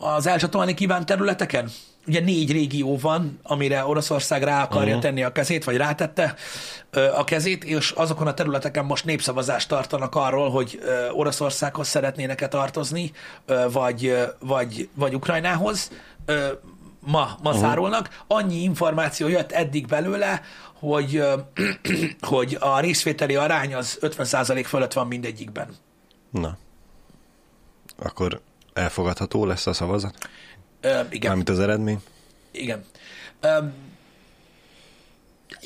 az 0.06 0.26
elcsatolni 0.26 0.74
kívánt 0.74 1.06
területeken? 1.06 1.70
Ugye 2.06 2.20
négy 2.20 2.52
régió 2.52 2.98
van, 2.98 3.38
amire 3.42 3.84
Oroszország 3.84 4.42
rá 4.42 4.62
akarja 4.62 4.86
uh-huh. 4.86 5.02
tenni 5.02 5.22
a 5.22 5.32
kezét, 5.32 5.64
vagy 5.64 5.76
rátette 5.76 6.34
a 7.16 7.24
kezét, 7.24 7.64
és 7.64 7.90
azokon 7.90 8.26
a 8.26 8.34
területeken 8.34 8.84
most 8.84 9.04
népszavazást 9.04 9.68
tartanak 9.68 10.14
arról, 10.14 10.50
hogy 10.50 10.80
Oroszországhoz 11.12 11.88
szeretnének-e 11.88 12.48
tartozni, 12.48 13.12
vagy, 13.72 14.16
vagy, 14.38 14.88
vagy 14.94 15.14
Ukrajnához 15.14 15.90
ma, 17.06 17.36
ma 17.42 17.50
uh-huh. 17.50 17.64
zárulnak. 17.64 18.22
Annyi 18.26 18.62
információ 18.62 19.28
jött 19.28 19.52
eddig 19.52 19.86
belőle, 19.86 20.42
hogy, 20.78 21.22
hogy 22.20 22.56
a 22.60 22.80
részvételi 22.80 23.34
arány 23.36 23.74
az 23.74 23.98
50% 24.00 24.64
fölött 24.66 24.92
van 24.92 25.06
mindegyikben. 25.06 25.68
Na. 26.30 26.56
Akkor 27.98 28.40
elfogadható 28.72 29.46
lesz 29.46 29.66
a 29.66 29.72
szavazat? 29.72 30.14
Ö, 30.80 31.00
igen. 31.10 31.26
Mármint 31.26 31.48
az 31.48 31.60
eredmény? 31.60 32.02
Igen. 32.50 32.84
Ö, 33.40 33.58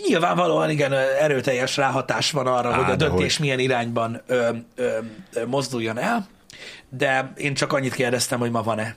nyilvánvalóan 0.08 0.70
igen, 0.70 0.92
erőteljes 0.92 1.76
ráhatás 1.76 2.30
van 2.30 2.46
arra, 2.46 2.72
Á, 2.72 2.76
hogy 2.76 2.90
a 2.90 2.96
döntés 2.96 3.36
hogy? 3.36 3.44
milyen 3.44 3.58
irányban 3.58 4.22
ö, 4.26 4.50
ö, 4.74 4.98
ö, 5.32 5.46
mozduljon 5.46 5.98
el, 5.98 6.28
de 6.88 7.32
én 7.36 7.54
csak 7.54 7.72
annyit 7.72 7.94
kérdeztem, 7.94 8.38
hogy 8.38 8.50
ma 8.50 8.62
van-e 8.62 8.96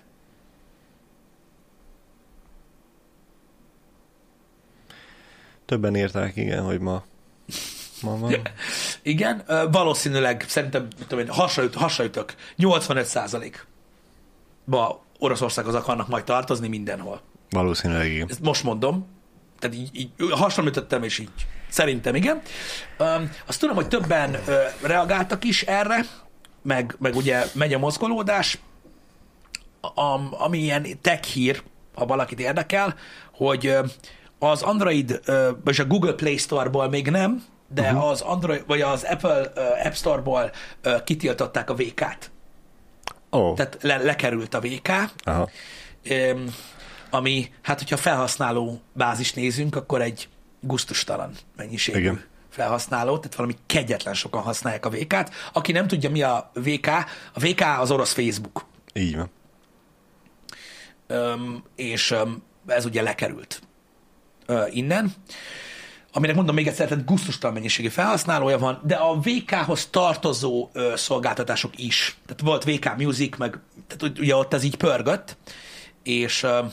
Többen 5.69 5.95
írták, 5.95 6.35
igen, 6.35 6.63
hogy 6.63 6.79
ma, 6.79 7.03
ma 8.01 8.17
van. 8.17 8.35
igen, 9.01 9.43
valószínűleg 9.71 10.45
szerintem 10.47 10.87
tudom 11.07 11.25
én, 11.25 11.31
hasraüt, 11.31 11.75
hasraütök 11.75 12.35
85 12.55 13.05
százalék 13.05 13.65
ba 14.65 15.03
Oroszországhoz 15.19 15.75
akarnak 15.75 16.07
majd 16.07 16.23
tartozni 16.23 16.67
mindenhol. 16.67 17.21
Valószínűleg 17.49 18.11
igen. 18.11 18.27
Ezt 18.29 18.41
most 18.41 18.63
mondom, 18.63 19.07
tehát 19.59 19.75
így, 19.75 19.89
így 19.93 20.09
hasonlítottam, 20.31 21.03
és 21.03 21.19
így 21.19 21.29
szerintem 21.67 22.15
igen. 22.15 22.41
Azt 23.45 23.59
tudom, 23.59 23.75
hogy 23.75 23.87
többen 23.87 24.37
reagáltak 24.81 25.43
is 25.43 25.61
erre, 25.61 26.05
meg, 26.61 26.95
meg 26.99 27.15
ugye 27.15 27.45
megy 27.53 27.73
a 27.73 27.79
mozgolódás, 27.79 28.59
ami 30.31 30.57
ilyen 30.57 30.87
tech 31.01 31.23
hír, 31.23 31.63
ha 31.95 32.05
valakit 32.05 32.39
érdekel, 32.39 32.95
hogy 33.33 33.77
az 34.39 34.61
Android, 34.61 35.21
vagy 35.63 35.79
a 35.79 35.85
Google 35.85 36.13
Play 36.13 36.37
Store-ból 36.37 36.89
még 36.89 37.09
nem, 37.09 37.43
de 37.73 37.81
uh-huh. 37.81 38.09
az 38.09 38.21
Android, 38.21 38.63
vagy 38.67 38.81
az 38.81 39.03
Apple 39.03 39.51
App 39.83 39.93
Store-ból 39.93 40.51
kitiltották 41.03 41.69
a 41.69 41.75
VK-t. 41.75 42.31
Oh. 43.29 43.55
Tehát 43.55 43.77
le, 43.81 43.97
lekerült 43.97 44.53
a 44.53 44.59
VK, 44.59 44.89
Aha. 45.23 45.49
ami, 47.09 47.51
hát 47.61 47.79
hogyha 47.79 47.97
felhasználó 47.97 48.81
bázis 48.93 49.33
nézünk, 49.33 49.75
akkor 49.75 50.01
egy 50.01 50.29
guztustalan 50.61 51.31
mennyiségű 51.55 51.99
Igen. 51.99 52.23
felhasználó, 52.49 53.17
tehát 53.17 53.35
valami 53.35 53.55
kegyetlen 53.65 54.13
sokan 54.13 54.41
használják 54.41 54.85
a 54.85 54.89
VK-t. 54.89 55.31
Aki 55.53 55.71
nem 55.71 55.87
tudja, 55.87 56.09
mi 56.09 56.21
a 56.21 56.51
VK, 56.53 56.87
a 57.33 57.39
VK 57.39 57.61
az 57.79 57.91
orosz 57.91 58.13
Facebook. 58.13 58.65
Így 58.93 59.15
van. 59.15 59.29
Um, 61.09 61.63
és 61.75 62.11
um, 62.11 62.43
ez 62.67 62.85
ugye 62.85 63.01
lekerült 63.01 63.61
innen, 64.69 65.13
aminek 66.13 66.35
mondom 66.35 66.55
még 66.55 66.67
egyszer, 66.67 66.87
tehát 66.87 67.05
gusztustalan 67.05 67.55
mennyiségű 67.55 67.87
felhasználója 67.87 68.57
van, 68.57 68.81
de 68.83 68.95
a 68.95 69.19
VK-hoz 69.19 69.85
tartozó 69.85 70.69
uh, 70.73 70.93
szolgáltatások 70.95 71.79
is. 71.79 72.17
Tehát 72.25 72.41
volt 72.41 72.63
VK 72.63 72.97
Music, 72.97 73.37
meg 73.37 73.59
tehát 73.87 74.19
ugye 74.19 74.35
ott 74.35 74.53
ez 74.53 74.63
így 74.63 74.75
pörgött, 74.75 75.37
és 76.03 76.43
uh, 76.43 76.71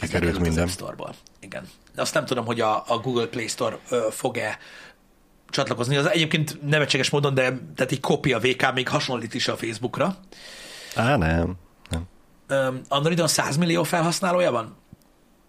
ez 0.00 0.08
került 0.08 0.38
minden. 0.38 0.68
Store-ból. 0.68 1.14
Igen. 1.40 1.68
De 1.94 2.00
azt 2.00 2.14
nem 2.14 2.24
tudom, 2.24 2.44
hogy 2.44 2.60
a, 2.60 2.84
a 2.86 2.98
Google 2.98 3.26
Play 3.26 3.46
Store 3.46 3.78
uh, 3.90 3.98
fog-e 3.98 4.58
csatlakozni. 5.50 5.96
Az 5.96 6.06
egyébként 6.06 6.62
nevetséges 6.68 7.10
módon, 7.10 7.34
de 7.34 7.42
tehát 7.74 7.92
így 7.92 8.00
kopia 8.00 8.38
VK, 8.38 8.72
még 8.74 8.88
hasonlít 8.88 9.34
is 9.34 9.48
a 9.48 9.56
Facebookra. 9.56 10.16
Á, 10.94 11.16
nem. 11.16 11.54
nem. 11.90 12.08
Um, 12.48 12.80
Androidon 12.88 13.28
100 13.28 13.56
millió 13.56 13.82
felhasználója 13.82 14.50
van? 14.50 14.76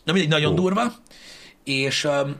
Na 0.03 0.13
mindegy, 0.13 0.31
nagyon 0.31 0.51
oh. 0.51 0.55
durva, 0.55 0.93
és 1.63 2.03
um, 2.03 2.35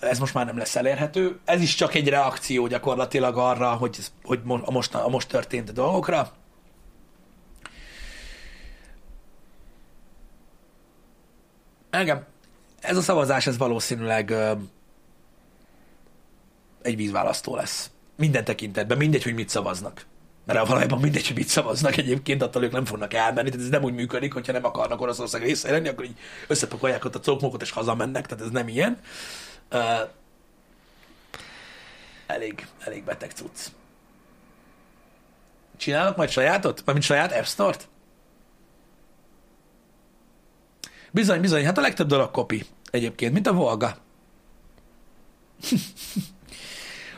ez 0.00 0.18
most 0.18 0.34
már 0.34 0.46
nem 0.46 0.58
lesz 0.58 0.76
elérhető. 0.76 1.40
Ez 1.44 1.60
is 1.60 1.74
csak 1.74 1.94
egy 1.94 2.08
reakció 2.08 2.66
gyakorlatilag 2.66 3.36
arra, 3.36 3.72
hogy, 3.72 3.98
hogy 4.22 4.40
a, 4.44 4.70
most, 4.70 4.94
a 4.94 5.08
most 5.08 5.28
történt 5.28 5.72
dolgokra. 5.72 6.32
Engem, 11.90 12.24
ez 12.80 12.96
a 12.96 13.00
szavazás, 13.00 13.46
ez 13.46 13.58
valószínűleg 13.58 14.34
egy 16.82 16.96
vízválasztó 16.96 17.56
lesz. 17.56 17.90
Minden 18.16 18.44
tekintetben, 18.44 18.96
mindegy, 18.96 19.22
hogy 19.22 19.34
mit 19.34 19.48
szavaznak. 19.48 20.06
Mert 20.52 20.66
valójában 20.66 21.00
mindegy, 21.00 21.26
hogy 21.26 21.36
mit 21.36 21.48
szavaznak 21.48 21.96
egyébként, 21.96 22.42
attól 22.42 22.64
ők 22.64 22.72
nem 22.72 22.84
fognak 22.84 23.14
elmenni, 23.14 23.48
tehát 23.48 23.64
ez 23.64 23.70
nem 23.70 23.82
úgy 23.82 23.94
működik, 23.94 24.32
hogyha 24.32 24.52
nem 24.52 24.64
akarnak 24.64 25.00
Oroszország 25.00 25.42
része 25.42 25.70
lenni, 25.70 25.88
akkor 25.88 26.04
így 26.04 26.18
összepakolják 26.46 27.04
ott 27.04 27.14
a 27.14 27.20
cokmokot 27.20 27.62
és 27.62 27.70
hazamennek, 27.70 28.26
tehát 28.26 28.44
ez 28.44 28.50
nem 28.50 28.68
ilyen. 28.68 28.98
Uh, 29.72 30.08
elég, 32.26 32.66
elég 32.84 33.04
beteg 33.04 33.30
cucc. 33.30 33.66
Csinálnak 35.76 36.16
majd 36.16 36.30
sajátot? 36.30 36.82
Mármint 36.84 37.06
saját 37.06 37.32
App 37.32 37.44
Store-t? 37.44 37.88
Bizony, 41.10 41.40
bizony, 41.40 41.64
hát 41.64 41.78
a 41.78 41.80
legtöbb 41.80 42.08
dolog 42.08 42.30
kopi 42.30 42.66
egyébként, 42.90 43.32
mint 43.32 43.46
a 43.46 43.52
Volga. 43.52 43.96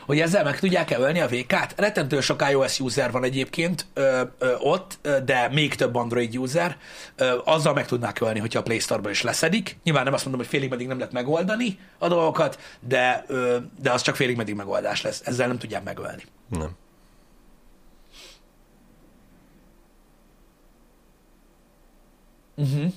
hogy 0.05 0.19
ezzel 0.19 0.43
meg 0.43 0.59
tudják 0.59 0.91
emelni 0.91 1.19
a 1.19 1.27
VK-t. 1.27 1.73
Rettentő 1.75 2.21
sok 2.21 2.43
iOS 2.49 2.79
user 2.79 3.11
van 3.11 3.23
egyébként 3.23 3.85
ö, 3.93 4.21
ö, 4.37 4.55
ott, 4.59 5.07
de 5.25 5.49
még 5.51 5.75
több 5.75 5.95
Android 5.95 6.37
user. 6.37 6.77
Ö, 7.15 7.37
azzal 7.45 7.73
meg 7.73 7.85
tudnák 7.85 8.21
ölni, 8.21 8.39
hogyha 8.39 8.59
a 8.59 8.63
Play 8.63 8.79
Store-ba 8.79 9.09
is 9.09 9.21
leszedik. 9.21 9.77
Nyilván 9.83 10.03
nem 10.03 10.13
azt 10.13 10.23
mondom, 10.23 10.41
hogy 10.41 10.51
félig 10.51 10.69
meddig 10.69 10.87
nem 10.87 10.97
lehet 10.97 11.13
megoldani 11.13 11.79
a 11.97 12.07
dolgokat, 12.07 12.59
de, 12.79 13.23
ö, 13.27 13.57
de 13.81 13.91
az 13.91 14.01
csak 14.01 14.15
félig 14.15 14.35
meddig 14.35 14.55
megoldás 14.55 15.01
lesz. 15.01 15.21
Ezzel 15.25 15.47
nem 15.47 15.57
tudják 15.57 15.83
megölni. 15.83 16.23
Nem. 16.49 16.75
Uh-huh. 22.55 22.93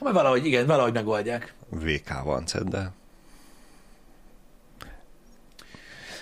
Majd 0.00 0.14
valahogy, 0.14 0.46
igen, 0.46 0.66
valahogy 0.66 0.92
megoldják. 0.92 1.54
VK 1.70 2.22
van, 2.24 2.44
de 2.64 2.92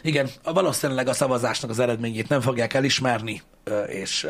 Igen, 0.05 0.31
valószínűleg 0.45 1.09
a 1.09 1.13
szavazásnak 1.13 1.71
az 1.71 1.79
eredményét 1.79 2.29
nem 2.29 2.41
fogják 2.41 2.75
elismerni, 2.75 3.43
és 3.87 4.27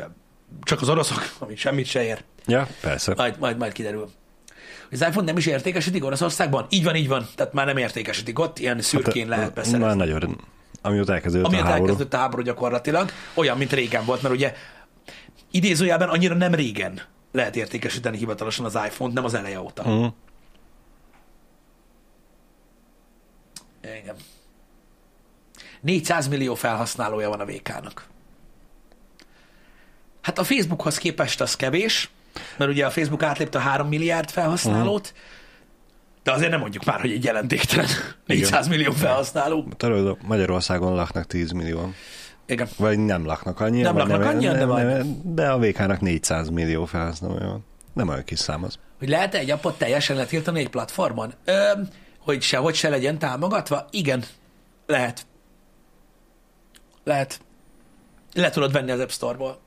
csak 0.63 0.81
az 0.81 0.89
oroszok, 0.89 1.31
ami 1.39 1.57
semmit 1.57 1.87
se 1.87 2.05
ér. 2.05 2.25
Ja, 2.47 2.69
persze. 2.81 3.15
Majd, 3.17 3.39
majd, 3.39 3.59
majd 3.59 3.73
kiderül. 3.73 4.11
Az 4.91 5.01
iPhone 5.01 5.27
nem 5.27 5.37
is 5.37 5.47
értékesítik 5.47 6.05
Oroszországban? 6.05 6.67
Így 6.69 6.85
van, 6.85 6.97
így 6.97 7.09
van. 7.09 7.27
Tehát 7.35 7.53
már 7.53 7.67
nem 7.67 7.77
értékesítik 7.77 8.39
ott, 8.39 8.59
ilyen 8.59 8.81
szürkén 8.81 9.29
lehet 9.29 9.53
beszerezni. 9.55 9.87
Már 9.87 9.97
nagyon, 9.97 10.41
amióta 10.83 11.13
elkezdődött 11.13 11.47
Amióta 11.47 11.67
a 11.67 11.69
háború. 11.69 11.83
elkezdődött 11.85 12.15
a 12.15 12.19
háború 12.23 12.43
gyakorlatilag, 12.43 13.11
olyan, 13.35 13.57
mint 13.57 13.73
régen 13.73 14.05
volt, 14.05 14.23
mert 14.23 14.35
ugye 14.35 14.55
idézőjelben 15.51 16.09
annyira 16.09 16.35
nem 16.35 16.55
régen 16.55 17.01
lehet 17.33 17.57
értékesíteni 17.57 18.17
hivatalosan 18.17 18.65
az 18.65 18.75
iPhone-t, 18.75 19.15
nem 19.15 19.25
az 19.25 19.35
eleje 19.35 19.61
óta. 19.61 19.89
Mm. 19.89 20.07
Igen. 24.03 24.17
400 25.85 26.29
millió 26.29 26.55
felhasználója 26.55 27.29
van 27.29 27.41
a 27.41 27.45
VK-nak. 27.45 28.07
Hát 30.21 30.39
a 30.39 30.45
Facebookhoz 30.45 30.99
képest 30.99 31.41
az 31.41 31.57
kevés, 31.57 32.11
mert 32.57 32.71
ugye 32.71 32.87
a 32.87 32.91
Facebook 32.91 33.23
átlépte 33.23 33.59
a 33.59 33.61
3 33.61 33.89
milliárd 33.89 34.31
felhasználót, 34.31 35.15
de 36.23 36.33
azért 36.33 36.51
nem 36.51 36.61
mondjuk 36.61 36.85
már, 36.85 37.01
hogy 37.01 37.11
egy 37.11 37.25
jelentéktelen 37.25 37.89
400 38.27 38.69
millió 38.69 38.93
felhasználó. 38.93 39.69
Tudod, 39.77 40.19
Magyarországon 40.23 40.95
laknak 40.95 41.27
10 41.27 41.51
millióan. 41.51 41.95
Igen. 42.47 42.69
Vagy 42.77 42.99
nem 42.99 43.25
laknak 43.25 43.61
annyian. 43.61 43.95
Nem 43.95 44.09
laknak 44.09 44.29
annyian, 44.29 44.59
de 44.59 44.65
nem, 44.65 45.21
de 45.23 45.51
a 45.51 45.59
VK-nak 45.59 46.01
400 46.01 46.49
millió 46.49 46.85
felhasználója 46.85 47.47
van. 47.47 47.65
Nem 47.93 48.09
olyan 48.09 48.25
kis 48.25 48.39
szám 48.39 48.65
az. 48.65 48.79
Hogy 48.99 49.09
lehet 49.09 49.35
egy 49.35 49.51
appot 49.51 49.79
teljesen 49.79 50.17
letiltani 50.17 50.61
egy 50.61 50.71
platformon? 50.71 51.33
Ö, 51.45 51.71
hogy 52.19 52.43
sehogy 52.43 52.75
se 52.75 52.89
legyen 52.89 53.19
támogatva? 53.19 53.87
Igen, 53.91 54.25
lehet. 54.87 55.27
Lehet. 57.05 57.41
Le 58.35 58.51
tudod 58.51 58.73
venni 58.73 58.91
az 58.91 59.01
App 59.01 59.09
Store-ból. 59.09 59.59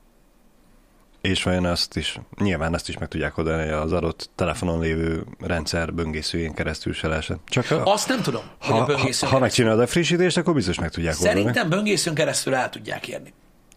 És 1.20 1.42
vajon 1.42 1.64
azt 1.64 1.96
is, 1.96 2.20
nyilván 2.38 2.74
ezt 2.74 2.88
is 2.88 2.98
meg 2.98 3.08
tudják 3.08 3.32
hogy 3.32 3.48
az 3.48 3.92
adott 3.92 4.30
telefonon 4.34 4.80
lévő 4.80 5.26
rendszer 5.40 5.94
böngészőjén 5.94 6.54
keresztül 6.54 6.92
se 6.92 7.08
lehessen. 7.08 7.40
Csak 7.46 7.70
a, 7.70 7.92
Azt 7.92 8.08
nem 8.08 8.22
tudom, 8.22 8.42
hogy 8.60 8.70
ha, 8.70 8.76
a 8.76 8.80
ha, 8.80 8.86
böngészőn 8.86 9.30
ha 9.30 9.38
megcsinálod 9.38 9.80
a 9.80 9.86
frissítést, 9.86 10.36
akkor 10.36 10.54
biztos 10.54 10.78
meg 10.78 10.90
tudják 10.90 11.14
oldani. 11.14 11.38
Szerintem 11.38 11.68
böngészőn 11.68 12.14
keresztül 12.14 12.54
el 12.54 12.70
tudják 12.70 13.08
érni. 13.08 13.32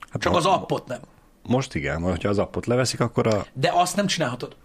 Hát 0.09 0.21
Csak 0.21 0.31
mo- 0.31 0.41
az 0.41 0.51
appot 0.51 0.87
nem. 0.87 0.99
Most 1.43 1.75
igen, 1.75 2.01
mert 2.01 2.21
ha 2.21 2.29
az 2.29 2.37
appot 2.37 2.65
leveszik, 2.65 2.99
akkor 2.99 3.27
a... 3.27 3.45
De 3.53 3.71
azt 3.73 3.95
nem 3.95 4.07
csinálhatod. 4.07 4.55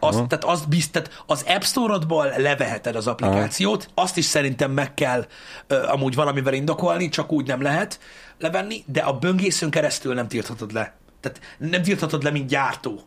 Azt, 0.00 0.18
Aha. 0.18 0.26
tehát 0.26 0.44
azt 0.44 0.68
bizt, 0.68 0.92
tehát 0.92 1.22
az 1.26 1.44
App 1.46 1.62
Store-odból 1.62 2.26
leveheted 2.36 2.96
az 2.96 3.06
applikációt, 3.06 3.90
azt 3.94 4.16
is 4.16 4.24
szerintem 4.24 4.70
meg 4.70 4.94
kell 4.94 5.26
ö, 5.66 5.86
amúgy 5.86 6.14
valamivel 6.14 6.52
indokolni, 6.54 7.08
csak 7.08 7.32
úgy 7.32 7.46
nem 7.46 7.62
lehet 7.62 8.00
levenni, 8.38 8.84
de 8.86 9.00
a 9.00 9.18
böngészőn 9.18 9.70
keresztül 9.70 10.14
nem 10.14 10.28
tilthatod 10.28 10.72
le. 10.72 10.94
Tehát 11.20 11.40
nem 11.58 11.82
tilthatod 11.82 12.22
le, 12.22 12.30
mint 12.30 12.48
gyártó, 12.48 13.00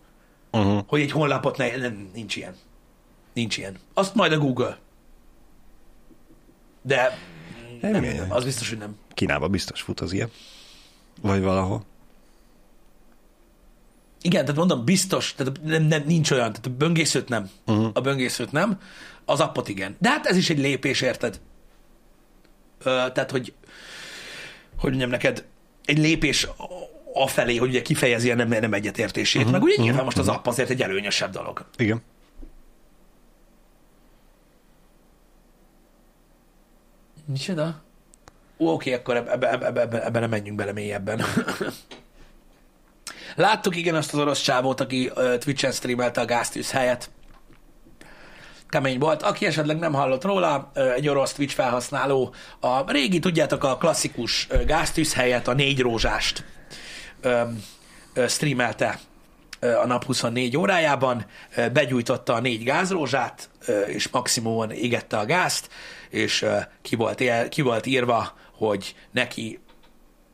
Uh-huh. 0.52 0.84
hogy 0.88 1.02
egy 1.02 1.12
honlapot 1.12 1.58
ne, 1.58 1.76
nem, 1.78 2.10
nincs 2.14 2.36
ilyen. 2.36 2.56
Nincs 3.34 3.58
ilyen. 3.58 3.78
Azt 3.94 4.16
majd 4.16 4.32
a 4.32 4.38
Google. 4.38 4.78
De 6.82 7.18
nem, 7.82 7.92
Nem 7.92 8.26
az 8.30 8.44
biztos, 8.44 8.70
hogy 8.70 8.78
nem. 8.78 8.96
Kínában 9.14 9.52
biztos 9.52 9.82
fut 9.82 10.00
az 10.00 10.14
ilyen. 10.14 10.30
Vagy 11.22 11.42
valahol. 11.42 11.84
Igen, 14.22 14.42
tehát 14.42 14.58
mondom, 14.58 14.86
biztos, 14.86 15.34
tehát 15.34 15.62
nem, 15.64 15.84
nem, 15.84 16.04
nincs 16.06 16.32
olyan, 16.32 16.50
tehát 16.52 16.66
a 16.66 16.70
böngészőt 16.70 17.30
nem. 17.30 17.50
Uh-huh. 17.66 17.90
A 17.94 18.02
böngészőt 18.02 18.52
nem, 18.52 18.80
az 19.26 19.40
appot 19.40 19.68
igen. 19.68 19.96
De 20.00 20.10
hát 20.10 20.26
ez 20.26 20.38
is 20.38 20.50
egy 20.50 20.60
lépés, 20.60 21.02
érted? 21.02 21.40
Ö, 22.84 23.06
tehát, 23.14 23.32
hogy 23.32 23.54
hogy 24.80 24.90
mondjam 24.90 25.10
neked, 25.10 25.46
egy 25.86 25.98
lépés 25.98 26.48
afelé, 27.14 27.56
hogy 27.56 27.70
ugye 27.70 27.82
kifejezi 27.82 28.32
a 28.32 28.36
nem, 28.36 28.48
nem 28.48 28.74
egyetértését, 28.74 29.42
uh-huh. 29.42 29.54
meg 29.54 29.64
ugye 29.64 29.82
nyilván 29.82 30.04
most 30.04 30.18
az 30.18 30.28
app 30.28 30.48
azért 30.48 30.70
egy 30.70 30.82
előnyösebb 30.82 31.32
dolog. 31.32 31.66
Igen. 31.78 32.02
Micsoda? 37.26 37.82
Ó, 38.58 38.74
oké, 38.74 38.94
akkor 38.94 39.16
ebbe, 39.16 39.32
ebbe, 39.32 39.66
ebbe, 39.66 39.82
ebbe, 39.82 40.06
ebbe 40.06 40.20
nem 40.20 40.30
menjünk 40.30 40.58
bele 40.58 40.72
mélyebben. 40.72 41.22
Láttuk 43.40 43.76
igen 43.76 43.96
azt 43.96 44.14
az 44.14 44.20
orosz 44.20 44.42
csávót, 44.42 44.80
aki 44.80 45.12
uh, 45.16 45.38
Twitch-en 45.38 45.72
streamelte 45.72 46.22
a 46.22 46.26
gáztűz 46.26 46.72
helyet. 46.72 47.10
Kemény 48.70 49.00
volt. 49.00 49.24
Aki 49.24 49.46
esetleg 49.46 49.80
nem 49.80 49.94
hallott 49.94 50.24
róla, 50.24 50.72
egy 50.96 51.08
orosz 51.08 51.34
Twitch 51.34 51.56
felhasználó, 51.56 52.34
a 52.60 52.92
régi, 52.92 53.20
tudjátok, 53.20 53.64
a 53.64 53.78
klasszikus 53.78 54.48
ö, 54.50 54.66
gáztűz 54.66 55.14
helyet, 55.14 55.48
a 55.48 55.54
négy 55.54 55.80
rózsást 55.80 56.44
streamelte 58.28 59.00
a 59.60 59.86
nap 59.86 60.04
24 60.06 60.58
órájában, 60.58 61.26
begyújtotta 61.74 62.34
a 62.34 62.40
négy 62.40 62.64
gázrózsát, 62.64 63.50
és 63.86 64.10
maximumon 64.10 64.72
égette 64.72 65.18
a 65.18 65.26
gázt, 65.26 65.70
és 66.10 66.46
ki 66.82 66.96
volt, 66.96 67.24
ki 67.50 67.62
volt 67.62 67.86
írva, 67.86 68.34
hogy 68.58 68.96
neki 69.12 69.60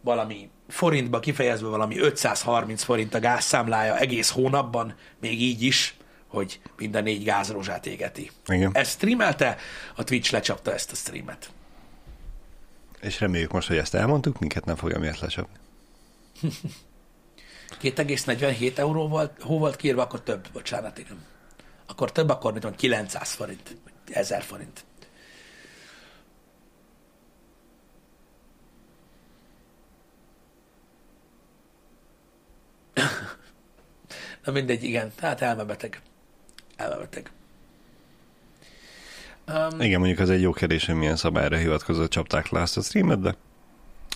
valami 0.01 0.49
forintba 0.67 1.19
kifejezve 1.19 1.67
valami 1.67 1.99
530 1.99 2.83
forint 2.83 3.13
a 3.13 3.19
gázszámlája 3.19 3.97
egész 3.97 4.29
hónapban, 4.29 4.95
még 5.19 5.41
így 5.41 5.61
is, 5.61 5.97
hogy 6.27 6.59
minden 6.77 7.03
négy 7.03 7.23
gázrózsát 7.23 7.85
égeti. 7.85 8.31
Igen. 8.47 8.71
Ezt 8.73 8.91
streamelte, 8.91 9.57
a 9.95 10.03
Twitch 10.03 10.31
lecsapta 10.31 10.73
ezt 10.73 10.91
a 10.91 10.95
streamet. 10.95 11.49
És 13.01 13.19
reméljük 13.19 13.51
most, 13.51 13.67
hogy 13.67 13.77
ezt 13.77 13.95
elmondtuk, 13.95 14.39
minket 14.39 14.65
nem 14.65 14.75
fogja 14.75 14.99
miért 14.99 15.19
lecsapni. 15.19 15.59
2,47 17.81 18.77
euró 18.77 19.07
volt, 19.07 19.41
hó 19.41 19.57
volt 19.57 19.75
kiírva, 19.75 20.01
akkor 20.01 20.21
több, 20.21 20.47
bocsánat, 20.53 20.97
igen. 20.97 21.25
Akkor 21.85 22.11
több, 22.11 22.29
akkor 22.29 22.53
tudom, 22.53 22.75
900 22.75 23.31
forint, 23.31 23.77
vagy 23.83 24.15
1000 24.15 24.43
forint. 24.43 24.85
Na 34.45 34.51
mindegy, 34.51 34.83
igen. 34.83 35.11
Tehát 35.15 35.41
elmebeteg. 35.41 36.01
Elmebeteg. 36.75 37.31
Um, 39.47 39.81
Igen, 39.81 39.99
mondjuk 39.99 40.19
az 40.19 40.29
egy 40.29 40.41
jó 40.41 40.51
kérdés, 40.51 40.85
hogy 40.85 40.95
milyen 40.95 41.15
szabályra 41.15 41.57
hivatkozott 41.57 42.09
csapták 42.09 42.49
le 42.49 42.61
azt 42.61 42.77
a 42.77 42.81
streamet, 42.81 43.21
de 43.21 43.35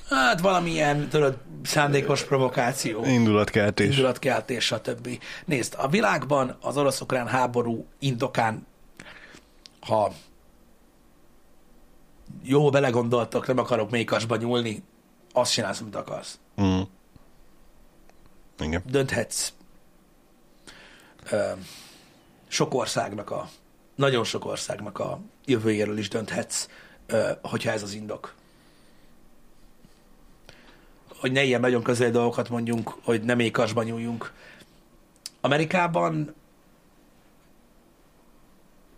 hát 0.09 0.39
valamilyen, 0.39 1.09
tudod, 1.09 1.37
szándékos 1.63 2.23
provokáció. 2.23 3.05
indulatkeltés. 3.05 3.89
indulatkeltés, 3.89 4.65
stb. 4.65 5.19
Nézd, 5.45 5.75
a 5.77 5.87
világban 5.87 6.57
az 6.61 6.77
orosz-ukrán 6.77 7.27
háború 7.27 7.85
indokán, 7.99 8.65
ha 9.79 10.13
jó 12.43 12.69
belegondoltok, 12.69 13.47
nem 13.47 13.57
akarok 13.57 13.89
mékasba 13.89 14.35
nyúlni, 14.35 14.83
azt 15.33 15.51
csinálsz, 15.51 15.81
amit 15.81 15.95
akarsz. 15.95 16.39
Mm. 16.61 16.81
Igen. 18.59 18.83
Dönthetsz 18.85 19.53
sok 22.47 22.73
országnak 22.73 23.31
a, 23.31 23.49
nagyon 23.95 24.23
sok 24.23 24.45
országnak 24.45 24.99
a 24.99 25.19
jövőjéről 25.45 25.97
is 25.97 26.09
dönthetsz, 26.09 26.67
hogyha 27.41 27.71
ez 27.71 27.83
az 27.83 27.93
indok. 27.93 28.33
Hogy 31.19 31.31
ne 31.31 31.43
ilyen 31.43 31.59
nagyon 31.59 31.83
közeli 31.83 32.11
dolgokat 32.11 32.49
mondjunk, 32.49 32.89
hogy 33.03 33.23
nem 33.23 33.39
ékasban 33.39 33.85
nyúljunk. 33.85 34.33
Amerikában 35.41 36.35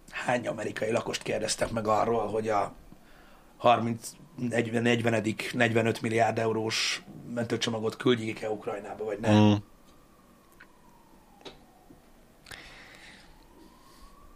hány 0.10 0.48
amerikai 0.48 0.92
lakost 0.92 1.22
kérdeztek 1.22 1.72
meg 1.72 1.88
arról, 1.88 2.28
hogy 2.28 2.50
a 2.50 2.74
30, 3.58 4.12
40, 4.36 4.82
40 4.82 5.36
45 5.54 6.02
milliárd 6.02 6.40
eurós 6.40 7.04
mentőcsomagot 7.34 7.96
küldjék-e 7.96 8.50
Ukrajnába, 8.50 9.04
vagy 9.04 9.20
nem. 9.20 9.36
Mm. 9.36 9.54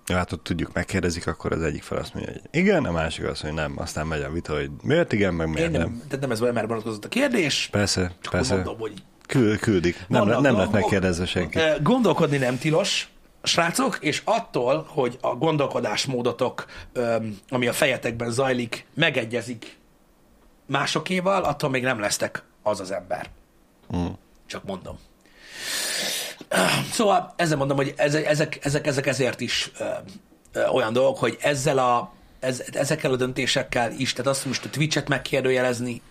Ja, 0.08 0.16
hát 0.16 0.32
ott 0.32 0.44
tudjuk, 0.44 0.74
megkérdezik, 0.74 1.28
akkor 1.28 1.52
az 1.52 1.62
egyik 1.62 1.84
fel 1.84 1.98
azt 1.98 2.14
mondja, 2.14 2.32
hogy 2.34 2.42
igen, 2.52 2.86
a 2.86 2.92
másik 2.92 3.26
azt 3.26 3.44
mondja, 3.44 3.62
hogy 3.64 3.72
nem. 3.74 3.84
Aztán 3.84 4.08
megy 4.08 4.22
a 4.22 4.32
vita, 4.32 4.54
hogy 4.54 4.70
miért 4.84 5.14
igen, 5.14 5.34
meg 5.34 5.48
Én 5.48 5.54
miért 5.54 5.72
nem, 5.72 5.82
nem. 5.82 6.02
tehát 6.08 6.20
nem 6.20 6.32
ez 6.32 6.40
már 6.40 6.68
vonatkozott 6.68 7.06
a 7.06 7.08
kérdés, 7.08 7.68
Persze, 7.72 8.12
csak 8.22 8.32
persze. 8.34 8.54
mondom, 8.56 8.78
hogy 8.80 8.94
Kül, 9.28 9.60
küldik. 9.60 10.06
Nem, 10.08 10.26
Vannak 10.28 10.42
nem 10.42 10.58
lett 10.58 10.72
megkérdezve 10.72 11.26
senki. 11.26 11.58
ö, 11.58 11.76
Gondolkodni 11.82 12.38
nem 12.38 12.58
tilos, 12.58 13.10
srácok, 13.44 13.98
és 14.02 14.22
attól, 14.26 14.86
hogy 14.90 15.18
a 15.22 15.36
gondolkodásmódotok, 15.36 16.66
ami 17.50 17.68
a 17.68 17.74
fejetekben 17.74 18.32
zajlik, 18.32 18.86
megegyezik 18.94 19.78
másokéval, 20.66 21.44
attól 21.44 21.70
még 21.70 21.84
nem 21.84 22.00
lesztek 22.00 22.44
az 22.64 22.80
az 22.80 22.92
ember. 22.92 23.30
Mm. 23.96 24.06
Csak 24.46 24.64
mondom. 24.64 24.98
Szóval 26.92 27.34
ezzel 27.36 27.58
mondom, 27.58 27.78
hogy 27.78 27.94
ezek, 27.98 28.26
ezek, 28.62 28.86
ezek, 28.86 29.06
ezért 29.06 29.42
is 29.42 29.72
olyan 30.72 30.94
dolgok, 30.94 31.18
hogy 31.18 31.38
ezzel 31.42 31.78
a, 31.78 32.14
ez, 32.40 32.64
ezekkel 32.72 33.12
a 33.12 33.16
döntésekkel 33.16 33.92
is, 33.92 34.14
tehát 34.14 34.32
azt, 34.32 34.46
most 34.46 34.66
a 34.66 34.70
Twitch-et 34.70 35.08
megkérdőjelezni, 35.08 36.02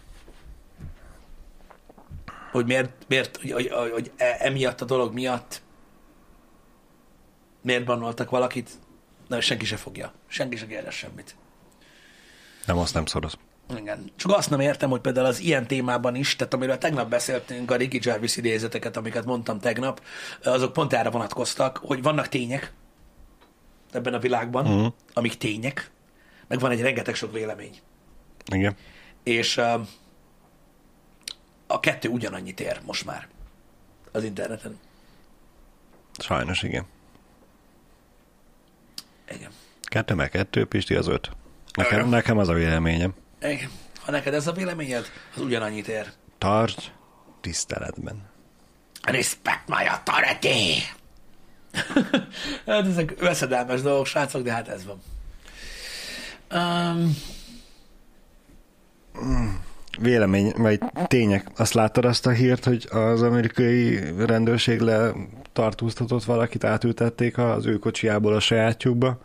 hogy 2.53 2.67
miért, 2.67 2.91
miért 3.09 3.37
hogy, 3.37 3.53
hogy, 3.53 3.91
hogy, 3.93 4.13
e- 4.17 4.37
emiatt 4.39 4.81
a 4.81 4.85
dolog 4.85 5.13
miatt 5.13 5.63
miért 7.65 7.85
bannoltak 7.85 8.31
valakit, 8.31 8.71
na 9.29 9.41
senki 9.41 9.65
se 9.65 9.77
fogja. 9.77 10.13
Senki 10.27 10.57
se 10.57 10.67
kérdez 10.67 10.95
semmit. 10.95 11.37
Nem, 12.67 12.79
azt 12.79 12.95
nem 12.95 13.07
szoroz. 13.07 13.39
Igen. 13.77 14.13
Csak 14.17 14.33
azt 14.33 14.51
nem 14.51 14.61
értem, 14.61 14.91
hogy 14.91 15.01
például 15.01 15.27
az 15.27 15.41
ilyen 15.41 15.67
témában 15.67 16.15
is, 16.15 16.37
tehát 16.37 16.55
amiről 16.55 16.79
tegnap 16.79 17.09
beszéltünk, 17.09 17.71
a 17.71 17.77
Ricky 17.77 17.99
Gervais 17.99 18.37
idézeteket, 18.37 18.97
amiket 18.97 19.25
mondtam 19.25 19.59
tegnap, 19.59 20.03
azok 20.45 20.73
pont 20.73 20.93
erre 20.93 21.11
vonatkoztak, 21.11 21.77
hogy 21.77 22.03
vannak 22.03 22.29
tények 22.29 22.73
ebben 23.93 24.15
a 24.15 24.19
világban, 24.19 24.67
uh-huh. 24.67 24.93
amik 25.13 25.37
tények, 25.37 25.91
meg 26.49 26.59
van 26.59 26.71
egy 26.71 26.81
rengeteg 26.81 27.15
sok 27.15 27.33
vélemény. 27.33 27.79
Igen. 28.53 28.77
És 29.23 29.57
uh, 29.57 29.87
a 31.67 31.81
kettő 31.81 32.09
ugyanannyit 32.09 32.61
ér 32.61 32.81
most 32.87 33.05
már 33.05 33.29
az 34.13 34.25
interneten. 34.25 34.79
Sajnos 36.19 36.63
igen. 36.63 36.87
Igen. 39.31 39.51
Kettő 39.83 40.15
meg 40.15 40.31
kettő, 40.31 40.67
Pisti 40.67 40.95
az 40.95 41.07
öt. 41.07 41.31
Nekem, 41.75 42.09
nekem 42.09 42.39
az 42.39 42.49
a 42.49 42.53
véleményem. 42.53 43.15
Ha 44.05 44.11
neked 44.11 44.35
ez 44.35 44.47
a 44.47 44.53
véleményed, 44.53 45.07
az 45.35 45.41
ugyanannyit 45.41 45.89
ér. 45.89 46.13
Tarts 46.39 46.91
tiszteletben. 47.41 48.23
Respect 49.03 49.63
my 49.67 49.85
authority! 49.87 50.83
hát 52.67 52.87
ezek 52.87 53.21
veszedelmes 53.21 53.83
dolgok, 53.83 54.07
srácok, 54.07 54.43
de 54.43 54.53
hát 54.53 54.69
ez 54.69 54.85
van. 54.85 55.03
Um, 56.53 57.17
Vélemény, 60.01 60.53
vagy 60.57 60.81
tények. 61.07 61.47
Azt 61.57 61.75
láttad 61.75 62.05
azt 62.05 62.27
a 62.27 62.31
hírt, 62.31 62.65
hogy 62.65 62.89
az 62.91 63.23
amerikai 63.23 64.01
rendőrség 64.19 64.81
letartóztatott 64.81 66.25
valakit, 66.25 66.65
átültették 66.65 67.39
az 67.39 67.67
ő 67.67 67.79
kocsiából 67.79 68.35
a 68.35 68.41
sajátjukba, 68.41 69.19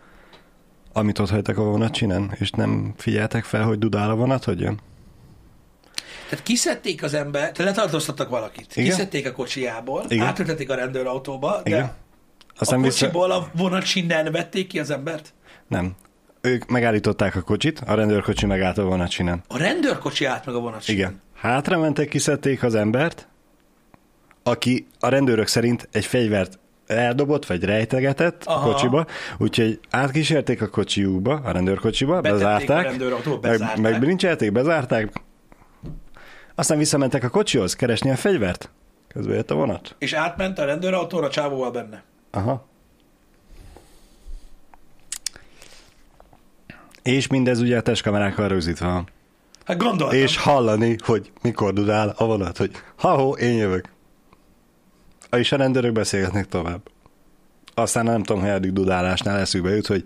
amit 0.93 1.19
ott 1.19 1.29
hagytak 1.29 1.57
a 1.57 1.63
vonatsinen, 1.63 2.35
és 2.39 2.51
nem 2.51 2.93
figyeltek 2.97 3.43
fel, 3.43 3.63
hogy 3.63 3.79
dudál 3.79 4.09
a 4.09 4.15
vonat, 4.15 4.43
hogy 4.43 4.59
jön? 4.59 4.79
tehát 6.29 6.45
kiszedték 6.45 7.03
az 7.03 7.13
ember, 7.13 7.51
tehát 7.51 7.75
letartóztattak 7.75 8.29
valakit. 8.29 8.75
Igen. 8.75 8.89
Kiszedték 8.89 9.27
a 9.27 9.31
kocsiából, 9.31 10.05
Igen. 10.07 10.25
átültették 10.25 10.69
a 10.69 10.75
rendőrautóba, 10.75 11.61
de 11.63 11.69
Igen. 11.69 11.83
a 11.83 11.91
Aztán 12.57 12.81
vissza... 12.81 13.05
kocsiból 13.05 13.31
a 13.31 13.49
vonatsinnen 13.53 14.31
vették 14.31 14.67
ki 14.67 14.79
az 14.79 14.89
embert. 14.89 15.33
Nem. 15.67 15.95
Ők 16.41 16.65
megállították 16.65 17.35
a 17.35 17.41
kocsit, 17.41 17.79
a 17.79 17.93
rendőrkocsi 17.93 18.45
megállt 18.45 18.77
a 18.77 18.83
vonatsinen. 18.83 19.43
A 19.47 19.57
rendőrkocsi 19.57 20.25
állt 20.25 20.45
meg 20.45 20.55
a 20.55 20.59
vonatsinnen. 20.59 21.01
Igen. 21.01 21.21
Hátra 21.33 21.79
mentek, 21.79 22.07
kiszedték 22.07 22.63
az 22.63 22.75
embert, 22.75 23.27
aki 24.43 24.87
a 24.99 25.09
rendőrök 25.09 25.47
szerint 25.47 25.87
egy 25.91 26.05
fegyvert 26.05 26.59
eldobott, 26.89 27.45
vagy 27.45 27.63
rejtegetett 27.63 28.43
Aha. 28.45 28.69
a 28.69 28.71
kocsiba, 28.71 29.05
úgyhogy 29.37 29.79
átkísérték 29.89 30.61
a 30.61 30.67
kocsiukba, 30.67 31.33
a 31.33 31.51
rendőrkocsiba, 31.51 32.21
Betették 32.21 32.37
bezárták, 32.37 32.85
a 32.85 32.89
meg, 32.97 33.39
bezárták. 33.39 33.77
megbilincselték, 33.77 34.51
bezárták, 34.51 35.11
aztán 36.55 36.77
visszamentek 36.77 37.23
a 37.23 37.29
kocsihoz 37.29 37.75
keresni 37.75 38.09
a 38.09 38.15
fegyvert. 38.15 38.69
Közben 39.07 39.35
jött 39.35 39.51
a 39.51 39.55
vonat. 39.55 39.95
És 39.97 40.13
átment 40.13 40.59
a 40.59 40.65
rendőrautóra 40.65 41.29
csávóval 41.29 41.71
benne. 41.71 42.03
Aha. 42.31 42.67
És 47.03 47.27
mindez 47.27 47.59
ugye 47.59 47.77
a 47.77 47.81
testkamerákkal 47.81 48.47
rögzítve 48.47 48.85
van. 48.85 49.07
Hát 49.65 49.77
gondoltam. 49.77 50.17
És 50.17 50.37
hallani, 50.37 50.95
hogy 51.05 51.31
mikor 51.41 51.73
dudál 51.73 52.13
a 52.17 52.25
vonat, 52.25 52.57
hogy 52.57 52.71
ha-ho, 52.95 53.31
én 53.31 53.57
jövök. 53.57 53.89
És 55.32 55.51
a 55.51 55.55
rendőrök 55.55 55.91
beszélgetnek 55.91 56.47
tovább. 56.47 56.82
Aztán 57.73 58.03
nem 58.05 58.23
tudom, 58.23 58.41
hogy 58.51 58.73
dudálásnál 58.73 59.39
eszükbe 59.39 59.69
jut, 59.75 59.88
hogy 59.88 60.03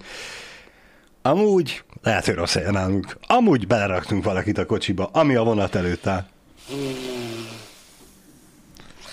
amúgy, 1.21 1.83
lehet, 2.03 2.25
hogy 2.25 2.33
rossz 2.35 2.53
helyen 2.53 2.75
állunk, 2.75 3.17
amúgy 3.27 3.67
beleraktunk 3.67 4.23
valakit 4.23 4.57
a 4.57 4.65
kocsiba, 4.65 5.09
ami 5.13 5.35
a 5.35 5.43
vonat 5.43 5.75
előtt 5.75 6.07
áll. 6.07 6.25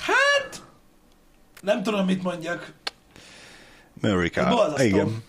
Hát, 0.00 0.62
nem 1.60 1.82
tudom, 1.82 2.06
mit 2.06 2.22
mondjak. 2.22 2.72
America. 4.02 4.72
Igen. 4.76 5.22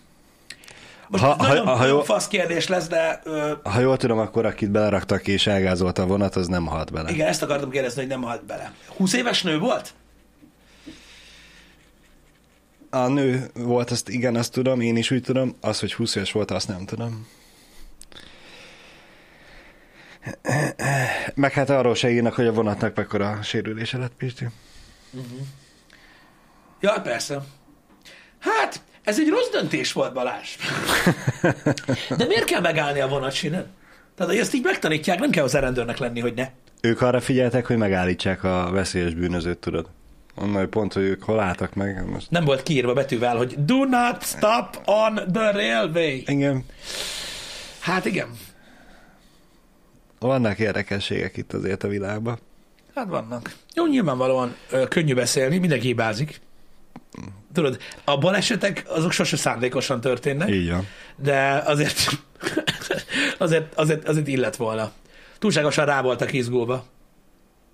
Most 1.08 1.24
Ha- 1.24 1.36
nagyon, 1.36 1.66
ha 1.66 1.72
ha, 1.72 1.78
nagyon 1.78 2.04
fasz 2.04 2.28
kérdés 2.28 2.68
lesz, 2.68 2.86
de 2.88 3.20
ö, 3.24 3.52
Ha 3.64 3.80
jól 3.80 3.96
tudom, 3.96 4.18
akkor 4.18 4.46
akit 4.46 4.70
beleraktak 4.70 5.26
és 5.26 5.46
elgázolta 5.46 6.02
a 6.02 6.06
vonat, 6.06 6.36
az 6.36 6.46
nem 6.46 6.66
halt 6.66 6.92
bele. 6.92 7.10
igen, 7.10 7.26
ezt 7.28 7.42
akartam 7.42 7.70
kérdezni, 7.70 8.00
hogy 8.00 8.10
nem 8.10 8.22
halt 8.22 8.44
bele. 8.44 8.72
20 8.96 9.12
éves 9.12 9.42
nő 9.42 9.58
volt? 9.58 9.94
A 12.94 13.08
nő 13.08 13.50
volt, 13.54 13.90
azt 13.90 14.08
igen, 14.08 14.36
azt 14.36 14.52
tudom, 14.52 14.80
én 14.80 14.96
is 14.96 15.10
úgy 15.10 15.22
tudom, 15.22 15.56
az, 15.60 15.80
hogy 15.80 15.94
20 15.94 16.14
éves 16.14 16.32
volt, 16.32 16.50
azt 16.50 16.68
nem 16.68 16.84
tudom. 16.84 17.26
Meg 21.34 21.52
hát 21.52 21.70
arról 21.70 21.94
se 21.94 22.10
írnak, 22.10 22.34
hogy 22.34 22.46
a 22.46 22.52
vonatnak 22.52 22.96
mekkora 22.96 23.42
sérülése 23.42 23.98
lett, 23.98 24.12
Pisti. 24.16 24.46
Ja, 26.80 27.00
persze. 27.00 27.42
Hát, 28.38 28.82
ez 29.02 29.18
egy 29.18 29.28
rossz 29.28 29.50
döntés 29.50 29.92
volt, 29.92 30.12
Balázs. 30.12 30.56
De 32.18 32.26
miért 32.26 32.44
kell 32.44 32.60
megállni 32.60 33.00
a 33.00 33.08
vonatsinen? 33.08 33.70
Tehát, 34.16 34.32
hogy 34.32 34.40
ezt 34.40 34.54
így 34.54 34.64
megtanítják, 34.64 35.18
nem 35.18 35.30
kell 35.30 35.44
az 35.44 35.52
rendőrnek 35.52 35.98
lenni, 35.98 36.20
hogy 36.20 36.34
ne. 36.34 36.48
Ők 36.80 37.00
arra 37.00 37.20
figyeltek, 37.20 37.66
hogy 37.66 37.76
megállítsák 37.76 38.44
a 38.44 38.70
veszélyes 38.70 39.14
bűnözőt, 39.14 39.58
tudod. 39.58 39.88
Onnan, 40.34 40.56
hogy 40.56 40.68
pont, 40.68 40.92
hogy 40.92 41.02
ők 41.02 41.22
hol 41.22 41.40
álltak 41.40 41.74
meg. 41.74 42.10
Most... 42.10 42.30
Nem 42.30 42.44
volt 42.44 42.62
kiírva 42.62 42.92
betűvel, 42.92 43.36
hogy 43.36 43.64
do 43.64 43.84
not 43.84 44.22
stop 44.24 44.80
on 44.84 45.14
the 45.32 45.50
railway. 45.50 46.22
Igen, 46.26 46.64
Hát 47.80 48.04
igen. 48.04 48.28
vannak 50.18 50.58
érdekességek 50.58 51.36
itt 51.36 51.52
azért 51.52 51.84
a 51.84 51.88
világban. 51.88 52.38
Hát 52.94 53.08
vannak. 53.08 53.54
Jó, 53.74 53.86
nyilvánvalóan 53.86 54.54
ö, 54.70 54.88
könnyű 54.88 55.14
beszélni, 55.14 55.58
mindenki 55.58 55.86
hibázik. 55.86 56.40
Tudod, 57.52 57.78
a 58.04 58.18
balesetek 58.18 58.84
azok 58.88 59.12
sose 59.12 59.36
szándékosan 59.36 60.00
történnek, 60.00 60.48
Így 60.50 60.70
van. 60.70 60.86
de 61.16 61.62
azért, 61.66 62.08
azért, 63.38 63.74
azért, 63.74 64.08
azért 64.08 64.28
illet 64.28 64.56
volna. 64.56 64.92
Túlságosan 65.38 65.84
rá 65.86 66.02
voltak 66.02 66.32
izgulva. 66.32 66.84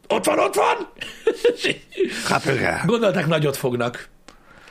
Ott 0.09 0.24
van, 0.24 0.38
ott 0.38 0.54
van! 0.54 0.88
Hát 2.28 2.44
igen. 2.44 2.80
Gondolták, 2.86 3.26
nagyot 3.26 3.56
fognak. 3.56 4.09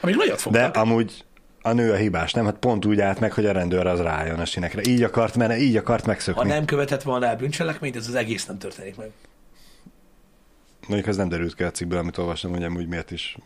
Amíg 0.01 0.15
nagyot 0.15 0.35
De 0.35 0.41
fognak. 0.41 0.75
amúgy 0.75 1.25
a 1.61 1.71
nő 1.71 1.91
a 1.91 1.95
hibás, 1.95 2.33
nem? 2.33 2.45
Hát 2.45 2.57
pont 2.57 2.85
úgy 2.85 2.99
állt 3.01 3.19
meg, 3.19 3.33
hogy 3.33 3.45
a 3.45 3.51
rendőr 3.51 3.87
az 3.87 3.99
rájön 3.99 4.39
a 4.39 4.45
sinekre. 4.45 4.81
Így 4.87 5.03
akart 5.03 5.35
menne, 5.35 5.57
így 5.57 5.75
akart 5.77 6.01
Ha 6.01 6.07
megszökni. 6.07 6.47
nem 6.49 6.65
követett 6.65 7.03
volna 7.03 7.25
el 7.25 7.35
bűncselekményt, 7.35 7.95
ez 7.95 8.07
az 8.07 8.15
egész 8.15 8.45
nem 8.45 8.57
történik 8.57 8.95
meg. 8.95 9.09
Mondjuk 10.87 11.09
ez 11.09 11.15
nem 11.15 11.29
derült 11.29 11.55
ki 11.55 11.63
a 11.63 11.71
cikkből, 11.71 11.99
amit 11.99 12.17
olvastam, 12.17 12.51
hogy 12.51 12.63
amúgy 12.63 12.87
miért 12.87 13.11
is 13.11 13.37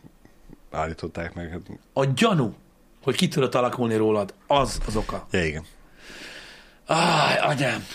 állították 0.72 1.34
meg. 1.34 1.50
Hát, 1.50 1.60
A 1.94 2.06
gyanú, 2.06 2.56
hogy 3.04 3.16
ki 3.16 3.28
tudott 3.28 3.56
alakulni 3.56 3.96
rólad, 3.96 4.34
az 4.48 4.78
az 4.88 4.96
oka. 4.96 5.28
ja, 5.32 5.46
igen. 5.46 5.66
Áj, 6.86 7.38
anyám. 7.38 7.86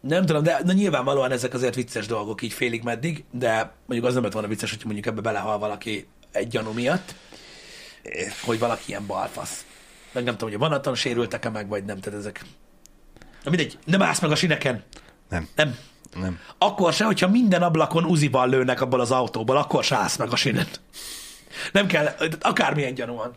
Nem 0.00 0.26
tudom, 0.26 0.42
de 0.42 0.60
na 0.64 0.72
nyilvánvalóan 0.72 1.30
ezek 1.30 1.54
azért 1.54 1.74
vicces 1.74 2.06
dolgok 2.06 2.42
így 2.42 2.52
félig 2.52 2.82
meddig, 2.82 3.24
de 3.30 3.72
mondjuk 3.86 4.08
az 4.08 4.14
nem 4.14 4.22
lett 4.22 4.32
volna 4.32 4.48
vicces, 4.48 4.70
hogy 4.70 4.84
mondjuk 4.84 5.06
ebbe 5.06 5.20
belehal 5.20 5.58
valaki 5.58 6.08
egy 6.32 6.48
gyanú 6.48 6.72
miatt, 6.72 7.14
hogy 8.44 8.58
valaki 8.58 8.82
ilyen 8.86 9.06
balfasz. 9.06 9.64
Meg 10.12 10.24
nem 10.24 10.32
tudom, 10.32 10.48
hogy 10.48 10.60
a 10.62 10.68
vonaton 10.68 10.94
sérültek-e 10.94 11.48
meg, 11.48 11.68
vagy 11.68 11.84
nem, 11.84 12.00
tehát 12.00 12.18
ezek... 12.18 12.44
Na 13.44 13.50
mindegy, 13.50 13.78
nem 13.84 14.02
állsz 14.02 14.20
meg 14.20 14.30
a 14.30 14.34
sineken. 14.34 14.84
Nem, 15.28 15.48
Nem. 15.54 15.78
nem. 16.20 16.38
Akkor 16.58 16.92
se, 16.92 17.04
hogyha 17.04 17.28
minden 17.28 17.62
ablakon 17.62 18.04
uzival 18.04 18.48
lőnek 18.48 18.80
abból 18.80 19.00
az 19.00 19.10
autóból, 19.10 19.56
akkor 19.56 19.84
se 19.84 19.96
állsz 19.96 20.16
meg 20.16 20.32
a 20.32 20.36
sinen. 20.36 20.66
Nem 21.72 21.86
kell, 21.86 22.14
akármilyen 22.40 22.94
gyanú 22.94 23.14
van. 23.14 23.34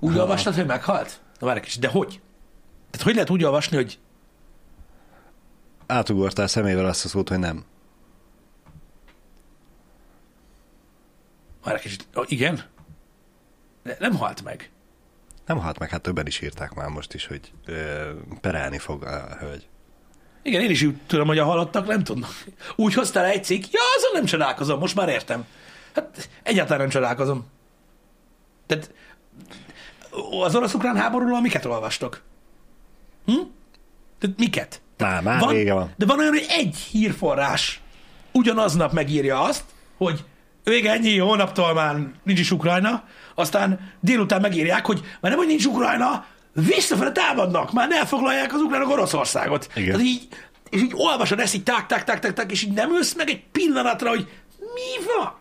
Úgy 0.00 0.18
olvastad, 0.18 0.54
hogy 0.54 0.66
meghalt? 0.66 1.20
Na 1.38 1.46
várj 1.46 1.60
kicsit, 1.60 1.80
de 1.80 1.88
hogy? 1.88 2.20
Tehát 2.90 3.06
hogy 3.06 3.14
lehet 3.14 3.30
úgy 3.30 3.44
olvasni, 3.44 3.76
hogy 3.76 3.98
Átugortál 5.86 6.46
szemével 6.46 6.86
azt 6.86 7.04
a 7.04 7.08
szót, 7.08 7.28
hogy 7.28 7.38
nem. 7.38 7.64
várj 11.68 11.76
egy 11.76 11.82
kicsit, 11.82 12.08
oh, 12.14 12.24
igen? 12.28 12.62
De 13.82 13.96
nem 14.00 14.16
halt 14.16 14.44
meg. 14.44 14.70
Nem 15.46 15.58
halt 15.58 15.78
meg, 15.78 15.90
hát 15.90 16.00
többen 16.00 16.26
is 16.26 16.40
írták 16.40 16.74
már 16.74 16.88
most 16.88 17.14
is, 17.14 17.26
hogy 17.26 17.52
ö, 17.66 18.10
perelni 18.40 18.78
fog 18.78 19.04
a 19.04 19.36
hölgy. 19.40 19.68
Igen, 20.42 20.62
én 20.62 20.70
is 20.70 20.82
úgy 20.82 20.96
tudom, 21.06 21.26
hogy 21.26 21.38
a 21.38 21.44
halottak 21.44 21.86
nem 21.86 22.04
tudnak. 22.04 22.30
Úgy 22.76 22.94
hoztál 22.94 23.24
egy 23.24 23.44
cikk, 23.44 23.64
ja, 23.70 23.80
azon 23.96 24.10
nem 24.12 24.24
csodálkozom, 24.24 24.78
most 24.78 24.94
már 24.94 25.08
értem. 25.08 25.46
Hát 25.94 26.28
egyáltalán 26.42 26.80
nem 26.80 26.88
csodálkozom. 26.88 27.46
Tehát 28.66 28.92
az 30.40 30.54
orosz-ukrán 30.54 30.96
háborúról 30.96 31.40
miket 31.40 31.64
olvastok? 31.64 32.22
Hm? 33.28 33.40
Tehát 34.18 34.38
miket? 34.38 34.80
Már, 34.98 35.22
már 35.22 35.40
van, 35.40 35.54
vége 35.54 35.72
van. 35.72 35.92
De 35.96 36.06
van 36.06 36.18
olyan, 36.18 36.32
hogy 36.32 36.46
egy 36.48 36.76
hírforrás 36.76 37.80
ugyanaznap 38.32 38.92
megírja 38.92 39.40
azt, 39.40 39.64
hogy 39.96 40.24
vége 40.64 40.92
ennyi, 40.92 41.18
hónaptól 41.18 41.74
már 41.74 41.96
nincs 42.22 42.40
is 42.40 42.50
Ukrajna, 42.50 43.04
aztán 43.34 43.92
délután 44.00 44.40
megírják, 44.40 44.86
hogy 44.86 45.00
már 45.20 45.30
nem, 45.30 45.40
hogy 45.40 45.48
nincs 45.48 45.64
Ukrajna, 45.64 46.26
visszafele 46.52 47.12
támadnak, 47.12 47.72
már 47.72 47.90
elfoglalják 47.90 48.54
az 48.54 48.60
ukránok 48.60 48.90
Oroszországot. 48.90 49.68
Igen. 49.74 49.90
Tehát 49.90 50.06
így, 50.06 50.28
és 50.70 50.80
így 50.80 50.92
olvasod 50.94 51.40
ezt 51.40 51.54
így 51.54 51.62
tak, 51.62 51.86
tak, 51.86 52.04
tak, 52.04 52.18
tak, 52.18 52.32
tak, 52.32 52.52
és 52.52 52.62
így 52.62 52.72
nem 52.72 52.90
ülsz 52.90 53.14
meg 53.14 53.28
egy 53.28 53.42
pillanatra, 53.52 54.08
hogy 54.08 54.28
mi 54.58 55.04
van? 55.16 55.32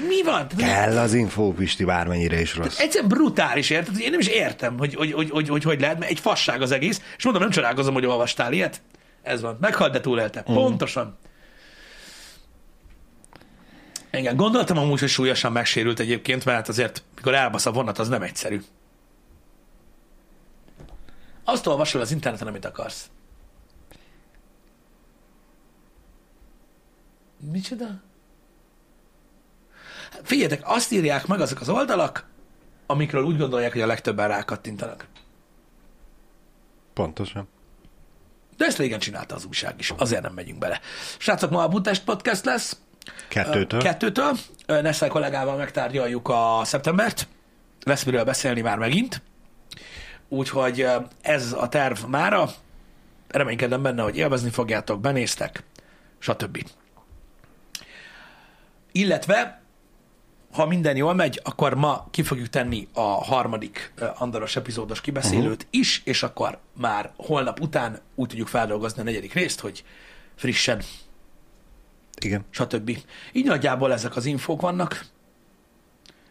Mi 0.00 0.22
van? 0.22 0.46
Kell 0.56 0.98
az 0.98 1.14
infó, 1.14 1.52
Pisti, 1.52 1.84
bármennyire 1.84 2.40
is 2.40 2.56
rossz. 2.56 2.78
Egyszerűen 2.78 3.08
brutális, 3.08 3.70
érted? 3.70 4.00
Én 4.00 4.10
nem 4.10 4.20
is 4.20 4.26
értem, 4.26 4.78
hogy 4.78 4.94
hogy, 4.94 5.12
hogy, 5.12 5.30
hogy, 5.30 5.48
hogy, 5.48 5.62
hogy 5.62 5.80
lehet, 5.80 5.98
mert 5.98 6.10
egy 6.10 6.20
fasság 6.20 6.62
az 6.62 6.70
egész, 6.70 7.00
és 7.16 7.24
mondom, 7.24 7.42
nem 7.42 7.50
csodálkozom, 7.50 7.94
hogy 7.94 8.06
olvastál 8.06 8.52
ilyet. 8.52 8.82
Ez 9.22 9.40
van. 9.40 9.56
Meghalt, 9.60 9.92
de 9.92 10.00
túlélte. 10.00 10.42
Mhm. 10.46 10.54
Pontosan. 10.54 11.18
Igen, 14.12 14.36
gondoltam 14.36 14.78
amúgy, 14.78 15.00
hogy 15.00 15.08
súlyosan 15.08 15.52
megsérült 15.52 16.00
egyébként, 16.00 16.44
mert 16.44 16.68
azért, 16.68 17.02
mikor 17.16 17.34
elbasz 17.34 17.66
a 17.66 17.72
vonat, 17.72 17.98
az 17.98 18.08
nem 18.08 18.22
egyszerű. 18.22 18.60
Azt 21.44 21.66
olvasol 21.66 22.00
az 22.00 22.10
interneten, 22.10 22.46
amit 22.46 22.64
akarsz. 22.64 23.10
Micsoda? 27.52 28.02
Figyeljetek, 30.22 30.60
azt 30.64 30.92
írják 30.92 31.26
meg 31.26 31.40
azok 31.40 31.60
az 31.60 31.68
oldalak, 31.68 32.26
amikről 32.86 33.24
úgy 33.24 33.36
gondolják, 33.36 33.72
hogy 33.72 33.80
a 33.80 33.86
legtöbben 33.86 34.28
rákattintanak. 34.28 35.06
Pontosan. 36.94 37.48
De 38.56 38.64
ezt 38.64 38.78
régen 38.78 38.98
csinálta 38.98 39.34
az 39.34 39.44
újság 39.44 39.74
is, 39.78 39.90
azért 39.90 40.22
nem 40.22 40.32
megyünk 40.32 40.58
bele. 40.58 40.80
Srácok, 41.18 41.50
ma 41.50 41.62
a 41.62 41.68
Budapest 41.68 42.04
Podcast 42.04 42.44
lesz. 42.44 42.76
Kettőtől. 43.28 43.82
Kettőtől. 43.82 44.32
Neszel 44.66 45.08
kollégával 45.08 45.56
megtárgyaljuk 45.56 46.28
a 46.28 46.60
szeptembert. 46.64 47.28
Lesz 47.84 48.04
miről 48.04 48.24
beszélni 48.24 48.60
már 48.60 48.78
megint. 48.78 49.22
Úgyhogy 50.28 50.86
ez 51.20 51.52
a 51.52 51.68
terv 51.68 52.04
mára. 52.04 52.50
Reménykedem 53.28 53.82
benne, 53.82 54.02
hogy 54.02 54.16
élvezni 54.16 54.50
fogjátok, 54.50 55.00
benéztek, 55.00 55.62
stb. 56.18 56.64
Illetve, 58.92 59.62
ha 60.54 60.66
minden 60.66 60.96
jól 60.96 61.14
megy, 61.14 61.40
akkor 61.44 61.74
ma 61.74 62.06
ki 62.10 62.22
fogjuk 62.22 62.48
tenni 62.48 62.88
a 62.92 63.00
harmadik 63.00 63.92
ö, 63.94 64.06
Andaros 64.14 64.56
epizódos 64.56 65.00
kibeszélőt 65.00 65.62
uh-huh. 65.62 65.80
is, 65.80 66.02
és 66.04 66.22
akkor 66.22 66.58
már 66.72 67.12
holnap 67.16 67.60
után 67.60 68.00
úgy 68.14 68.28
tudjuk 68.28 68.48
feldolgozni 68.48 69.00
a 69.00 69.04
negyedik 69.04 69.32
részt, 69.32 69.60
hogy 69.60 69.84
frissen 70.34 70.82
Igen. 72.20 72.44
stb. 72.50 72.98
Így 73.32 73.44
nagyjából 73.44 73.92
ezek 73.92 74.16
az 74.16 74.24
infók 74.24 74.60
vannak. 74.60 75.06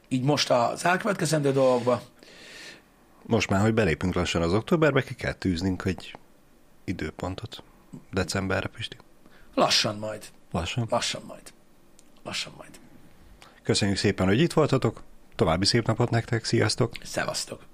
Így 0.08 0.24
most 0.24 0.50
az 0.50 0.86
elkövetkezendő 0.86 1.52
dolgokba. 1.52 2.02
Most 3.22 3.50
már, 3.50 3.62
hogy 3.62 3.74
belépünk 3.74 4.14
lassan 4.14 4.42
az 4.42 4.54
októberbe, 4.54 5.04
ki 5.04 5.14
kell 5.14 5.34
tűznünk 5.34 5.84
egy 5.86 6.16
időpontot. 6.84 7.64
Decemberre, 8.12 8.68
Pisti. 8.68 8.98
Lassan 9.54 9.98
majd. 9.98 10.26
Lassan. 10.52 10.88
Lassan 10.90 11.22
majd. 11.28 11.54
Lassan 12.24 12.54
majd. 12.58 12.80
Köszönjük 13.64 13.98
szépen, 13.98 14.28
hogy 14.28 14.40
itt 14.40 14.54
voltatok. 14.54 15.04
További 15.36 15.66
szép 15.66 15.88
napot 15.88 16.10
nektek. 16.10 16.46
Sziasztok! 16.46 16.92
Szevasztok. 17.04 17.73